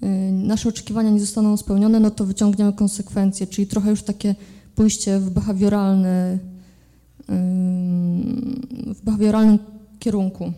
[0.03, 4.35] Y, nasze oczekiwania nie zostaną spełnione, no to wyciągniemy konsekwencje, czyli trochę już takie
[4.75, 6.39] pójście w behawioralny,
[8.95, 9.59] w behawioralnym
[9.99, 10.53] kierunku.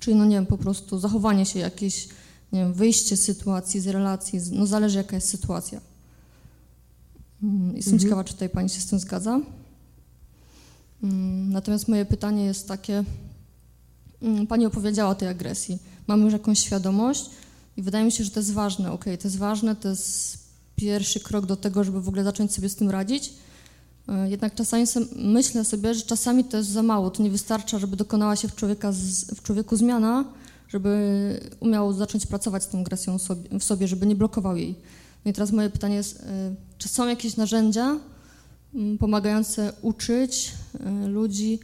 [0.00, 2.08] Czyli, no nie wiem, po prostu zachowanie się jakieś,
[2.52, 5.80] nie wiem, wyjście z sytuacji, z relacji, no zależy jaka jest sytuacja.
[7.42, 8.00] Mm, jestem mhm.
[8.00, 9.40] ciekawa, czy tutaj Pani się z tym zgadza.
[11.02, 13.04] Mm, natomiast moje pytanie jest takie,
[14.22, 15.78] mm, Pani opowiedziała o tej agresji.
[16.06, 17.30] Mamy już jakąś świadomość,
[17.76, 18.92] i wydaje mi się, że to jest ważne.
[18.92, 20.38] Ok, to jest ważne, to jest
[20.76, 23.32] pierwszy krok do tego, żeby w ogóle zacząć sobie z tym radzić.
[24.08, 24.84] E, jednak czasami
[25.16, 27.10] myślę sobie, że czasami to jest za mało.
[27.10, 28.92] To nie wystarcza, żeby dokonała się w, człowieka,
[29.36, 30.24] w człowieku zmiana,
[30.68, 33.18] żeby umiał zacząć pracować z tą agresją
[33.60, 34.74] w sobie, żeby nie blokował jej.
[35.24, 36.24] No i teraz moje pytanie jest, y,
[36.84, 38.00] czy są jakieś narzędzia
[38.74, 40.54] mm, pomagające uczyć
[41.04, 41.58] y, ludzi,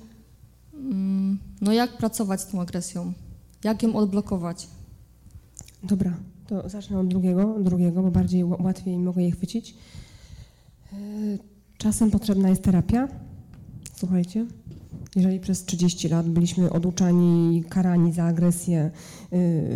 [0.75, 3.13] mm, no jak pracować z tą agresją,
[3.65, 4.69] jak ją odblokować?
[5.83, 6.15] Dobra,
[6.47, 9.75] to zacznę od drugiego, drugiego bo bardziej łatwiej mogę je chwycić.
[10.93, 11.39] Y,
[11.79, 13.09] czasem potrzebna jest terapia.
[13.95, 14.47] Słuchajcie,
[15.17, 18.91] jeżeli przez 30 lat byliśmy oduczani, karani za agresję,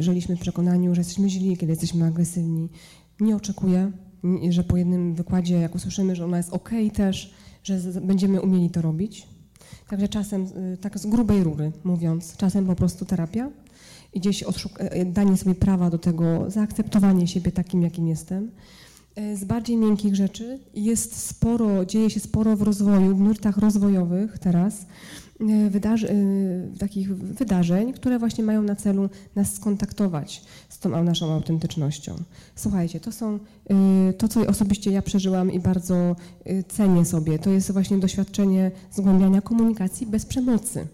[0.01, 2.69] żyliśmy w przekonaniu, że jesteśmy źli, kiedy jesteśmy agresywni,
[3.21, 3.93] nie oczekuję,
[4.49, 7.35] że po jednym wykładzie, jak usłyszymy, że ona jest ok też,
[7.65, 9.27] że będziemy umieli to robić.
[9.89, 13.51] Także czasem, y, tak z grubej rury mówiąc, czasem po prostu terapia
[14.15, 14.47] i gdzieś e,
[14.79, 18.51] e, danie sobie prawa do tego, zaakceptowanie siebie takim, jakim jestem.
[19.17, 24.39] E, z bardziej miękkich rzeczy jest sporo, dzieje się sporo w rozwoju, w nurtach rozwojowych
[24.39, 24.87] teraz,
[25.71, 32.15] wydarzy, e, takich wydarzeń, które właśnie mają na celu nas skontaktować z tą naszą autentycznością.
[32.55, 33.39] Słuchajcie, to są
[33.71, 36.17] e, to, co osobiście ja przeżyłam i bardzo
[36.69, 40.87] cenię sobie, to jest właśnie doświadczenie zgłębiania komunikacji bez przemocy.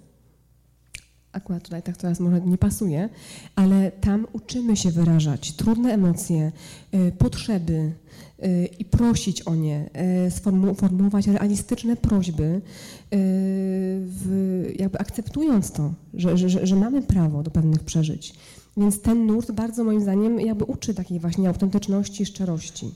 [1.32, 3.09] Akurat tutaj tak teraz może nie pasuje,
[3.57, 6.52] ale tam uczymy się wyrażać trudne emocje,
[7.19, 7.93] potrzeby,
[8.44, 9.90] Y, i prosić o nie,
[10.27, 12.61] y, sformułować realistyczne prośby,
[13.12, 18.35] w, jakby akceptując to, że, że, że mamy prawo do pewnych przeżyć.
[18.77, 22.94] Więc ten nurt bardzo moim zdaniem jakby uczy takiej właśnie autentyczności, szczerości.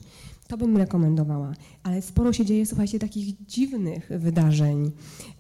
[0.48, 1.52] To bym rekomendowała.
[1.82, 4.90] Ale sporo się dzieje, słuchajcie, takich dziwnych wydarzeń.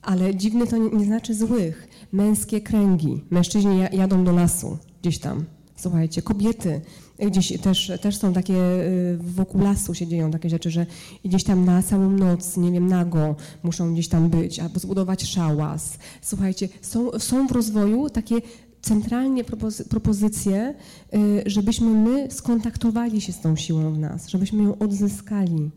[0.02, 1.88] Ale dziwny to nie, nie znaczy złych.
[2.12, 3.24] Męskie kręgi.
[3.30, 5.44] Mężczyźni jadą do lasu gdzieś tam.
[5.76, 6.80] Słuchajcie, kobiety
[7.18, 10.86] Gdzieś też, też są takie, y, wokół lasu się dzieją takie rzeczy, że
[11.24, 15.98] gdzieś tam na całą noc, nie wiem, nago muszą gdzieś tam być, albo zbudować szałas.
[16.22, 18.36] Słuchajcie, są, są w rozwoju takie
[18.84, 20.74] centralnie propozy propozycje,
[21.14, 25.70] y, żebyśmy my skontaktowali się z tą siłą w nas, żebyśmy ją odzyskali.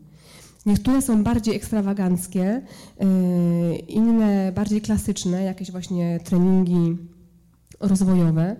[0.66, 2.62] Niektóre są bardziej ekstrawaganckie,
[3.02, 6.96] y, inne bardziej klasyczne, jakieś właśnie treningi
[7.80, 8.56] rozwojowe.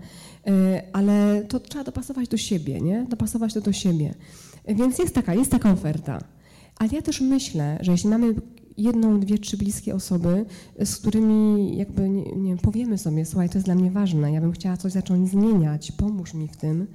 [0.47, 3.07] E, ale to trzeba dopasować do siebie, nie?
[3.09, 4.15] Dopasować to do siebie.
[4.69, 6.19] Więc jest taka, jest taka oferta.
[6.77, 8.35] Ale ja też myślę, że jeśli mamy
[8.79, 10.45] jedną, dwie, trzy bliskie osoby,
[10.85, 14.53] z którymi jakby, nie, nie powiemy sobie, słuchaj, to jest dla mnie ważne, ja bym
[14.53, 16.87] chciała coś zacząć zmieniać, pomóż mi w tym,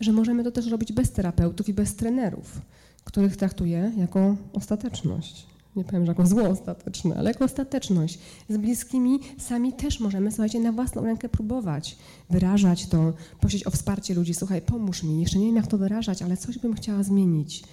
[0.00, 2.60] że możemy to też robić bez terapeutów i bez trenerów,
[3.04, 8.18] których traktuję jako ostateczność nie powiem, że jako zło ostateczne, ale jako ostateczność.
[8.48, 11.96] Z bliskimi sami też możemy, słuchajcie, na własną rękę próbować
[12.30, 14.34] wyrażać to, prosić o wsparcie ludzi.
[14.34, 17.64] Słuchaj, pomóż mi, jeszcze nie wiem, jak to wyrażać, ale coś bym chciała zmienić.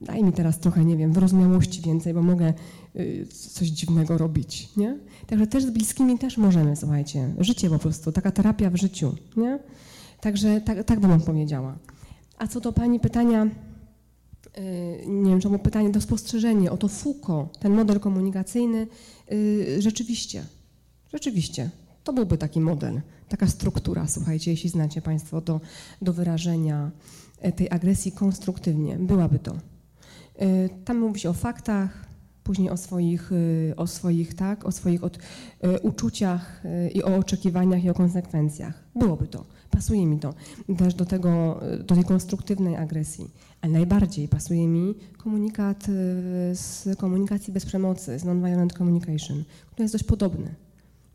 [0.00, 2.52] Daj mi teraz trochę, nie wiem, wyrozumiałości więcej, bo mogę
[2.96, 4.98] y, coś dziwnego robić, nie?
[5.26, 9.58] Także też z bliskimi też możemy, słuchajcie, życie po prostu, taka terapia w życiu, nie?
[10.20, 11.78] Także tak, tak bym odpowiedziała.
[12.38, 13.50] A co do Pani pytania,
[14.58, 18.86] Y, nie wiem, czemu pytanie, to spostrzeżenie, oto Foucault, ten model komunikacyjny,
[19.32, 20.44] y, rzeczywiście,
[21.12, 21.70] rzeczywiście,
[22.04, 25.60] to byłby taki model, taka struktura, słuchajcie, jeśli znacie Państwo do,
[26.02, 26.90] do wyrażenia
[27.40, 29.56] e, tej agresji konstruktywnie, byłaby to.
[30.42, 32.08] Y, tam mówi się o faktach,
[32.44, 33.30] później o swoich,
[33.76, 35.18] o swoich, tak, o swoich od,
[35.82, 36.62] uczuciach
[36.94, 38.84] i o oczekiwaniach i o konsekwencjach.
[38.94, 39.44] Byłoby to.
[39.70, 40.34] Pasuje mi to
[40.78, 45.92] też do, tego, do tej konstruktywnej agresji, ale najbardziej pasuje mi komunikat y,
[46.54, 50.54] z komunikacji bez przemocy, z non-violent communication, który jest dość podobny.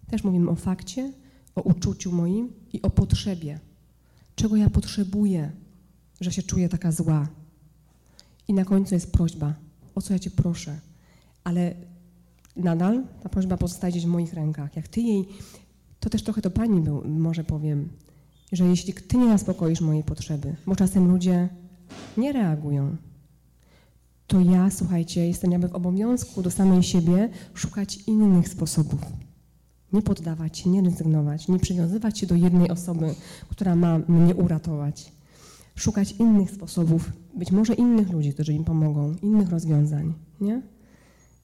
[0.09, 1.11] Też mówimy o fakcie,
[1.55, 3.59] o uczuciu moim i o potrzebie.
[4.35, 5.51] Czego ja potrzebuję,
[6.21, 7.27] że się czuję taka zła.
[8.47, 9.53] I na końcu jest prośba,
[9.95, 10.79] o co ja Cię proszę.
[11.43, 11.75] Ale
[12.55, 14.75] nadal ta prośba pozostaje gdzieś w moich rękach.
[14.75, 15.27] Jak Ty jej,
[15.99, 17.89] to też trochę do Pani był, może powiem,
[18.51, 21.49] że jeśli Ty nie zaspokoisz mojej potrzeby, bo czasem ludzie
[22.17, 22.97] nie reagują,
[24.27, 28.99] to ja, słuchajcie, jestem jakby w obowiązku do samej siebie szukać innych sposobów.
[29.93, 33.15] Nie poddawać się, nie rezygnować, nie przywiązywać się do jednej osoby,
[33.49, 35.11] która ma mnie uratować.
[35.75, 40.61] Szukać innych sposobów, być może innych ludzi, którzy im pomogą, innych rozwiązań, nie?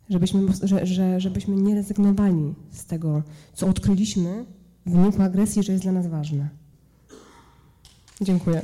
[0.09, 3.23] Żebyśmy, że, że, żebyśmy nie rezygnowali z tego,
[3.53, 4.45] co odkryliśmy
[4.85, 6.49] w wyniku agresji, że jest dla nas ważne.
[8.21, 8.61] Dziękuję.